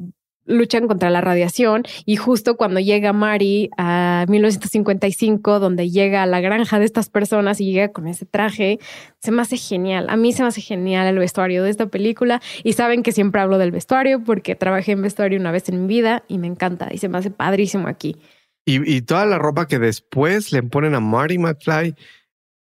luchan 0.47 0.87
contra 0.89 1.11
la 1.11 1.21
radiación 1.21 1.83
y 2.05 2.17
justo 2.17 2.57
cuando 2.57 2.81
llega 2.81 3.13
Mari 3.13 3.71
a 3.77 4.25
1955 4.29 5.61
donde 5.61 5.91
llega 5.91 6.23
a 6.23 6.27
la 6.27 6.41
granja 6.41 6.79
de 6.79 6.85
estas 6.85 7.09
personas 7.09 7.61
y 7.61 7.73
llega 7.73 7.89
con 7.93 8.07
ese 8.07 8.27
traje 8.27 8.79
se 9.21 9.31
me 9.33 9.43
hace 9.43 9.57
genial 9.57 10.07
a 10.09 10.17
mí 10.17 10.33
se 10.33 10.43
me 10.43 10.49
hace 10.49 10.61
genial 10.61 11.07
el 11.09 11.19
vestuario 11.19 11.63
de 11.65 11.71
esta 11.71 11.87
película 11.87 12.41
y 12.63 12.75
saben 12.75 13.03
que 13.03 13.13
siempre 13.13 13.41
hablo 13.41 13.59
del 13.59 13.73
vestuario 13.73 14.23
porque 14.23 14.55
trabajé 14.55 14.93
en 14.93 15.03
vestuario 15.03 15.39
una 15.39 15.51
vez 15.53 15.69
en 15.69 15.83
mi 15.83 15.89
vida 15.89 16.23
y 16.29 16.39
me 16.39 16.47
encanta 16.47 16.89
y 16.93 16.99
se 16.99 17.09
me 17.09 17.19
hace 17.19 17.31
padrísimo 17.31 17.89
aquí 17.89 18.17
Y, 18.65 18.89
y 18.97 19.03
toda 19.03 19.27
la 19.27 19.39
ropa 19.39 19.67
que 19.67 19.79
después 19.79 20.53
le 20.53 20.63
ponen 20.63 20.95
a 20.95 21.01
Marty 21.01 21.39
McFly 21.39 21.95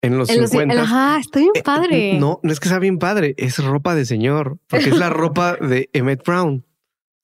en 0.01 0.17
los 0.17 0.29
En 0.29 0.41
los- 0.41 0.49
50. 0.51 0.81
ajá 0.81 1.17
está 1.19 1.39
bien 1.39 1.51
eh, 1.55 1.61
padre 1.63 2.17
No, 2.19 2.39
no 2.41 2.51
es 2.51 2.59
que 2.59 2.69
sea 2.69 2.79
bien 2.79 2.99
padre, 2.99 3.35
es 3.37 3.57
ropa 3.63 3.95
de 3.95 4.05
señor, 4.05 4.57
porque 4.67 4.89
es 4.89 4.97
la 4.97 5.09
ropa 5.21 5.55
de 5.57 5.89
Emmett 5.93 6.23
Brown. 6.25 6.63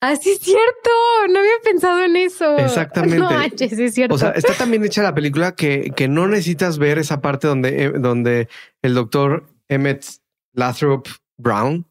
Ah 0.01 0.15
sí 0.15 0.31
es 0.31 0.39
cierto 0.39 0.89
no 1.29 1.39
había 1.39 1.59
pensado 1.63 2.03
en 2.03 2.15
eso 2.15 2.57
Exactamente. 2.57 3.17
no 3.17 3.41
es 3.41 3.93
cierto 3.93 4.15
O 4.15 4.17
sea, 4.17 4.31
está 4.31 4.53
tan 4.53 4.69
bien 4.69 4.83
hecha 4.83 5.01
la 5.03 5.15
película 5.15 5.55
que, 5.55 5.91
que 5.95 6.07
no 6.07 6.27
necesitas 6.27 6.77
ver 6.77 6.97
esa 6.97 7.21
parte 7.21 7.47
donde, 7.47 7.85
eh, 7.85 7.91
donde 7.91 8.47
el 8.81 8.93
doctor 8.93 9.45
Emmett 9.67 10.05
Lathrop 10.53 11.07
Brown 11.37 11.85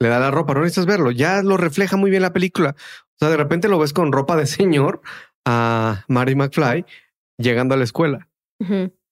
le 0.00 0.08
da 0.08 0.18
la 0.18 0.30
ropa. 0.30 0.54
No 0.54 0.60
necesitas 0.60 0.86
verlo. 0.86 1.10
Ya 1.10 1.42
lo 1.42 1.56
refleja 1.56 1.96
muy 1.96 2.10
bien 2.10 2.22
la 2.22 2.32
película. 2.32 2.74
O 2.76 3.18
sea, 3.18 3.30
de 3.30 3.36
repente 3.36 3.68
lo 3.68 3.78
ves 3.78 3.92
con 3.92 4.12
ropa 4.12 4.36
de 4.36 4.46
señor 4.46 5.00
a 5.46 6.04
Mary 6.08 6.34
McFly 6.34 6.84
llegando 7.38 7.74
a 7.74 7.78
la 7.78 7.84
escuela. 7.84 8.28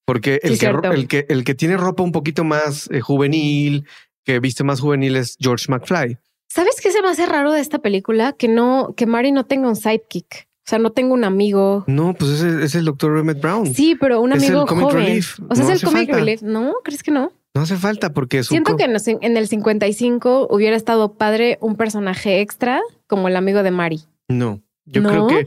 Porque 0.05 0.41
el, 0.43 0.59
Sí, 0.59 0.67
que, 0.67 0.67
el, 0.67 1.09
que, 1.09 1.27
el 1.29 1.45
que 1.45 1.55
tiene 1.55 1.77
ropa 1.77 2.03
un 2.03 2.13
poquito 2.13 2.45
más 2.45 2.89
eh, 2.91 3.01
juvenil, 3.01 3.87
que 4.25 4.39
viste 4.41 4.65
más 4.65 4.81
juvenil 4.81 5.17
es 5.17 5.37
George 5.41 5.67
McFly. 5.69 6.19
¿Sabes 6.53 6.81
qué 6.83 6.91
se 6.91 7.01
me 7.01 7.09
hace 7.09 7.27
raro 7.27 7.53
de 7.53 7.61
esta 7.61 7.79
película? 7.79 8.33
Que 8.33 8.49
no, 8.49 8.93
que 8.97 9.07
Mari 9.07 9.31
no 9.31 9.45
tenga 9.47 9.69
un 9.69 9.77
sidekick. 9.77 10.49
O 10.67 10.71
sea, 10.71 10.79
no 10.81 10.91
tengo 10.91 11.15
un 11.15 11.25
amigo. 11.25 11.85
No, 11.87 12.13
pues 12.15 12.33
ese 12.33 12.65
es 12.65 12.75
el 12.75 12.85
doctor 12.85 13.17
Emmett 13.19 13.41
Brown. 13.41 13.73
Sí, 13.73 13.97
pero 13.99 14.21
un 14.21 14.33
Es 14.33 14.43
el 14.43 14.49
amigo 14.51 14.67
comic 14.67 14.85
joven. 14.85 14.97
relief. 15.05 15.39
O 15.49 15.55
sea, 15.55 15.65
No 15.65 15.71
es 15.73 15.81
el 15.83 15.89
comic 15.89 16.07
falta. 16.09 16.17
relief. 16.19 16.43
No, 16.43 16.75
¿crees 16.85 17.03
que 17.05 17.11
no? 17.13 17.33
No 17.55 17.63
hace 17.63 17.77
falta 17.77 18.13
porque 18.13 18.43
su 18.43 18.51
Siento 18.51 18.77
que 18.77 18.85
en, 18.85 19.37
el 19.37 19.49
55 19.49 20.49
hubiera 20.51 20.77
estado 20.77 21.15
padre 21.15 21.59
un 21.61 21.77
personaje 21.77 22.41
extra 22.41 22.81
como 23.07 23.29
el 23.29 23.37
amigo 23.37 23.63
de 23.63 23.71
Mari. 23.71 24.01
No, 24.29 24.61
yo 24.87 25.03
¿No? 25.03 25.09
creo 25.09 25.27
que 25.29 25.47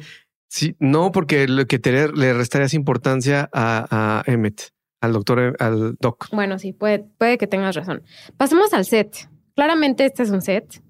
sí, 0.50 0.76
no, 0.80 1.12
porque 1.12 1.48
lo 1.48 1.66
que 1.68 1.80
te, 1.80 2.12
le 2.12 2.34
restarías 2.34 2.74
importancia 2.74 3.50
a, 3.54 4.22
a 4.26 4.32
Emmett, 4.32 4.72
al 5.00 5.14
doctor, 5.14 5.56
al 5.60 5.96
doc. 6.00 6.28
Bueno, 6.34 6.60
sí, 6.60 6.74
puede, 6.74 7.06
puede 7.18 7.38
que 7.38 7.48
tengas 7.48 7.76
razón. 7.76 8.04
Pasemos 8.36 8.74
al 8.74 8.84
set. 8.84 9.30
Claramente 9.56 10.06
este 10.06 10.24
es 10.24 10.30
un 10.30 10.42
set. 10.42 10.82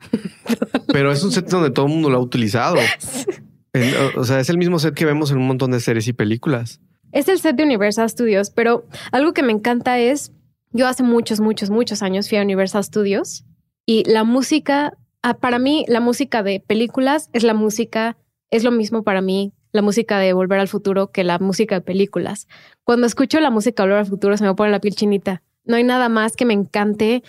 Pero 0.88 1.12
es 1.12 1.24
un 1.24 1.32
set 1.32 1.48
donde 1.50 1.70
todo 1.72 1.86
el 1.88 1.92
mundo 1.92 2.10
lo 2.10 2.18
ha 2.18 2.22
utilizado. 2.22 2.78
El- 3.74 3.94
o- 4.18 4.24
sea, 4.24 4.40
es 4.40 4.50
el 4.50 4.58
mismo 4.60 4.78
set 4.78 4.94
que 4.94 5.06
vemos 5.06 5.32
en 5.32 5.38
un 5.38 5.48
montón 5.48 5.72
de 5.72 5.80
series 5.80 6.08
y 6.08 6.14
películas. 6.14 6.80
Es 7.12 7.28
el 7.28 7.40
set 7.40 7.56
de 7.56 7.64
Universal 7.64 8.08
Studios, 8.10 8.52
pero 8.52 8.86
algo 9.12 9.34
que 9.34 9.42
me 9.44 9.52
encanta 9.52 9.98
es, 10.00 10.32
yo 10.72 10.88
hace 10.88 11.02
muchos, 11.04 11.40
muchos, 11.40 11.70
muchos 11.72 12.04
años 12.04 12.30
fui 12.30 12.38
a 12.38 12.44
Universal 12.44 12.84
Studios 12.84 13.46
y 13.86 14.04
la 14.10 14.24
música, 14.24 14.96
ah, 15.24 15.34
para 15.36 15.58
mí, 15.60 15.86
la 15.88 16.00
música 16.02 16.44
de 16.44 16.60
películas 16.60 17.30
es 17.34 17.44
la 17.44 17.54
música, 17.56 18.16
es 18.52 18.64
lo 18.64 18.70
mismo 18.72 19.04
para 19.04 19.22
mí, 19.22 19.54
la 19.72 19.82
música 19.82 20.20
de 20.20 20.34
Volver 20.34 20.60
al 20.60 20.68
Futuro 20.68 21.12
que 21.12 21.24
la 21.24 21.40
música 21.40 21.76
de 21.76 21.82
películas. 21.82 22.48
Cuando 22.84 23.08
escucho 23.08 23.40
la 23.40 23.50
música 23.50 23.82
de 23.84 23.90
Volver 23.90 24.00
al 24.02 24.06
Futuro 24.10 24.38
se 24.38 24.44
me 24.44 24.54
pone 24.54 24.72
la 24.72 24.80
piel 24.80 24.96
chinita. 24.96 25.42
No 25.66 25.76
hay 25.78 25.84
nada 25.84 26.10
más 26.10 26.36
que 26.36 26.46
me 26.46 26.54
encante 26.54 27.24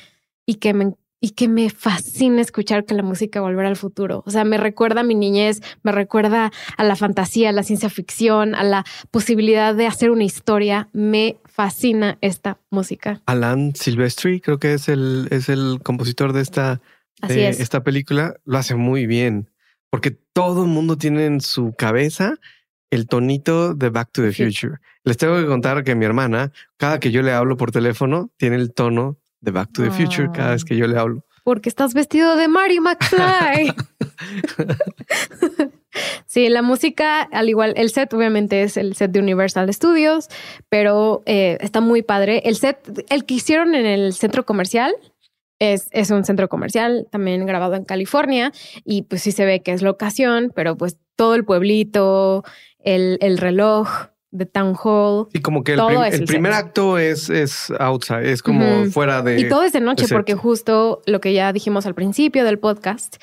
y 0.45 0.57
que 0.57 0.74
me 0.74 0.93
y 1.25 1.31
que 1.31 1.49
me 1.49 1.70
fascina 1.70 2.43
escuchar 2.43 2.85
que 2.85 2.93
la 2.95 3.03
música 3.03 3.41
Volver 3.41 3.64
al 3.64 3.77
Futuro. 3.77 4.22
O 4.27 4.31
sea, 4.31 4.45
me 4.45 4.59
recuerda 4.59 5.01
a 5.01 5.05
mi 5.05 5.14
niñez, 5.14 5.62
me 5.83 5.91
recuerda 5.91 6.53
a 6.77 6.85
la 6.85 6.97
fantasía, 6.97 7.49
a 7.49 7.53
la 7.53 7.62
ciencia 7.62 7.89
ficción, 7.89 8.55
a 8.55 8.62
la 8.62 8.85
posibilidad 9.11 9.75
de 9.75 9.87
hacer 9.87 10.11
una 10.11 10.25
historia. 10.25 10.91
Me 10.93 11.39
fascina 11.47 12.18
esta 12.20 12.59
música. 12.68 13.22
Alan 13.25 13.75
Silvestri, 13.75 14.43
creo 14.43 14.59
que 14.59 14.75
es 14.75 14.91
el, 14.91 15.29
es 15.31 15.49
el 15.49 15.81
compositor 15.83 16.35
de 16.35 16.43
esta, 16.43 16.83
Así 17.22 17.37
de 17.37 17.49
es. 17.49 17.61
esta 17.61 17.83
película, 17.83 18.35
lo 18.45 18.59
hace 18.59 18.75
muy 18.75 19.07
bien. 19.07 19.49
Porque 19.89 20.11
todo 20.11 20.64
el 20.64 20.68
mundo 20.68 20.99
tiene 20.99 21.25
en 21.25 21.41
su 21.41 21.72
cabeza 21.72 22.35
el 22.91 23.07
tonito 23.07 23.72
de 23.75 23.89
Back 23.89 24.11
to 24.12 24.20
the 24.20 24.33
Sí. 24.35 24.45
Future. 24.45 24.75
Les 25.05 25.16
tengo 25.16 25.39
que 25.41 25.47
contar 25.47 25.85
que 25.85 25.95
mi 25.95 26.05
hermana, 26.05 26.53
cada 26.77 27.01
que 27.01 27.11
yo 27.11 27.22
le 27.22 27.33
hablo 27.33 27.57
por 27.57 27.70
teléfono, 27.70 28.31
tiene 28.37 28.57
el 28.57 28.75
tono 28.75 29.16
de 29.45 29.51
Back 29.51 29.73
to 29.73 29.83
the 29.83 29.91
Future 29.91 30.29
cada 30.33 30.53
vez 30.53 30.65
que 30.65 30.77
yo 30.77 30.87
le 30.87 30.99
hablo. 30.99 31.25
Porque 31.45 31.69
estás 31.69 31.93
vestido 31.93 32.37
de 32.37 32.49
Marty 32.49 32.81
McFly. 32.81 33.75
sí, 36.27 36.49
la 36.49 36.63
música, 36.63 37.21
al 37.21 37.51
igual, 37.51 37.75
el 37.77 37.91
set 37.91 38.13
obviamente 38.15 38.63
es 38.63 38.79
el 38.79 38.95
set 38.95 39.11
de 39.11 39.21
Universal 39.21 39.73
Studios, 39.73 40.29
pero 40.71 41.23
eh, 41.27 41.59
está 41.61 41.81
muy 41.81 42.03
padre. 42.03 42.43
El 42.47 42.57
set, 42.57 43.05
el 43.11 43.27
que 43.27 43.35
hicieron 43.35 43.75
en 43.75 43.85
el 43.85 44.15
centro 44.15 44.47
comercial, 44.47 44.95
es, 45.59 45.89
es, 45.93 46.11
un 46.11 46.25
centro 46.25 46.49
comercial 46.49 47.07
también 47.11 47.47
grabado 47.47 47.75
en 47.75 47.85
California 47.85 48.53
y 48.85 49.03
pues 49.03 49.23
sí 49.23 49.31
se 49.31 49.45
ve 49.45 49.63
que 49.63 49.73
es 49.73 49.83
locación, 49.83 50.51
pero 50.55 50.77
pues 50.77 50.99
todo 51.15 51.35
el 51.35 51.45
pueblito, 51.45 52.43
el, 52.81 53.19
el 53.21 53.39
reloj, 53.39 53.89
de 54.35 54.47
Town 54.47 54.74
Hall. 54.82 55.28
Y 55.32 55.41
como 55.41 55.62
que 55.62 55.74
el, 55.74 56.24
primer 56.26 56.53
acto 56.53 56.99
es, 56.99 57.30
es 57.30 57.72
outside, 57.78 58.28
es 58.28 58.43
como 58.43 58.87
fuera 58.87 59.22
de. 59.22 59.39
Y 59.39 59.49
todo 59.49 59.62
es 59.62 59.72
de 59.72 59.80
noche, 59.80 60.07
porque 60.11 60.35
justo 60.35 61.01
lo 61.07 61.20
que 61.20 61.32
ya 61.32 61.53
dijimos 61.53 61.87
al 61.87 61.95
principio 61.95 62.45
del 62.45 62.59
podcast, 62.59 63.16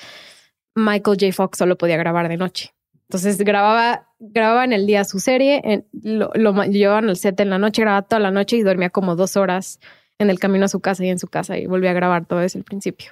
Michael 0.73 1.17
J. 1.19 1.33
Fox 1.33 1.57
solo 1.57 1.77
podía 1.77 1.97
grabar 1.97 2.29
de 2.29 2.37
noche. 2.37 2.73
Entonces 3.09 3.37
grababa, 3.39 4.07
grababa 4.19 4.63
en 4.63 4.71
el 4.71 4.87
día 4.87 5.03
su 5.03 5.19
serie, 5.19 5.83
lo, 5.91 6.31
lo 6.33 6.63
llevaban 6.63 7.09
al 7.09 7.17
set 7.17 7.37
en 7.41 7.49
la 7.49 7.57
noche, 7.57 7.81
grababa 7.81 8.07
toda 8.07 8.21
la 8.21 8.31
noche 8.31 8.55
y 8.55 8.63
dormía 8.63 8.89
como 8.89 9.17
dos 9.17 9.35
horas 9.35 9.81
en 10.17 10.29
el 10.29 10.39
camino 10.39 10.63
a 10.63 10.69
su 10.69 10.79
casa 10.79 11.03
y 11.03 11.09
en 11.09 11.19
su 11.19 11.27
casa 11.27 11.57
y 11.57 11.65
volvía 11.65 11.91
a 11.91 11.93
grabar 11.93 12.25
todo 12.25 12.39
desde 12.39 12.59
el 12.59 12.63
principio. 12.63 13.11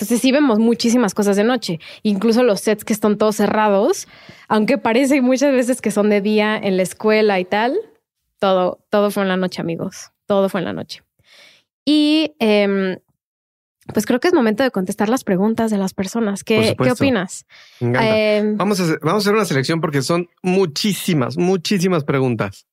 Entonces 0.00 0.22
sí 0.22 0.32
vemos 0.32 0.58
muchísimas 0.58 1.12
cosas 1.12 1.36
de 1.36 1.44
noche, 1.44 1.78
incluso 2.02 2.42
los 2.42 2.62
sets 2.62 2.86
que 2.86 2.94
están 2.94 3.18
todos 3.18 3.36
cerrados, 3.36 4.08
aunque 4.48 4.78
parece 4.78 5.20
muchas 5.20 5.52
veces 5.52 5.82
que 5.82 5.90
son 5.90 6.08
de 6.08 6.22
día 6.22 6.56
en 6.56 6.78
la 6.78 6.82
escuela 6.82 7.38
y 7.38 7.44
tal, 7.44 7.78
todo, 8.38 8.82
todo 8.88 9.10
fue 9.10 9.24
en 9.24 9.28
la 9.28 9.36
noche, 9.36 9.60
amigos, 9.60 10.10
todo 10.24 10.48
fue 10.48 10.62
en 10.62 10.64
la 10.64 10.72
noche. 10.72 11.02
Y 11.84 12.34
em, 12.38 12.96
pues 13.92 14.06
creo 14.06 14.20
que 14.20 14.28
es 14.28 14.32
momento 14.32 14.62
de 14.62 14.70
contestar 14.70 15.10
las 15.10 15.22
preguntas 15.22 15.70
de 15.70 15.76
las 15.76 15.92
personas. 15.92 16.44
¿Qué, 16.44 16.74
¿qué 16.82 16.92
opinas? 16.92 17.44
Em, 17.80 18.56
vamos, 18.56 18.80
a 18.80 18.84
hacer, 18.84 19.00
vamos 19.02 19.22
a 19.22 19.28
hacer 19.28 19.34
una 19.34 19.44
selección 19.44 19.82
porque 19.82 20.00
son 20.00 20.28
muchísimas, 20.42 21.36
muchísimas 21.36 22.04
preguntas. 22.04 22.66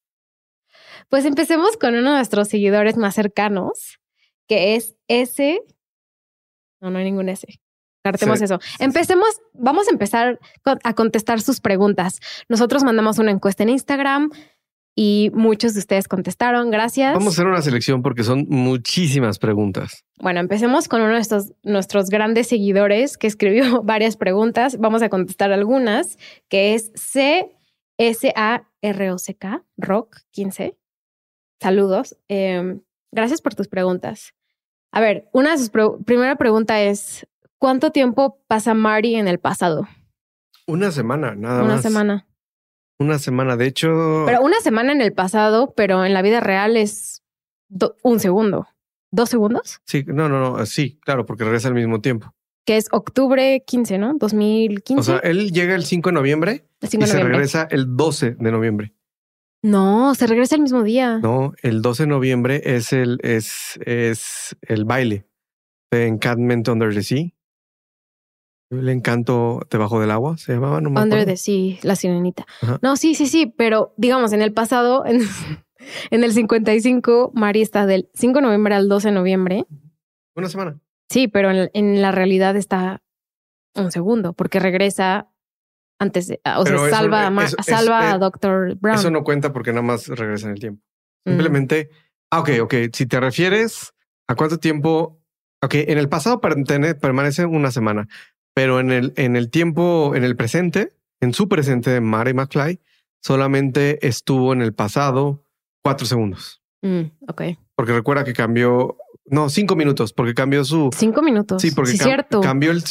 Pues 1.10 1.26
empecemos 1.26 1.76
con 1.76 1.90
uno 1.94 2.12
de 2.12 2.18
nuestros 2.18 2.48
seguidores 2.48 2.96
más 2.96 3.16
cercanos, 3.16 4.00
que 4.48 4.76
es 4.76 4.96
ese 5.10 5.60
no, 6.82 6.90
no 6.90 6.98
hay 6.98 7.06
ningún 7.06 7.30
S. 7.30 7.48
Cartemos 8.04 8.42
eso. 8.42 8.60
Empecemos, 8.80 9.42
vamos 9.54 9.88
a 9.88 9.92
empezar 9.92 10.40
a 10.64 10.94
contestar 10.94 11.42
sus 11.42 11.60
preguntas. 11.60 12.20
Nosotros 12.48 12.84
mandamos 12.84 13.20
una 13.20 13.32
encuesta 13.32 13.64
en 13.64 13.70
Instagram 13.70 14.30
y 14.96 15.30
muchos 15.34 15.74
de 15.74 15.80
ustedes 15.82 16.08
contestaron. 16.08 16.72
Gracias. 16.72 17.14
Vamos 17.14 17.28
a 17.28 17.36
hacer 17.36 17.48
una 17.48 17.62
selección 17.62 18.02
porque 18.02 18.24
son 18.24 18.48
muchísimas 18.50 19.38
preguntas. 19.40 20.06
Bueno, 20.20 20.40
empecemos 20.40 20.88
con 20.88 21.02
uno 21.02 21.14
de 21.14 21.20
estos, 21.20 21.54
nuestros 21.64 22.10
grandes 22.10 22.48
seguidores 22.48 23.18
que 23.18 23.28
escribió 23.28 23.82
varias 23.84 24.18
preguntas. 24.18 24.78
Vamos 24.80 25.02
a 25.02 25.10
contestar 25.10 25.52
algunas, 25.52 26.18
que 26.50 26.74
es 26.74 26.92
C-S-A-R-O-C-K, 26.96 27.54
Rock 29.78 30.18
15. 30.32 30.78
Saludos. 31.62 32.18
Em, 32.28 32.82
gracias 33.12 33.42
por 33.42 33.54
tus 33.54 33.68
preguntas. 33.68 34.34
A 34.98 35.00
ver, 35.00 35.30
una 35.32 35.52
de 35.52 35.60
sus 35.60 35.70
primera 36.06 36.38
pregunta 36.38 36.82
es, 36.82 37.28
¿cuánto 37.60 37.92
tiempo 37.92 38.42
pasa 38.48 38.74
Marty 38.74 39.14
en 39.14 39.28
el 39.28 39.38
pasado? 39.38 39.88
Una 40.66 40.92
semana, 40.92 41.36
nada 41.36 41.62
más. 41.62 41.72
Una 41.72 41.82
semana. 41.84 42.28
Una 42.98 43.20
semana, 43.20 43.58
de 43.58 43.68
hecho. 43.68 44.24
Pero 44.26 44.42
una 44.42 44.60
semana 44.60 44.94
en 44.94 45.02
el 45.02 45.14
pasado, 45.14 45.72
pero 45.78 46.04
en 46.04 46.16
la 46.16 46.24
vida 46.24 46.40
real 46.40 46.78
es 46.78 47.22
un 48.02 48.20
segundo. 48.20 48.70
¿Dos 49.12 49.30
segundos? 49.30 49.82
Sí, 49.86 50.04
no, 50.08 50.30
no, 50.30 50.40
no, 50.40 50.66
sí, 50.66 50.98
claro, 51.04 51.28
porque 51.28 51.44
regresa 51.44 51.68
al 51.68 51.76
mismo 51.76 52.02
tiempo. 52.02 52.34
Que 52.66 52.78
es 52.78 52.88
octubre 52.92 53.64
15, 53.68 54.00
¿no? 54.00 54.16
2015. 54.16 55.00
O 55.00 55.04
sea, 55.04 55.20
él 55.20 55.52
llega 55.52 55.76
el 55.76 55.86
5 55.86 56.10
de 56.10 56.14
noviembre 56.14 56.66
y 56.82 56.88
se 56.88 57.24
regresa 57.24 57.68
el 57.70 57.96
12 57.96 58.32
de 58.32 58.52
noviembre. 58.52 58.96
No, 59.68 60.16
se 60.16 60.28
regresa 60.28 60.56
el 60.56 60.62
mismo 60.62 60.82
día. 60.82 61.20
No, 61.20 61.52
el 61.62 61.82
12 61.82 62.04
de 62.04 62.08
noviembre 62.08 62.62
es 62.64 62.94
el, 62.94 63.20
es, 63.22 63.78
es 63.86 64.56
el 64.62 64.86
baile 64.86 65.28
de 65.92 66.08
Enchantment 66.08 66.70
Under 66.70 66.94
the 66.94 67.04
Sea. 67.04 67.26
El 68.70 68.88
encanto 68.88 69.60
debajo 69.70 70.00
del 70.00 70.12
agua 70.12 70.38
se 70.38 70.54
llamaba, 70.54 70.80
no 70.80 70.90
Under 70.90 71.26
the 71.26 71.36
Sea, 71.36 71.80
la 71.84 71.98
sirenita. 71.98 72.46
No, 72.82 72.96
sí, 72.96 73.14
sí, 73.14 73.28
sí, 73.28 73.54
pero 73.58 73.94
digamos, 73.98 74.32
en 74.32 74.42
el 74.42 74.54
pasado, 74.54 75.06
en, 75.06 75.20
en 76.12 76.24
el 76.24 76.32
55, 76.32 77.34
Mari 77.36 77.62
está 77.62 77.86
del 77.86 78.10
5 78.14 78.38
de 78.38 78.42
noviembre 78.44 78.74
al 78.74 78.88
12 78.88 79.10
de 79.10 79.14
noviembre. 79.14 79.66
Una 80.34 80.48
semana. 80.48 80.80
Sí, 81.10 81.28
pero 81.28 81.52
en, 81.52 81.70
en 81.74 82.02
la 82.02 82.14
realidad 82.14 82.56
está 82.56 83.02
un 83.76 83.92
segundo, 83.92 84.32
porque 84.32 84.62
regresa 84.62 85.30
antes 86.00 86.28
de, 86.28 86.40
o 86.58 86.66
sea, 86.66 86.90
salva, 86.90 87.28
a, 87.28 87.64
salva 87.64 88.12
a 88.12 88.16
eh, 88.16 88.20
Doctor 88.20 88.76
Brown. 88.76 88.98
Eso 88.98 89.12
no 89.12 89.24
cuenta 89.24 89.52
porque 89.52 89.72
nada 89.72 89.82
más 89.82 90.08
regresa 90.08 90.48
en 90.48 90.54
el 90.54 90.60
tiempo. 90.60 90.84
Mm. 91.26 91.30
Simplemente, 91.32 91.90
ah, 92.32 92.40
ok, 92.40 92.50
ok. 92.62 92.74
Si 92.94 93.06
te 93.06 93.20
refieres 93.20 93.94
a 94.28 94.36
cuánto 94.36 94.58
tiempo, 94.60 95.20
ok, 95.64 95.74
en 95.76 95.98
el 95.98 96.10
pasado 96.10 96.40
permanece 96.40 97.46
una 97.46 97.72
semana, 97.72 98.08
pero 98.54 98.80
en 98.80 98.92
el, 98.92 99.14
en 99.18 99.36
el 99.36 99.50
tiempo, 99.50 100.14
en 100.16 100.24
el 100.24 100.36
presente, 100.36 100.94
en 101.20 101.34
su 101.34 101.48
presente 101.48 101.90
de 101.90 102.02
Mary 102.02 102.34
McFly, 102.34 102.80
solamente 103.22 104.06
estuvo 104.08 104.54
en 104.54 104.62
el 104.62 104.74
pasado 104.74 105.44
cuatro 105.84 106.06
segundos. 106.06 106.62
Mm, 106.82 107.04
ok. 107.28 107.42
Porque 107.76 107.94
recuerda 107.94 108.24
que 108.24 108.34
cambió 108.34 108.98
no, 109.30 109.50
cinco 109.50 109.76
minutos, 109.76 110.14
porque 110.14 110.34
cambió 110.34 110.64
su. 110.64 110.90
Cinco 110.96 111.22
minutos. 111.22 111.62
Sí, 111.62 111.72
porque 111.72 111.92
cierto. 111.92 112.42
cambió 112.42 112.72
el. 112.72 112.84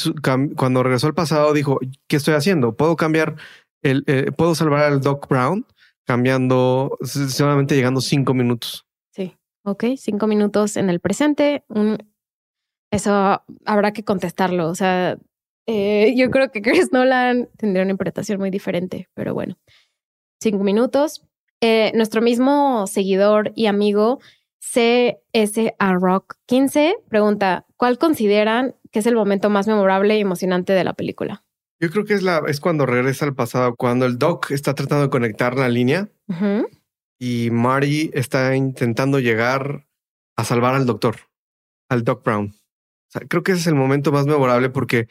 cuando 0.55 0.83
regresó 0.83 1.07
al 1.07 1.15
pasado, 1.15 1.53
dijo: 1.53 1.79
¿Qué 2.09 2.17
estoy 2.17 2.35
haciendo? 2.35 2.77
Puedo 2.77 2.97
cambiar 2.97 3.37
el. 3.83 4.05
Eh, 4.07 4.33
puedo 4.37 4.55
salvar 4.55 4.83
al 4.83 5.01
Doc 5.01 5.29
Brown 5.29 5.67
cambiando 6.07 6.97
solamente 7.03 7.75
llegando 7.75 8.01
cinco 8.01 8.35
minutos. 8.35 8.87
Sí. 9.13 9.37
Ok, 9.65 9.85
cinco 9.97 10.27
minutos 10.27 10.77
en 10.77 10.91
el 10.91 11.01
presente. 11.01 11.65
eso 12.91 13.43
habrá 13.65 13.93
que 13.93 14.05
contestarlo. 14.05 14.69
O 14.69 14.75
sea, 14.75 15.19
eh, 15.67 16.15
yo 16.17 16.31
creo 16.31 16.51
que 16.53 16.63
Chris 16.63 16.93
Nolan 16.93 17.49
tendría 17.57 17.83
una 17.83 17.93
interpretación 17.93 18.39
muy 18.39 18.51
diferente, 18.51 19.09
pero 19.15 19.35
bueno. 19.35 19.59
Cinco 20.41 20.63
minutos. 20.63 21.23
Eh, 21.63 21.91
nuestro 21.95 22.21
mismo 22.21 22.87
seguidor 22.87 23.53
y 23.55 23.67
amigo 23.67 24.21
CSA 24.73 25.95
Rock 25.95 26.35
15 26.47 26.97
pregunta, 27.09 27.67
¿cuál 27.77 27.99
consideran 27.99 28.75
que 28.91 28.99
es 28.99 29.07
el 29.07 29.15
momento 29.15 29.49
más 29.49 29.67
memorable 29.67 30.17
y 30.17 30.21
emocionante 30.21 30.73
de 30.73 30.85
la 30.85 30.95
película? 30.95 31.45
Yo 31.79 31.91
creo 31.91 32.05
que 32.05 32.15
es, 32.15 32.23
la, 32.23 32.43
es 32.49 32.61
cuando 32.61 32.87
regresa 32.87 33.27
al 33.27 33.35
pasado, 33.35 33.77
cuando 33.77 34.07
el 34.07 34.19
Doc 34.19 34.51
está 34.51 34.75
tratando 34.75 35.05
de 35.05 35.11
conectar 35.11 35.57
la 35.57 35.69
línea 35.69 36.09
y 37.19 37.51
Marty 37.51 38.11
está 38.15 38.57
intentando 38.57 39.21
llegar 39.21 39.87
a 40.37 40.45
salvar 40.45 40.75
al 40.75 40.87
doctor, 40.87 41.17
al 41.89 42.03
Doc 42.03 42.25
Brown. 42.25 42.55
creo 43.29 43.43
que 43.43 43.53
ese 43.53 43.61
es 43.63 43.67
el 43.67 43.75
momento 43.75 44.11
más 44.11 44.27
memorable 44.27 44.71
porque 44.71 45.07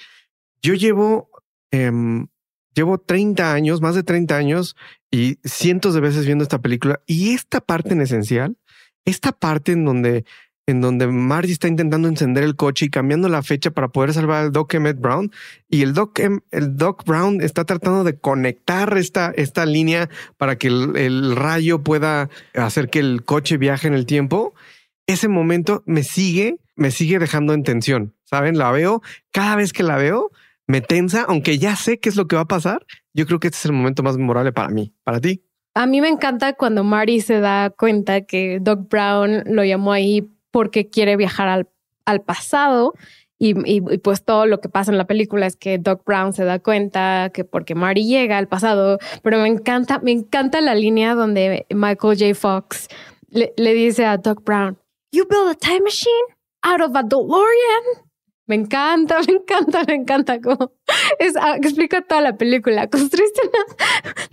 yo 0.62 0.74
llevo, 0.74 1.30
em, 1.72 2.28
llevo 2.74 2.98
30 2.98 3.54
años, 3.54 3.82
más 3.82 3.96
de 3.96 4.04
30 4.04 4.36
años 4.36 4.76
y 5.12 5.38
cientos 5.44 5.94
de 5.94 6.02
veces 6.02 6.26
viendo 6.26 6.44
esta 6.44 6.62
película 6.62 7.00
y 7.06 7.34
esta 7.34 7.62
parte 7.62 7.94
en 7.94 8.02
esencial 8.02 8.58
esta 9.06 9.32
parte 9.32 9.72
en 9.72 9.86
donde, 9.86 10.26
en 10.68 10.82
donde 10.82 11.08
Margie 11.08 11.54
está 11.54 11.68
intentando 11.68 12.08
encender 12.08 12.44
el 12.44 12.56
coche 12.56 12.86
y 12.86 12.90
cambiando 12.90 13.30
la 13.30 13.44
fecha 13.44 13.72
para 13.72 13.90
poder 13.90 14.14
salvar 14.14 14.44
al 14.44 14.52
Doc 14.52 14.74
Emmett 14.74 15.00
Brown 15.00 15.32
y 15.70 15.84
el 15.84 15.94
Doc, 15.94 16.20
em, 16.20 16.42
el 16.52 16.76
Doc 16.76 17.06
Brown 17.06 17.42
está 17.42 17.66
tratando 17.66 18.04
de 18.04 18.18
conectar 18.18 18.98
esta, 18.98 19.32
esta 19.36 19.66
línea 19.66 20.10
para 20.38 20.58
que 20.58 20.68
el, 20.68 21.36
rayo 21.36 21.84
pueda 21.84 22.30
hacer 22.56 22.90
que 22.90 23.00
el 23.00 23.24
coche 23.24 23.58
viaje 23.58 23.88
en 23.88 23.94
el 23.94 24.06
tiempo. 24.06 24.54
Ese 25.08 25.28
momento 25.28 25.84
me 25.86 26.04
sigue, 26.04 26.58
me 26.76 26.92
sigue 26.92 27.20
dejando 27.20 27.54
en 27.54 27.64
tensión. 27.64 28.16
Saben, 28.24 28.58
la 28.58 28.72
veo 28.72 29.04
cada 29.32 29.56
vez 29.56 29.72
que 29.72 29.84
la 29.84 29.98
veo, 29.98 30.32
me 30.68 30.82
tensa, 30.82 31.26
aunque 31.28 31.60
ya 31.60 31.76
sé 31.76 32.00
qué 32.00 32.10
es 32.10 32.16
lo 32.16 32.28
que 32.28 32.36
va 32.36 32.44
a 32.44 32.48
pasar. 32.48 32.86
Yo 33.14 33.28
creo 33.28 33.40
que 33.40 33.48
este 33.48 33.58
es 33.60 33.66
el 33.66 33.74
momento 33.74 34.02
más 34.02 34.18
memorable 34.18 34.52
para 34.52 34.70
mí, 34.70 34.94
para 35.04 35.22
ti. 35.22 35.45
A 35.76 35.86
mí 35.88 36.00
me 36.00 36.08
encanta 36.08 36.54
cuando 36.54 36.86
Marty 36.86 37.20
se 37.20 37.42
da 37.42 37.70
cuenta 37.70 38.22
que 38.22 38.60
Doc 38.62 38.90
Brown 38.90 39.44
lo 39.46 39.64
llamó 39.66 39.92
ahí 39.92 40.26
porque 40.50 40.90
quiere 40.90 41.18
viajar 41.18 41.50
al, 41.50 41.70
al 42.06 42.22
pasado. 42.22 42.94
Y, 43.38 43.82
pues 44.00 44.24
todo 44.24 44.46
lo 44.46 44.62
que 44.62 44.70
pasa 44.70 44.92
en 44.92 44.98
la 44.98 45.06
película 45.06 45.46
es 45.46 45.58
que 45.58 45.78
Doc 45.78 46.06
Brown 46.06 46.32
se 46.32 46.46
da 46.46 46.60
cuenta 46.60 47.30
que 47.34 47.44
porque 47.44 47.76
Marty 47.76 48.08
llega 48.08 48.38
al 48.38 48.48
pasado, 48.48 48.98
pero 49.22 49.40
me 49.40 49.50
encanta, 49.50 50.00
me 50.00 50.12
encanta 50.12 50.62
la 50.62 50.74
línea 50.74 51.14
donde 51.16 51.66
Michael 51.70 52.18
J. 52.18 52.34
Fox 52.34 52.88
le, 53.28 53.54
le 53.58 53.74
dice 53.74 54.06
a 54.06 54.16
Doc 54.16 54.42
Brown, 54.46 54.78
You 55.12 55.26
build 55.28 55.50
a 55.50 55.56
time 55.56 55.82
machine 55.82 56.26
out 56.64 56.82
of 56.82 56.96
a 56.96 57.04
DeLorean. 57.04 58.05
Me 58.48 58.56
encanta, 58.56 59.20
me 59.28 59.34
encanta, 59.34 59.84
me 59.88 59.96
encanta 59.96 60.40
cómo 60.40 60.72
es, 61.18 61.36
ah, 61.36 61.56
explica 61.58 62.02
toda 62.02 62.22
la 62.22 62.38
película. 62.38 62.88
Construiste 62.88 63.42
una 63.44 64.24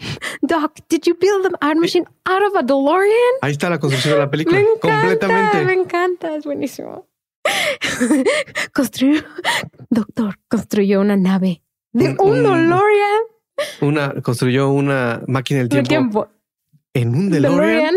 Doc, 0.43 0.81
did 0.89 1.03
you 1.05 1.17
build 1.19 1.47
an 1.47 1.55
art 1.63 1.79
machine 1.79 2.05
out 2.27 2.43
of 2.43 2.55
a 2.55 2.63
DeLorean? 2.63 3.35
Ahí 3.41 3.53
está 3.53 3.71
la 3.71 3.79
construcción 3.79 4.15
de 4.15 4.21
la 4.21 4.31
película. 4.31 4.59
Me 4.59 4.65
encanta, 4.65 5.01
completamente. 5.01 5.65
Me 5.65 5.73
encanta, 5.73 6.37
es 6.37 6.45
buenísimo. 6.45 7.09
construyó, 8.75 9.23
doctor, 9.89 10.39
construyó 10.49 11.01
una 11.01 11.17
nave 11.17 11.63
de 11.93 12.15
un, 12.19 12.43
DeLorean. 12.43 13.23
Una, 13.81 14.21
construyó 14.21 14.71
una 14.71 15.23
máquina 15.27 15.61
del 15.61 15.69
tiempo. 15.71 15.89
tiempo. 15.89 16.29
En 16.95 17.15
un 17.15 17.31
DeLorean. 17.31 17.95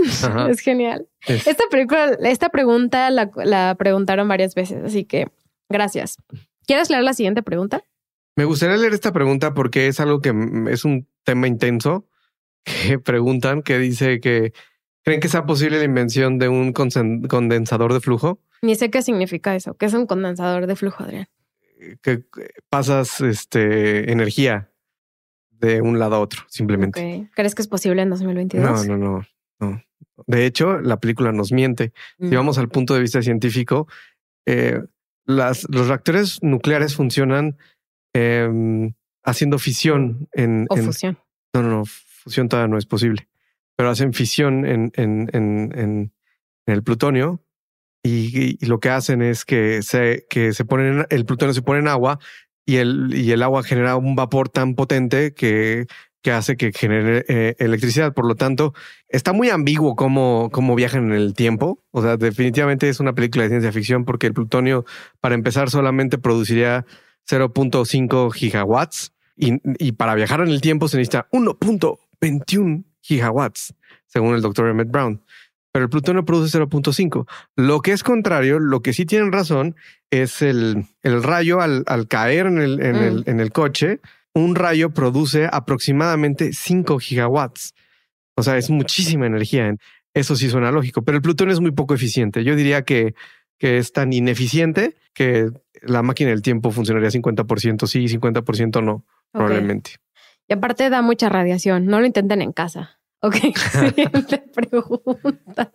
Es 0.49 0.61
genial. 0.61 1.09
Esta 1.27 1.65
película, 1.69 2.17
esta 2.23 2.49
pregunta 2.49 3.09
la, 3.09 3.29
la 3.35 3.75
preguntaron 3.77 4.29
varias 4.29 4.55
veces, 4.55 4.81
así 4.83 5.03
que 5.03 5.27
gracias. 5.69 6.17
¿Quieres 6.65 6.89
leer 6.89 7.03
la 7.03 7.13
siguiente 7.13 7.43
pregunta? 7.43 7.83
Me 8.35 8.45
gustaría 8.45 8.75
leer 8.77 8.93
esta 8.93 9.13
pregunta 9.13 9.53
porque 9.53 9.87
es 9.87 9.99
algo 9.99 10.19
que 10.19 10.33
es 10.69 10.83
un 10.83 11.07
tema 11.23 11.47
intenso 11.47 12.07
que 12.63 12.99
preguntan, 12.99 13.61
que 13.61 13.77
dice 13.77 14.19
que 14.19 14.53
creen 15.03 15.21
que 15.21 15.29
sea 15.29 15.45
posible 15.45 15.77
la 15.77 15.85
invención 15.85 16.39
de 16.39 16.49
un 16.49 16.73
condensador 16.73 17.93
de 17.93 18.01
flujo. 18.01 18.39
Ni 18.61 18.75
sé 18.75 18.89
qué 18.89 19.01
significa 19.01 19.55
eso. 19.55 19.75
¿Qué 19.75 19.85
es 19.85 19.93
un 19.93 20.07
condensador 20.07 20.65
de 20.65 20.75
flujo, 20.75 21.03
Adrián? 21.03 21.27
Que 22.01 22.23
pasas 22.69 23.21
este, 23.21 24.11
energía 24.11 24.71
de 25.51 25.81
un 25.81 25.99
lado 25.99 26.15
a 26.15 26.19
otro, 26.19 26.43
simplemente. 26.47 27.29
¿Crees 27.35 27.53
que 27.53 27.61
es 27.61 27.67
posible 27.67 28.01
en 28.01 28.09
2022? 28.09 28.87
No, 28.87 28.97
no, 28.97 29.25
no, 29.59 29.81
De 30.25 30.45
hecho, 30.45 30.79
la 30.79 30.99
película 30.99 31.31
nos 31.31 31.51
miente. 31.51 31.93
Si 32.19 32.25
mm. 32.25 32.35
vamos 32.35 32.57
al 32.57 32.69
punto 32.69 32.95
de 32.95 33.01
vista 33.01 33.21
científico, 33.21 33.87
eh, 34.45 34.81
las, 35.25 35.65
los 35.69 35.87
reactores 35.87 36.39
nucleares 36.41 36.95
funcionan 36.95 37.57
Em, 38.15 38.93
haciendo 39.25 39.59
fisión 39.59 40.29
en... 40.31 40.67
O 40.69 40.77
fusión. 40.77 41.19
No, 41.53 41.61
no, 41.61 41.69
no, 41.69 41.83
fusión 41.85 42.47
todavía 42.47 42.71
no 42.71 42.77
es 42.77 42.85
posible, 42.85 43.27
pero 43.75 43.89
hacen 43.89 44.13
fisión 44.13 44.65
en, 44.65 44.89
en, 44.95 45.29
en, 45.33 46.13
el 46.65 46.81
plutonio 46.81 47.43
y, 48.01 48.65
lo 48.65 48.79
que 48.79 48.87
hacen 48.87 49.21
es 49.21 49.43
que 49.43 49.81
se, 49.81 50.25
que 50.29 50.53
se 50.53 50.63
ponen, 50.63 51.05
el 51.09 51.25
plutonio 51.25 51.53
se 51.53 51.61
pone 51.61 51.81
en 51.81 51.89
agua 51.89 52.17
y 52.65 52.77
el, 52.77 53.13
y 53.13 53.31
el 53.31 53.43
agua 53.43 53.63
genera 53.63 53.97
un 53.97 54.15
vapor 54.15 54.47
tan 54.47 54.75
potente 54.75 55.33
que, 55.33 55.85
que 56.25 56.31
hace 56.31 56.57
que 56.57 56.71
genere 56.71 57.23
eh, 57.27 57.55
electricidad. 57.59 58.11
Por 58.11 58.25
lo 58.25 58.33
tanto, 58.33 58.73
está 59.09 59.31
muy 59.31 59.51
ambiguo 59.51 59.95
cómo, 59.95 60.49
cómo 60.51 60.73
viajan 60.73 61.11
en 61.11 61.11
el 61.11 61.35
tiempo. 61.35 61.83
O 61.91 62.01
sea, 62.01 62.17
definitivamente 62.17 62.89
es 62.89 62.99
una 62.99 63.13
película 63.13 63.43
de 63.43 63.49
ciencia 63.49 63.71
ficción 63.71 64.05
porque 64.05 64.25
el 64.25 64.33
plutonio, 64.33 64.85
para 65.21 65.35
empezar, 65.35 65.69
solamente 65.69 66.17
produciría 66.17 66.83
0.5 67.29 68.33
gigawatts 68.33 69.13
y, 69.37 69.91
para 69.91 70.15
viajar 70.15 70.41
en 70.41 70.47
el 70.47 70.61
tiempo 70.61 70.87
se 70.87 70.97
necesita 70.97 71.27
1.21 71.31 72.85
gigawatts, 73.01 73.75
según 74.07 74.33
el 74.33 74.41
doctor 74.41 74.67
Emmett 74.67 74.89
Brown. 74.89 75.21
Pero 75.71 75.85
el 75.85 75.91
plutonio 75.91 76.25
produce 76.25 76.57
0.5. 76.57 77.27
Lo 77.55 77.81
que 77.81 77.91
es 77.91 78.01
contrario, 78.01 78.57
lo 78.57 78.81
que 78.81 78.93
sí 78.93 79.05
tienen 79.05 79.31
razón 79.31 79.75
es 80.09 80.41
el, 80.41 80.87
el 81.03 81.21
rayo 81.21 81.61
al, 81.61 81.85
caer 82.07 82.47
en 82.47 82.57
el, 82.57 82.81
en, 82.81 82.95
el, 82.95 83.15
mm. 83.19 83.23
en 83.27 83.39
el 83.39 83.51
coche. 83.51 83.99
Un 84.35 84.53
rayo 84.53 84.91
produce 84.91 85.47
aproximadamente 85.51 86.51
5 86.53 86.99
gigawatts. 86.99 87.73
O 88.35 88.43
sea, 88.43 88.57
es 88.57 88.69
muchísima 88.69 89.25
energía. 89.25 89.75
Eso 90.13 90.35
sí 90.35 90.49
suena 90.49 90.71
lógico, 90.71 91.03
pero 91.03 91.17
el 91.17 91.21
plutonio 91.21 91.53
es 91.53 91.61
muy 91.61 91.71
poco 91.71 91.93
eficiente. 91.93 92.43
Yo 92.43 92.55
diría 92.55 92.83
que, 92.83 93.15
que 93.57 93.77
es 93.77 93.91
tan 93.91 94.13
ineficiente 94.13 94.95
que 95.13 95.49
la 95.81 96.03
máquina 96.03 96.29
del 96.31 96.41
tiempo 96.41 96.71
funcionaría 96.71 97.09
50% 97.09 97.87
sí, 97.87 98.05
50% 98.05 98.83
no, 98.83 99.05
probablemente. 99.31 99.95
Y 100.47 100.53
aparte 100.53 100.89
da 100.89 101.01
mucha 101.01 101.29
radiación, 101.29 101.85
no 101.85 101.99
lo 101.99 102.05
intenten 102.05 102.41
en 102.41 102.51
casa. 102.51 102.99
Ok, 103.21 103.35
siguiente 103.71 104.37
pregunta. 104.53 105.71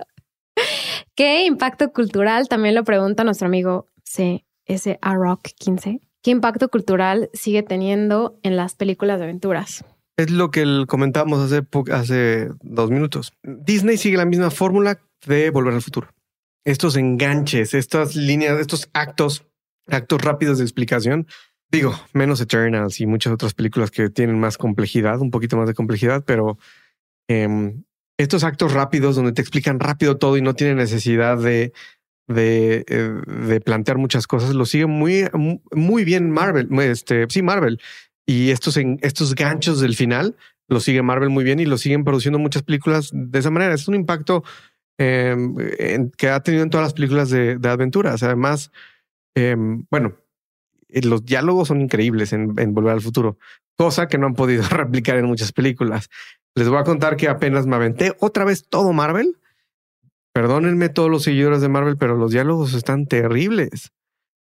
¿Qué 1.14 1.44
impacto 1.44 1.92
cultural? 1.92 2.48
También 2.48 2.74
lo 2.74 2.84
pregunta 2.84 3.24
nuestro 3.24 3.46
amigo 3.46 3.88
CSA 4.04 5.14
Rock 5.14 5.48
15. 5.58 6.00
¿Qué 6.22 6.30
impacto 6.30 6.68
cultural 6.68 7.30
sigue 7.32 7.62
teniendo 7.62 8.38
en 8.42 8.56
las 8.56 8.74
películas 8.74 9.18
de 9.18 9.24
aventuras? 9.24 9.84
Es 10.16 10.30
lo 10.30 10.50
que 10.50 10.84
comentamos 10.86 11.40
hace, 11.40 11.66
hace 11.92 12.50
dos 12.62 12.90
minutos. 12.90 13.32
Disney 13.42 13.96
sigue 13.96 14.18
la 14.18 14.26
misma 14.26 14.50
fórmula 14.50 15.00
de 15.26 15.50
Volver 15.50 15.74
al 15.74 15.82
Futuro. 15.82 16.08
Estos 16.64 16.96
enganches, 16.96 17.72
estas 17.72 18.16
líneas, 18.16 18.60
estos 18.60 18.90
actos 18.92 19.46
actos 19.88 20.20
rápidos 20.22 20.58
de 20.58 20.64
explicación. 20.64 21.26
Digo, 21.70 21.94
menos 22.12 22.40
Eternals 22.40 23.00
y 23.00 23.06
muchas 23.06 23.32
otras 23.32 23.54
películas 23.54 23.90
que 23.90 24.10
tienen 24.10 24.38
más 24.38 24.58
complejidad, 24.58 25.20
un 25.20 25.30
poquito 25.30 25.56
más 25.56 25.68
de 25.68 25.74
complejidad, 25.74 26.24
pero 26.26 26.58
em, 27.28 27.84
estos 28.18 28.44
actos 28.44 28.72
rápidos 28.72 29.16
donde 29.16 29.32
te 29.32 29.40
explican 29.40 29.78
rápido 29.78 30.18
todo 30.18 30.36
y 30.36 30.42
no 30.42 30.54
tienen 30.54 30.76
necesidad 30.76 31.38
de, 31.38 31.72
de, 32.33 32.85
eh, 32.89 33.20
de 33.47 33.61
plantear 33.61 33.99
muchas 33.99 34.26
cosas, 34.26 34.55
lo 34.55 34.66
sigue 34.66 34.87
muy, 34.87 35.28
muy 35.72 36.05
bien 36.05 36.31
Marvel. 36.31 36.68
Este, 36.81 37.26
sí, 37.28 37.43
Marvel. 37.43 37.81
Y 38.26 38.51
estos, 38.51 38.76
estos 38.76 39.35
ganchos 39.35 39.81
del 39.81 39.97
final 39.97 40.37
lo 40.68 40.81
sigue 40.81 41.03
Marvel 41.03 41.31
muy 41.31 41.45
bien 41.45 41.59
y 41.59 41.66
lo 41.66 41.78
siguen 41.78 42.05
produciendo 42.05 42.39
muchas 42.39 42.62
películas 42.62 43.11
de 43.12 43.39
esa 43.39 43.51
manera. 43.51 43.74
Es 43.74 43.89
un 43.89 43.97
impacto 43.97 44.45
em, 44.99 45.57
que 46.16 46.28
ha 46.28 46.41
tenido 46.41 46.62
en 46.62 46.70
todas 46.70 46.87
las 46.87 46.95
películas 46.95 47.31
de, 47.31 47.59
de 47.59 47.68
aventuras. 47.68 48.22
Además, 48.22 48.70
Em, 49.35 49.87
bueno, 49.91 50.16
eh, 50.89 51.03
los 51.03 51.24
diálogos 51.24 51.68
son 51.68 51.81
increíbles 51.81 52.33
en, 52.33 52.55
Volver 52.74 52.93
al 52.93 53.01
Futuro, 53.01 53.39
cosa 53.76 54.09
que 54.09 54.18
no 54.18 54.26
han 54.26 54.35
podido 54.35 54.62
replicar 54.68 55.16
en 55.16 55.26
muchas 55.26 55.53
películas. 55.53 56.09
Les 56.55 56.68
voy 56.68 56.78
a 56.78 56.85
contar 56.85 57.16
que 57.16 57.28
apenas 57.28 57.66
me 57.66 57.76
aventé 57.76 58.14
otra 58.18 58.45
vez 58.45 58.66
todo 58.68 58.93
Marvel. 58.93 59.37
Perdónenme 60.33 60.89
todos 60.89 61.11
los 61.11 61.24
seguidores 61.24 61.61
de 61.61 61.68
Marvel, 61.68 61.97
pero 61.97 62.16
los 62.16 62.31
diálogos 62.31 62.74
están 62.74 63.07
terribles. 63.07 63.93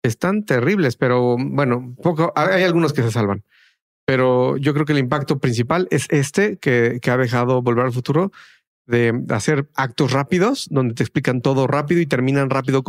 Están 0.03 0.45
terribles, 0.45 0.97
pero 0.97 1.37
bueno, 1.39 1.97
hay 2.35 2.63
algunos 2.63 2.93
que 2.93 3.03
se 3.03 3.11
salvan. 3.11 3.45
Pero 4.05 4.57
yo 4.57 4.75
creo 4.75 4.85
que 4.85 4.93
el 4.93 4.99
impacto 4.99 5.39
principal 5.39 5.87
es 5.91 6.07
este 6.11 6.57
que, 6.59 7.01
ha 7.09 7.17
dejado 7.17 7.63
Volver 7.63 7.85
al 7.85 7.93
Futuro 7.93 8.33
de 8.87 9.23
hacer 9.31 9.69
actos 9.77 10.13
rápidos 10.13 10.67
donde 10.71 10.95
te 10.95 11.05
explican 11.05 11.41
todo 11.41 11.69
rápido 11.69 12.01
y 12.01 12.07
terminan 12.07 12.51
rápido, 12.51 12.83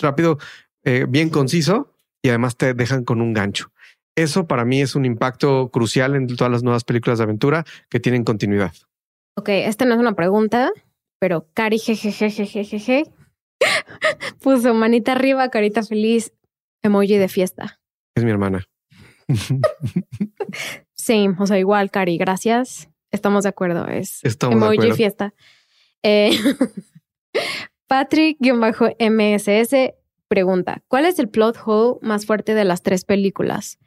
rápido 0.00 0.38
eh, 0.84 1.06
bien 1.08 1.30
conciso 1.30 1.92
y 2.22 2.28
además 2.28 2.56
te 2.56 2.74
dejan 2.74 3.04
con 3.04 3.20
un 3.20 3.32
gancho. 3.32 3.70
Eso 4.16 4.46
para 4.46 4.64
mí 4.64 4.82
es 4.82 4.94
un 4.94 5.04
impacto 5.04 5.70
crucial 5.70 6.16
en 6.16 6.26
todas 6.26 6.50
las 6.52 6.62
nuevas 6.62 6.84
películas 6.84 7.18
de 7.18 7.24
aventura 7.24 7.64
que 7.88 8.00
tienen 8.00 8.24
continuidad. 8.24 8.72
Ok, 9.36 9.48
esta 9.48 9.84
no 9.84 9.94
es 9.94 10.00
una 10.00 10.14
pregunta, 10.14 10.70
pero 11.22 11.46
Cari 11.54 11.78
jejejejejeje 11.78 13.04
puso 14.42 14.74
manita 14.74 15.12
arriba, 15.12 15.48
carita 15.50 15.84
feliz, 15.84 16.32
emoji 16.82 17.16
de 17.16 17.28
fiesta. 17.28 17.80
Es 18.16 18.24
mi 18.24 18.32
hermana. 18.32 18.66
Same, 20.94 21.36
o 21.38 21.46
sea, 21.46 21.60
igual, 21.60 21.92
Cari, 21.92 22.18
gracias. 22.18 22.88
Estamos 23.12 23.44
de 23.44 23.50
acuerdo, 23.50 23.86
es 23.86 24.20
emoji 24.40 24.90
fiesta. 24.94 25.32
Eh, 26.02 26.32
Patrick-MSS 27.86 29.94
pregunta, 30.26 30.82
¿cuál 30.88 31.04
es 31.04 31.20
el 31.20 31.28
plot 31.28 31.56
hole 31.64 32.00
más 32.02 32.26
fuerte 32.26 32.54
de 32.54 32.64
las 32.64 32.82
tres 32.82 33.04
películas? 33.04 33.78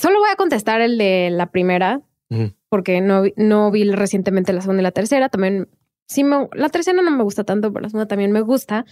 Solo 0.00 0.20
voy 0.20 0.30
a 0.30 0.36
contestar 0.36 0.80
el 0.82 0.98
de 0.98 1.30
la 1.32 1.50
primera, 1.50 2.02
porque 2.68 3.00
no, 3.00 3.24
no 3.34 3.72
vi 3.72 3.90
recientemente 3.90 4.52
la 4.52 4.60
segunda 4.60 4.82
y 4.82 4.84
la 4.84 4.92
tercera. 4.92 5.28
También, 5.28 5.68
sí, 6.06 6.24
me, 6.24 6.48
la 6.52 6.68
tercera 6.68 7.00
no 7.02 7.10
me 7.10 7.22
gusta 7.22 7.44
tanto, 7.44 7.72
pero 7.72 7.82
la 7.82 7.88
segunda 7.88 8.08
también 8.08 8.32
me 8.32 8.40
gusta. 8.40 8.84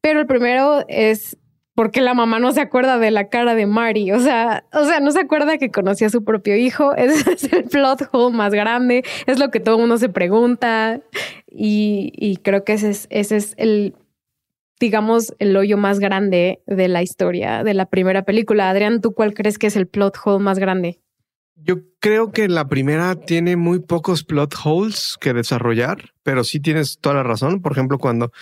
Pero 0.00 0.20
el 0.20 0.26
primero 0.26 0.84
es 0.88 1.36
porque 1.74 2.00
la 2.00 2.12
mamá 2.12 2.40
no 2.40 2.50
se 2.50 2.60
acuerda 2.60 2.98
de 2.98 3.12
la 3.12 3.28
cara 3.28 3.54
de 3.54 3.66
Mari. 3.66 4.10
O 4.10 4.18
sea, 4.18 4.64
o 4.72 4.84
sea, 4.84 4.98
no 4.98 5.12
se 5.12 5.20
acuerda 5.20 5.58
que 5.58 5.70
conocía 5.70 6.08
a 6.08 6.10
su 6.10 6.24
propio 6.24 6.56
hijo. 6.56 6.94
Ese 6.96 7.32
es 7.32 7.52
el 7.52 7.64
plot 7.64 8.08
hole 8.10 8.36
más 8.36 8.52
grande. 8.52 9.04
Es 9.26 9.38
lo 9.38 9.50
que 9.50 9.60
todo 9.60 9.78
mundo 9.78 9.96
se 9.96 10.08
pregunta. 10.08 11.00
Y, 11.46 12.12
y 12.16 12.38
creo 12.38 12.64
que 12.64 12.72
ese 12.72 12.90
es, 12.90 13.06
ese 13.10 13.36
es 13.36 13.54
el 13.58 13.94
digamos, 14.80 15.34
el 15.38 15.56
hoyo 15.56 15.76
más 15.76 15.98
grande 15.98 16.62
de 16.66 16.88
la 16.88 17.02
historia 17.02 17.64
de 17.64 17.74
la 17.74 17.86
primera 17.86 18.22
película. 18.22 18.70
Adrián, 18.70 19.00
¿tú 19.00 19.12
cuál 19.12 19.34
crees 19.34 19.58
que 19.58 19.66
es 19.68 19.76
el 19.76 19.88
plot 19.88 20.16
hole 20.24 20.42
más 20.42 20.58
grande? 20.58 21.00
Yo 21.60 21.76
creo 22.00 22.30
que 22.30 22.48
la 22.48 22.68
primera 22.68 23.16
tiene 23.16 23.56
muy 23.56 23.80
pocos 23.80 24.24
plot 24.24 24.54
holes 24.64 25.16
que 25.20 25.32
desarrollar, 25.32 26.12
pero 26.22 26.44
sí 26.44 26.60
tienes 26.60 26.98
toda 26.98 27.16
la 27.16 27.22
razón. 27.22 27.60
Por 27.60 27.72
ejemplo, 27.72 27.98
cuando 27.98 28.32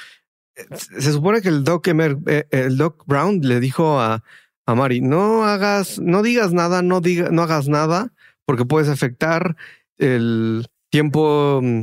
eh, 0.55 0.67
se 0.77 1.13
supone 1.13 1.41
que 1.41 1.49
el 1.49 1.65
Doc, 1.65 1.89
eh, 1.89 2.47
el 2.51 2.77
Doc 2.77 3.05
Brown 3.07 3.41
le 3.43 3.61
dijo 3.61 4.01
a, 4.01 4.23
a 4.67 4.75
Mari, 4.75 5.01
no 5.01 5.45
hagas, 5.45 5.99
no 5.99 6.23
digas 6.23 6.53
nada, 6.53 6.83
no 6.83 7.01
diga, 7.01 7.31
no 7.31 7.43
hagas 7.43 7.69
nada, 7.69 8.13
porque 8.45 8.65
puedes 8.65 8.89
afectar 8.89 9.57
el 9.99 10.67
tiempo 10.91 11.61
mm, 11.63 11.83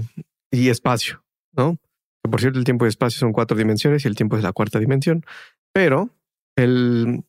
y 0.52 0.70
espacio, 0.70 1.24
¿no? 1.52 1.78
Por 2.22 2.40
cierto, 2.40 2.60
el 2.60 2.66
tiempo 2.66 2.86
y 2.86 2.90
espacio 2.90 3.20
son 3.20 3.34
cuatro 3.34 3.58
dimensiones 3.58 4.06
y 4.06 4.08
el 4.08 4.16
tiempo 4.16 4.38
es 4.38 4.44
la 4.44 4.54
cuarta 4.54 4.80
dimensión. 4.80 5.26
Pero 5.74 6.10
el 6.56 7.24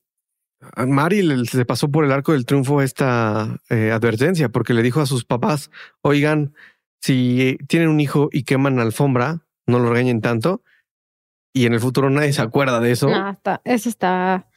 Mari 0.86 1.46
se 1.46 1.64
pasó 1.64 1.90
por 1.90 2.04
el 2.04 2.12
arco 2.12 2.32
del 2.32 2.46
triunfo 2.46 2.82
esta 2.82 3.60
eh, 3.70 3.90
advertencia 3.92 4.48
porque 4.48 4.74
le 4.74 4.82
dijo 4.82 5.00
a 5.00 5.06
sus 5.06 5.24
papás, 5.24 5.70
oigan, 6.02 6.54
si 7.00 7.58
tienen 7.68 7.88
un 7.88 8.00
hijo 8.00 8.28
y 8.32 8.44
queman 8.44 8.78
alfombra, 8.78 9.44
no 9.66 9.78
lo 9.78 9.90
regañen 9.90 10.20
tanto. 10.20 10.62
y 11.52 11.66
en 11.66 11.72
el 11.74 11.80
futuro 11.80 12.10
nadie 12.10 12.32
se 12.32 12.42
acuerda 12.42 12.80
de 12.80 12.90
eso. 12.90 13.08
No, 13.08 13.30
está, 13.30 13.60
eso 13.64 13.88
está. 13.88 14.48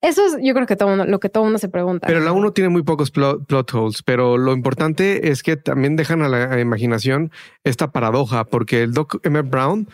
Eso 0.00 0.26
es, 0.26 0.38
yo 0.42 0.52
creo 0.52 0.66
que 0.66 0.74
todo 0.74 1.04
lo 1.06 1.20
que 1.20 1.28
todo 1.28 1.44
mundo 1.44 1.60
se 1.60 1.68
pregunta. 1.68 2.08
Pero 2.08 2.18
la 2.18 2.32
uno 2.32 2.52
tiene 2.52 2.68
muy 2.68 2.82
pocos 2.82 3.12
plot, 3.12 3.46
plot 3.46 3.72
holes, 3.72 4.02
pero 4.02 4.36
lo 4.36 4.52
importante 4.52 5.30
es 5.30 5.44
que 5.44 5.56
también 5.56 5.94
dejan 5.94 6.22
a 6.22 6.28
la 6.28 6.58
imaginación 6.58 7.30
esta 7.62 7.92
paradoja, 7.92 8.44
porque 8.44 8.82
el 8.82 8.92
Doc 8.92 9.24
Emmett 9.24 9.48
Brown, 9.48 9.88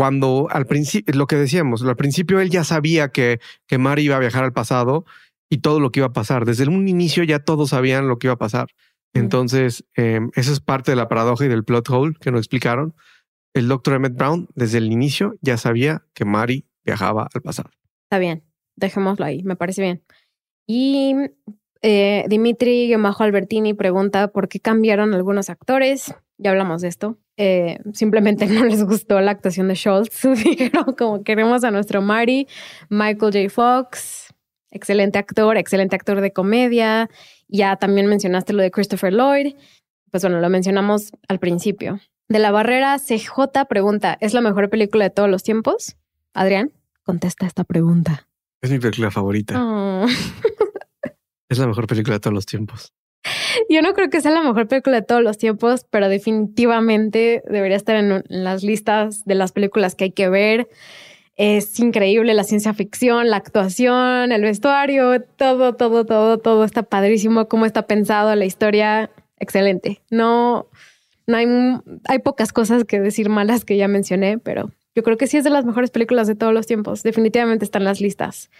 cuando 0.00 0.48
al 0.50 0.64
principio, 0.64 1.14
lo 1.14 1.26
que 1.26 1.36
decíamos, 1.36 1.82
al 1.82 1.94
principio 1.94 2.40
él 2.40 2.48
ya 2.48 2.64
sabía 2.64 3.08
que, 3.08 3.38
que 3.66 3.76
Mary 3.76 4.04
iba 4.04 4.16
a 4.16 4.20
viajar 4.20 4.44
al 4.44 4.54
pasado 4.54 5.04
y 5.50 5.58
todo 5.58 5.78
lo 5.78 5.92
que 5.92 6.00
iba 6.00 6.06
a 6.06 6.14
pasar. 6.14 6.46
Desde 6.46 6.66
un 6.66 6.88
inicio 6.88 7.22
ya 7.22 7.40
todos 7.40 7.68
sabían 7.68 8.08
lo 8.08 8.18
que 8.18 8.28
iba 8.28 8.34
a 8.34 8.38
pasar. 8.38 8.68
Entonces, 9.12 9.84
eh, 9.98 10.20
eso 10.36 10.52
es 10.54 10.60
parte 10.60 10.92
de 10.92 10.96
la 10.96 11.06
paradoja 11.08 11.44
y 11.44 11.48
del 11.48 11.64
plot 11.64 11.90
hole 11.90 12.16
que 12.18 12.30
nos 12.30 12.40
explicaron. 12.40 12.94
El 13.52 13.68
doctor 13.68 13.92
Emmett 13.92 14.14
Brown, 14.14 14.48
desde 14.54 14.78
el 14.78 14.90
inicio, 14.90 15.34
ya 15.42 15.58
sabía 15.58 16.06
que 16.14 16.24
Mary 16.24 16.64
viajaba 16.82 17.28
al 17.34 17.42
pasado. 17.42 17.68
Está 18.04 18.18
bien 18.18 18.42
dejémoslo 18.80 19.24
ahí, 19.24 19.42
me 19.44 19.54
parece 19.54 19.82
bien. 19.82 20.02
Y 20.66 21.14
eh, 21.82 22.24
Dimitri 22.28 22.94
Majo 22.96 23.24
Albertini 23.24 23.74
pregunta 23.74 24.28
por 24.28 24.48
qué 24.48 24.60
cambiaron 24.60 25.14
algunos 25.14 25.50
actores. 25.50 26.14
Ya 26.38 26.50
hablamos 26.50 26.82
de 26.82 26.88
esto. 26.88 27.18
Eh, 27.36 27.78
simplemente 27.92 28.46
no 28.48 28.64
les 28.64 28.84
gustó 28.84 29.20
la 29.20 29.30
actuación 29.30 29.68
de 29.68 29.74
Schultz. 29.74 30.22
Dijeron 30.44 30.94
como 30.96 31.22
queremos 31.22 31.64
a 31.64 31.70
nuestro 31.70 32.02
Mari, 32.02 32.46
Michael 32.88 33.32
J. 33.32 33.48
Fox, 33.48 34.34
excelente 34.70 35.18
actor, 35.18 35.56
excelente 35.56 35.96
actor 35.96 36.20
de 36.20 36.32
comedia. 36.32 37.08
Ya 37.48 37.76
también 37.76 38.06
mencionaste 38.06 38.52
lo 38.52 38.62
de 38.62 38.70
Christopher 38.70 39.12
Lloyd. 39.12 39.54
Pues 40.10 40.22
bueno, 40.22 40.40
lo 40.40 40.50
mencionamos 40.50 41.12
al 41.28 41.38
principio. 41.38 42.00
De 42.28 42.38
la 42.38 42.50
barrera 42.50 42.96
CJ 42.98 43.66
pregunta, 43.68 44.16
¿es 44.20 44.34
la 44.34 44.40
mejor 44.40 44.70
película 44.70 45.04
de 45.04 45.10
todos 45.10 45.28
los 45.28 45.42
tiempos? 45.42 45.96
Adrián, 46.32 46.72
contesta 47.02 47.46
esta 47.46 47.64
pregunta. 47.64 48.28
Es 48.60 48.70
mi 48.70 48.78
película 48.78 49.10
favorita. 49.10 49.54
Oh. 49.58 50.06
es 51.50 51.58
la 51.58 51.66
mejor 51.66 51.86
película 51.86 52.14
de 52.14 52.20
todos 52.20 52.34
los 52.34 52.46
tiempos. 52.46 52.94
Yo 53.68 53.82
no 53.82 53.92
creo 53.92 54.08
que 54.08 54.20
sea 54.20 54.30
la 54.30 54.42
mejor 54.42 54.66
película 54.66 54.96
de 54.96 55.06
todos 55.06 55.22
los 55.22 55.36
tiempos, 55.36 55.84
pero 55.90 56.08
definitivamente 56.08 57.42
debería 57.46 57.76
estar 57.76 57.96
en, 57.96 58.24
las 58.28 58.62
listas 58.62 59.24
de 59.24 59.34
las 59.34 59.52
películas 59.52 59.94
que 59.94 60.04
hay 60.04 60.12
que 60.12 60.28
ver. 60.28 60.68
Es 61.36 61.78
increíble 61.80 62.32
la 62.34 62.44
ciencia 62.44 62.72
ficción, 62.72 63.28
la 63.28 63.36
actuación, 63.36 64.32
el 64.32 64.42
vestuario, 64.42 65.22
todo, 65.36 65.74
todo, 65.74 66.06
todo, 66.06 66.38
todo 66.38 66.64
está 66.64 66.82
padrísimo. 66.82 67.48
Cómo 67.48 67.66
está 67.66 67.86
pensado 67.86 68.34
la 68.34 68.44
historia, 68.44 69.10
excelente. 69.38 70.00
No, 70.10 70.68
no 71.26 71.36
hay, 71.36 71.46
hay 72.08 72.18
pocas 72.20 72.52
cosas 72.52 72.84
que 72.84 73.00
decir 73.00 73.28
malas 73.28 73.64
que 73.64 73.76
ya 73.76 73.88
mencioné, 73.88 74.38
pero 74.38 74.70
yo 74.94 75.02
creo 75.02 75.16
que 75.16 75.26
sí 75.26 75.36
es 75.36 75.44
de 75.44 75.50
las 75.50 75.64
mejores 75.64 75.90
películas 75.90 76.26
de 76.26 76.34
todos 76.34 76.54
los 76.54 76.66
tiempos. 76.66 77.02
Definitivamente 77.02 77.64
están 77.64 77.84
las 77.84 78.00
listas. 78.00 78.50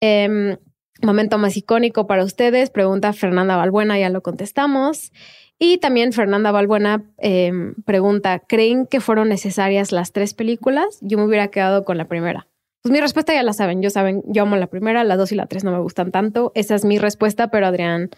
Em, 0.00 0.56
momento 1.02 1.38
más 1.38 1.56
icónico 1.56 2.06
para 2.06 2.24
ustedes, 2.24 2.70
pregunta 2.70 3.12
Fernanda 3.12 3.56
Balbuena, 3.56 3.98
ya 3.98 4.08
lo 4.08 4.22
contestamos. 4.22 5.12
Y 5.58 5.78
también 5.78 6.12
Fernanda 6.12 6.52
Balbuena 6.52 7.04
em, 7.18 7.74
pregunta, 7.84 8.40
¿creen 8.40 8.86
que 8.86 9.00
fueron 9.00 9.28
necesarias 9.28 9.90
las 9.90 10.12
tres 10.12 10.34
películas? 10.34 10.98
Yo 11.00 11.16
me 11.16 11.24
hubiera 11.24 11.48
quedado 11.48 11.84
con 11.84 11.96
la 11.96 12.08
primera. 12.08 12.46
Pues 12.82 12.92
mi 12.92 13.00
respuesta 13.00 13.34
ya 13.34 13.42
la 13.42 13.52
saben, 13.52 13.82
yo 13.82 13.90
saben, 13.90 14.22
yo 14.26 14.42
amo 14.42 14.56
la 14.56 14.66
primera, 14.68 15.02
la 15.02 15.16
dos 15.16 15.32
y 15.32 15.34
la 15.34 15.46
tres 15.46 15.64
no 15.64 15.72
me 15.72 15.78
gustan 15.78 16.12
tanto. 16.12 16.52
Esa 16.54 16.74
es 16.74 16.84
mi 16.84 16.98
respuesta, 16.98 17.50
pero 17.50 17.66
Adrián 17.66 18.10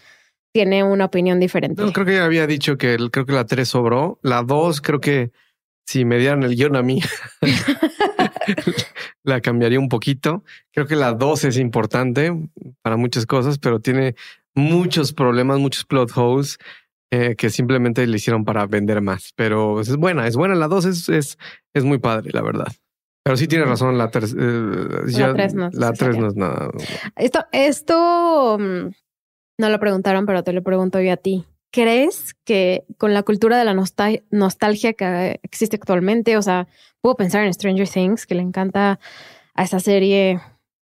tiene 0.51 0.83
una 0.83 1.05
opinión 1.05 1.39
diferente. 1.39 1.81
No, 1.81 1.93
creo 1.93 2.05
que 2.05 2.15
ya 2.15 2.25
había 2.25 2.45
dicho 2.45 2.77
que 2.77 2.97
creo 3.11 3.25
que 3.25 3.33
la 3.33 3.45
tres 3.45 3.69
sobró. 3.69 4.19
La 4.21 4.43
dos 4.43 4.81
creo 4.81 4.99
que 4.99 5.31
si 5.85 6.05
me 6.05 6.17
dieran 6.17 6.43
el 6.43 6.55
guion 6.55 6.75
a 6.75 6.83
mí, 6.83 7.01
la 9.23 9.41
cambiaría 9.41 9.79
un 9.79 9.89
poquito. 9.89 10.43
Creo 10.71 10.87
que 10.87 10.95
la 10.95 11.13
2 11.13 11.45
es 11.45 11.57
importante 11.57 12.33
para 12.81 12.97
muchas 12.97 13.25
cosas, 13.25 13.57
pero 13.59 13.79
tiene 13.79 14.15
muchos 14.55 15.13
problemas, 15.13 15.59
muchos 15.59 15.85
plot 15.85 16.11
holes 16.15 16.57
eh, 17.11 17.35
que 17.35 17.49
simplemente 17.49 18.05
le 18.05 18.17
hicieron 18.17 18.45
para 18.45 18.65
vender 18.65 19.01
más. 19.01 19.33
Pero 19.35 19.81
es 19.81 19.95
buena, 19.95 20.27
es 20.27 20.35
buena. 20.35 20.55
La 20.55 20.67
2 20.67 20.85
es, 20.85 21.09
es, 21.09 21.37
es 21.73 21.83
muy 21.83 21.99
padre, 21.99 22.31
la 22.33 22.41
verdad. 22.41 22.67
Pero 23.23 23.37
sí 23.37 23.47
tiene 23.47 23.65
razón, 23.65 23.97
la, 23.97 24.09
tres, 24.09 24.33
eh, 24.37 24.39
la 24.39 25.33
3 25.33 25.53
no, 25.53 25.69
la 25.71 25.91
no 25.91 26.27
es 26.27 26.35
nada. 26.35 26.71
Esto, 27.15 27.45
esto 27.51 28.57
mm, 28.59 28.89
no 29.59 29.69
lo 29.69 29.79
preguntaron, 29.79 30.25
pero 30.25 30.43
te 30.43 30.53
lo 30.53 30.63
pregunto 30.63 30.99
yo 31.01 31.13
a 31.13 31.17
ti. 31.17 31.45
¿Crees 31.71 32.35
que 32.45 32.85
con 32.97 33.13
la 33.13 33.23
cultura 33.23 33.57
de 33.57 33.65
la 33.65 33.75
nostalgia 33.75 34.93
que 34.93 35.39
existe 35.43 35.75
actualmente, 35.75 36.35
o 36.35 36.41
sea, 36.41 36.67
puedo 37.01 37.15
pensar 37.15 37.45
en 37.45 37.53
Stranger 37.53 37.87
Things, 37.87 38.25
que 38.25 38.35
le 38.35 38.41
encanta 38.41 38.99
a 39.53 39.63
esta 39.63 39.79
serie 39.79 40.41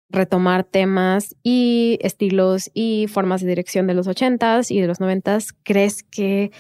retomar 0.10 0.64
temas 0.64 1.36
y 1.42 1.98
estilos 2.02 2.70
y 2.74 3.08
formas 3.08 3.42
de 3.42 3.48
dirección 3.48 3.88
de 3.88 3.94
los 3.96 4.08
ochentas 4.08 4.72
y 4.72 4.80
de 4.80 4.88
los 4.88 5.00
noventas, 5.00 5.54
¿crees 5.64 6.04
que 6.04 6.52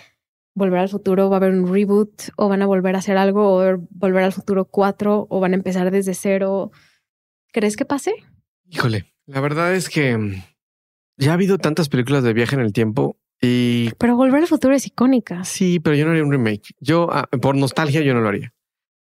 Volver 0.55 0.79
al 0.79 0.89
Futuro 0.89 1.29
va 1.29 1.37
a 1.37 1.39
haber 1.39 1.51
un 1.51 1.71
reboot 1.71 2.29
o 2.37 2.47
van 2.47 2.61
a 2.61 2.67
volver 2.67 2.95
a 2.95 2.99
hacer 2.99 3.17
algo 3.17 3.57
o 3.57 3.77
Volver 3.89 4.23
al 4.23 4.33
Futuro 4.33 4.65
4 4.65 5.27
o 5.29 5.39
van 5.39 5.53
a 5.53 5.55
empezar 5.55 5.89
desde 5.89 6.13
cero? 6.13 6.71
¿Crees 7.51 7.75
que 7.75 7.85
pase? 7.85 8.13
Híjole, 8.69 9.11
la 9.25 9.41
verdad 9.41 9.73
es 9.73 9.89
que 9.89 10.43
ya 11.17 11.31
ha 11.31 11.33
habido 11.33 11.57
tantas 11.57 11.89
películas 11.89 12.23
de 12.23 12.33
viaje 12.33 12.55
en 12.55 12.61
el 12.61 12.73
tiempo 12.73 13.17
pero 13.39 14.15
Volver 14.15 14.41
al 14.41 14.47
Futuro 14.47 14.73
es 14.73 14.87
icónica. 14.87 15.43
Sí, 15.43 15.79
pero 15.79 15.95
yo 15.95 16.05
no 16.05 16.11
haría 16.11 16.23
un 16.23 16.31
remake. 16.31 16.73
Yo, 16.79 17.09
ah, 17.11 17.27
por 17.41 17.55
nostalgia, 17.55 18.01
yo 18.01 18.13
no 18.13 18.21
lo 18.21 18.29
haría. 18.29 18.53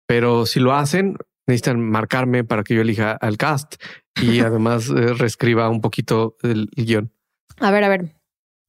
Pero 0.07 0.45
si 0.45 0.59
lo 0.59 0.73
hacen, 0.73 1.17
necesitan 1.47 1.79
marcarme 1.79 2.43
para 2.43 2.63
que 2.63 2.75
yo 2.75 2.81
elija 2.81 3.11
al 3.11 3.37
cast 3.37 3.75
y 4.21 4.39
además 4.41 4.89
eh, 4.89 5.13
reescriba 5.13 5.69
un 5.69 5.81
poquito 5.81 6.35
el, 6.41 6.69
guion. 6.75 7.13
A 7.59 7.71
ver, 7.71 7.83
a 7.83 7.89
ver. 7.89 8.15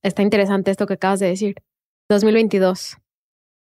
Está 0.02 0.22
interesante 0.22 0.70
esto 0.70 0.86
que 0.86 0.94
acabas 0.94 1.20
de 1.20 1.28
decir. 1.28 1.56
2022. 2.10 2.98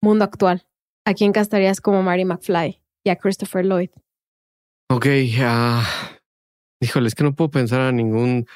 Mundo 0.02 0.24
actual. 0.24 0.66
¿A 1.04 1.14
quién 1.14 1.32
castarías 1.32 1.80
como 1.80 2.02
Mary 2.02 2.24
McFly 2.24 2.80
y 3.04 3.10
a 3.10 3.16
Christopher 3.16 3.64
Lloyd? 3.64 3.90
Ok. 4.90 5.06
Uh, 5.06 5.82
híjole, 6.80 7.08
es 7.08 7.14
que 7.14 7.22
no 7.24 7.34
puedo 7.34 7.50
pensar 7.50 7.80
a 7.80 7.92
ningún 7.92 8.46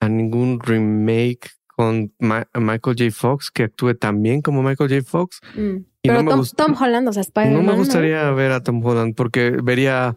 a 0.00 0.08
ningún 0.08 0.60
remake 0.60 1.50
con 1.76 2.14
Michael 2.18 2.96
J. 2.98 3.10
Fox, 3.10 3.50
que 3.50 3.64
actúe 3.64 3.94
tan 3.94 4.22
bien 4.22 4.40
como 4.40 4.62
Michael 4.62 4.88
J. 4.88 5.02
Fox. 5.02 5.40
Mm. 5.54 5.84
Pero 6.02 6.24
Tom, 6.56 6.74
Holland, 6.80 7.08
o 7.08 7.12
sea, 7.12 7.20
Spider-Man. 7.20 7.64
No 7.64 7.72
me 7.72 7.76
gustaría 7.76 8.30
ver 8.30 8.52
a 8.52 8.62
Tom 8.62 8.84
Holland 8.84 9.14
porque 9.14 9.50
vería. 9.62 10.16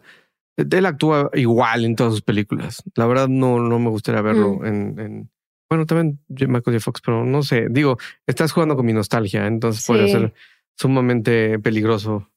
Él 0.56 0.86
actúa 0.86 1.30
igual 1.34 1.84
en 1.84 1.96
todas 1.96 2.14
sus 2.14 2.22
películas. 2.22 2.82
La 2.94 3.06
verdad, 3.06 3.28
no, 3.28 3.60
no 3.60 3.78
me 3.78 3.90
gustaría 3.90 4.22
verlo 4.22 4.54
mm. 4.54 4.66
en, 4.66 5.30
Bueno, 5.68 5.86
también 5.86 6.18
Michael 6.28 6.76
J. 6.76 6.80
Fox, 6.80 7.02
pero 7.04 7.24
no 7.24 7.42
sé. 7.42 7.66
Digo, 7.70 7.98
estás 8.26 8.52
jugando 8.52 8.74
con 8.74 8.86
mi 8.86 8.92
nostalgia, 8.94 9.46
entonces 9.46 9.84
puede 9.86 10.08
ser 10.08 10.32
sumamente 10.78 11.58
peligroso. 11.58 12.30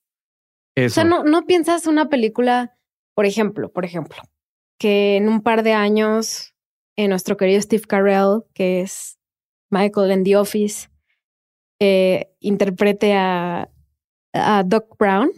Eso. 0.76 0.94
O 0.94 0.96
sea, 0.96 1.04
no, 1.06 1.24
no 1.24 1.46
piensas 1.46 1.88
una 1.88 2.10
película, 2.10 2.76
por 3.16 3.26
ejemplo, 3.26 3.72
por 3.72 3.86
ejemplo, 3.86 4.18
que 4.80 5.16
en 5.16 5.30
un 5.30 5.42
par 5.42 5.64
de 5.64 5.74
años 5.74 6.53
en 6.96 7.10
nuestro 7.10 7.38
querido 7.38 7.62
Steve 7.62 7.84
Carell, 7.88 8.44
que 8.54 8.82
es 8.82 9.20
Michael 9.70 10.12
en 10.12 10.24
The 10.24 10.38
Office, 10.38 10.90
eh, 11.80 12.32
interprete 12.40 13.14
a, 13.14 13.70
a 14.34 14.64
Doc 14.64 14.98
Brown. 14.98 15.32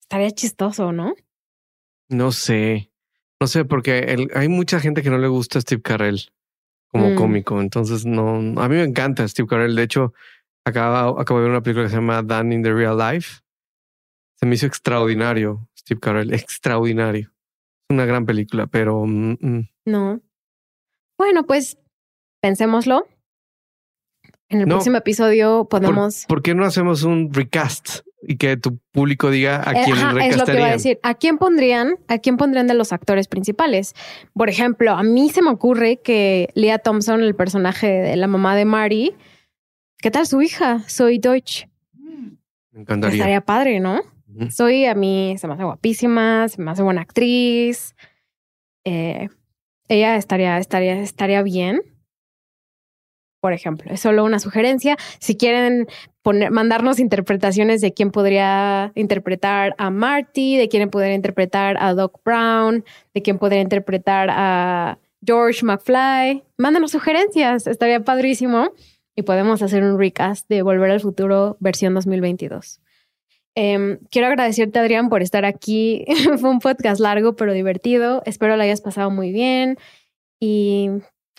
Estaría 0.00 0.30
chistoso, 0.30 0.92
¿no? 0.92 1.14
No 2.08 2.32
sé. 2.32 2.90
No 3.40 3.46
sé, 3.46 3.64
porque 3.64 4.28
hay 4.34 4.48
mucha 4.48 4.80
gente 4.80 5.02
que 5.02 5.10
no 5.10 5.18
le 5.18 5.28
gusta 5.28 5.58
a 5.58 5.62
Steve 5.62 5.82
Carell 5.82 6.30
como 6.88 7.10
mm. 7.10 7.14
cómico. 7.16 7.60
Entonces, 7.60 8.06
no. 8.06 8.36
A 8.60 8.68
mí 8.68 8.76
me 8.76 8.84
encanta 8.84 9.28
Steve 9.28 9.48
Carell. 9.48 9.74
De 9.74 9.82
hecho, 9.82 10.14
acabo, 10.64 11.20
acabo 11.20 11.40
de 11.40 11.44
ver 11.44 11.50
una 11.50 11.62
película 11.62 11.84
que 11.84 11.90
se 11.90 11.96
llama 11.96 12.22
Dan 12.22 12.52
in 12.52 12.62
the 12.62 12.72
Real 12.72 12.96
Life. 12.96 13.40
Se 14.36 14.46
me 14.46 14.54
hizo 14.54 14.66
extraordinario, 14.66 15.68
Steve 15.78 16.00
Carell. 16.00 16.32
Extraordinario. 16.32 17.32
Es 17.88 17.94
una 17.94 18.06
gran 18.06 18.24
película, 18.24 18.66
pero. 18.66 19.04
Mm, 19.06 19.36
mm. 19.40 19.68
No. 19.86 20.20
Bueno, 21.18 21.46
pues 21.46 21.78
pensémoslo. 22.40 23.06
En 24.48 24.60
el 24.60 24.66
próximo 24.66 24.96
episodio 24.96 25.66
podemos. 25.68 26.24
¿Por, 26.26 26.42
qué 26.42 26.54
no 26.54 26.64
hacemos 26.64 27.02
un 27.02 27.32
recast 27.32 28.00
y 28.22 28.36
que 28.36 28.56
tu 28.56 28.78
público 28.92 29.30
diga 29.30 29.56
a 29.56 29.72
eh, 29.72 29.82
quién 29.84 29.96
recastarían? 29.96 30.30
Es 30.30 30.36
lo 30.36 30.44
que 30.44 30.62
a 30.62 30.72
decir. 30.72 31.00
¿A 31.02 31.14
quién 31.14 31.38
pondrían? 31.38 31.96
¿A 32.06 32.18
quién 32.18 32.36
pondrían 32.36 32.68
de 32.68 32.74
los 32.74 32.92
actores 32.92 33.26
principales? 33.26 33.94
Por 34.34 34.48
ejemplo, 34.48 34.92
a 34.92 35.02
mí 35.02 35.30
se 35.30 35.42
me 35.42 35.50
ocurre 35.50 35.96
que 35.96 36.50
Leah 36.54 36.78
Thompson, 36.78 37.22
el 37.22 37.34
personaje 37.34 37.88
de 37.88 38.16
la 38.16 38.28
mamá 38.28 38.54
de 38.54 38.66
Mary, 38.66 39.14
¿qué 39.98 40.12
tal 40.12 40.26
su 40.28 40.40
hija? 40.40 40.84
Soy 40.86 41.18
Deutsch. 41.18 41.66
Me 42.70 42.82
encantaría. 42.82 43.16
Estaría 43.16 43.40
padre, 43.40 43.80
¿no? 43.80 44.02
Soy 44.50 44.84
a 44.84 44.94
mí, 44.94 45.34
se 45.38 45.48
me 45.48 45.54
hace 45.54 45.64
guapísima, 45.64 46.48
se 46.48 46.60
me 46.60 46.70
hace 46.70 46.82
buena 46.82 47.00
actriz. 47.00 47.96
Eh, 48.84 49.28
ella 49.88 50.16
estaría, 50.16 50.58
estaría, 50.58 51.00
estaría 51.00 51.42
bien. 51.42 51.82
por 53.40 53.52
ejemplo. 53.52 53.92
Es 53.92 54.00
solo 54.00 54.24
una 54.24 54.40
sugerencia. 54.40 54.96
Si 55.20 55.36
quieren 55.36 55.86
poner, 56.22 56.50
mandarnos 56.50 56.98
interpretaciones 56.98 57.80
de 57.80 57.92
quién 57.92 58.10
podría 58.10 58.90
interpretar 58.96 59.74
a 59.78 59.90
Marty, 59.90 60.56
de 60.56 60.68
quién 60.68 60.90
podría 60.90 61.14
interpretar 61.14 61.76
a 61.78 61.94
Doc 61.94 62.20
Brown, 62.24 62.84
de 63.14 63.22
quién 63.22 63.38
podría 63.38 63.60
interpretar 63.60 64.28
a 64.32 64.98
George 65.24 65.64
McFly, 65.64 66.42
mándanos 66.56 66.90
sugerencias. 66.90 67.66
Estaría 67.66 68.00
padrísimo. 68.00 68.72
Y 69.14 69.22
podemos 69.22 69.62
hacer 69.62 69.82
un 69.82 69.98
recast 69.98 70.46
de 70.48 70.62
Volver 70.62 70.90
al 70.90 71.00
Futuro 71.00 71.56
versión 71.60 71.94
2022. 71.94 72.80
Em, 73.58 73.98
quiero 74.10 74.28
agradecerte, 74.28 74.78
Adrián, 74.78 75.08
por 75.08 75.22
estar 75.22 75.46
aquí. 75.46 76.04
Fue 76.38 76.50
un 76.50 76.60
podcast 76.60 77.00
largo, 77.00 77.34
pero 77.34 77.54
divertido. 77.54 78.22
Espero 78.26 78.56
lo 78.56 78.62
hayas 78.62 78.82
pasado 78.82 79.10
muy 79.10 79.32
bien. 79.32 79.78
Y 80.38 80.90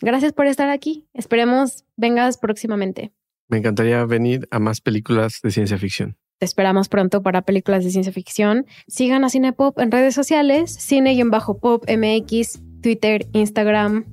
gracias 0.01 0.33
por 0.33 0.47
estar 0.47 0.69
aquí. 0.69 1.05
Esperemos 1.13 1.85
vengas 1.95 2.37
próximamente. 2.39 3.13
Me 3.47 3.57
encantaría 3.57 4.03
venir 4.05 4.47
a 4.51 4.59
más 4.59 4.81
películas 4.81 5.39
de 5.43 5.51
ciencia 5.51 5.77
ficción. 5.77 6.17
Te 6.39 6.45
esperamos 6.45 6.89
pronto 6.89 7.21
para 7.21 7.43
películas 7.43 7.83
de 7.83 7.91
ciencia 7.91 8.11
ficción. 8.11 8.65
Sigan 8.87 9.23
a 9.23 9.29
Cinepop 9.29 9.79
en 9.79 9.91
redes 9.91 10.13
sociales, 10.15 10.73
cine-pop 10.73 11.85
MX, 11.87 12.59
Twitter, 12.81 13.27
Instagram, 13.33 14.05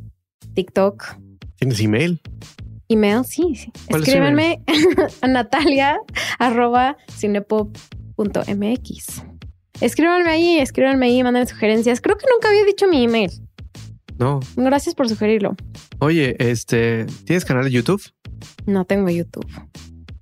TikTok. 0.55 1.17
¿Tienes 1.57 1.81
email? 1.81 2.21
Email, 2.89 3.25
sí, 3.25 3.55
sí. 3.55 3.73
Escríbanme 3.89 4.63
a 5.23 5.29
natalia 5.29 5.99
arroba 6.39 6.97
cinepop.mx. 7.11 9.23
Escríbanme 9.81 10.31
ahí, 10.31 10.59
escríbanme 10.59 11.07
ahí, 11.07 11.23
manden 11.23 11.47
sugerencias. 11.47 12.01
Creo 12.01 12.17
que 12.17 12.27
nunca 12.33 12.49
había 12.49 12.65
dicho 12.65 12.87
mi 12.87 13.05
email. 13.05 13.31
No. 14.19 14.41
Gracias 14.57 14.95
por 14.95 15.09
sugerirlo. 15.09 15.57
Oye, 15.99 16.37
este, 16.39 17.07
¿tienes 17.25 17.45
canal 17.45 17.65
de 17.65 17.73
YouTube? 17.73 18.03
No 18.67 18.85
tengo 18.85 19.11
YouTube. 19.11 19.47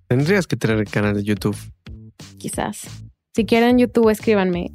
Tendrías 0.09 0.47
que 0.47 0.57
tener 0.57 0.85
canal 0.89 1.15
de 1.15 1.25
YouTube. 1.25 1.57
Quizás. 2.39 2.87
Si 3.35 3.45
quieren 3.45 3.79
YouTube, 3.79 4.11
escríbanme. 4.11 4.71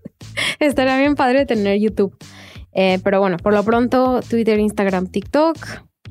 Estaría 0.58 0.98
bien 0.98 1.14
padre 1.14 1.46
tener 1.46 1.78
YouTube. 1.78 2.16
Eh, 2.72 2.98
pero 3.02 3.20
bueno, 3.20 3.36
por 3.38 3.52
lo 3.52 3.64
pronto, 3.64 4.20
Twitter, 4.28 4.58
Instagram, 4.58 5.08
TikTok. 5.08 5.56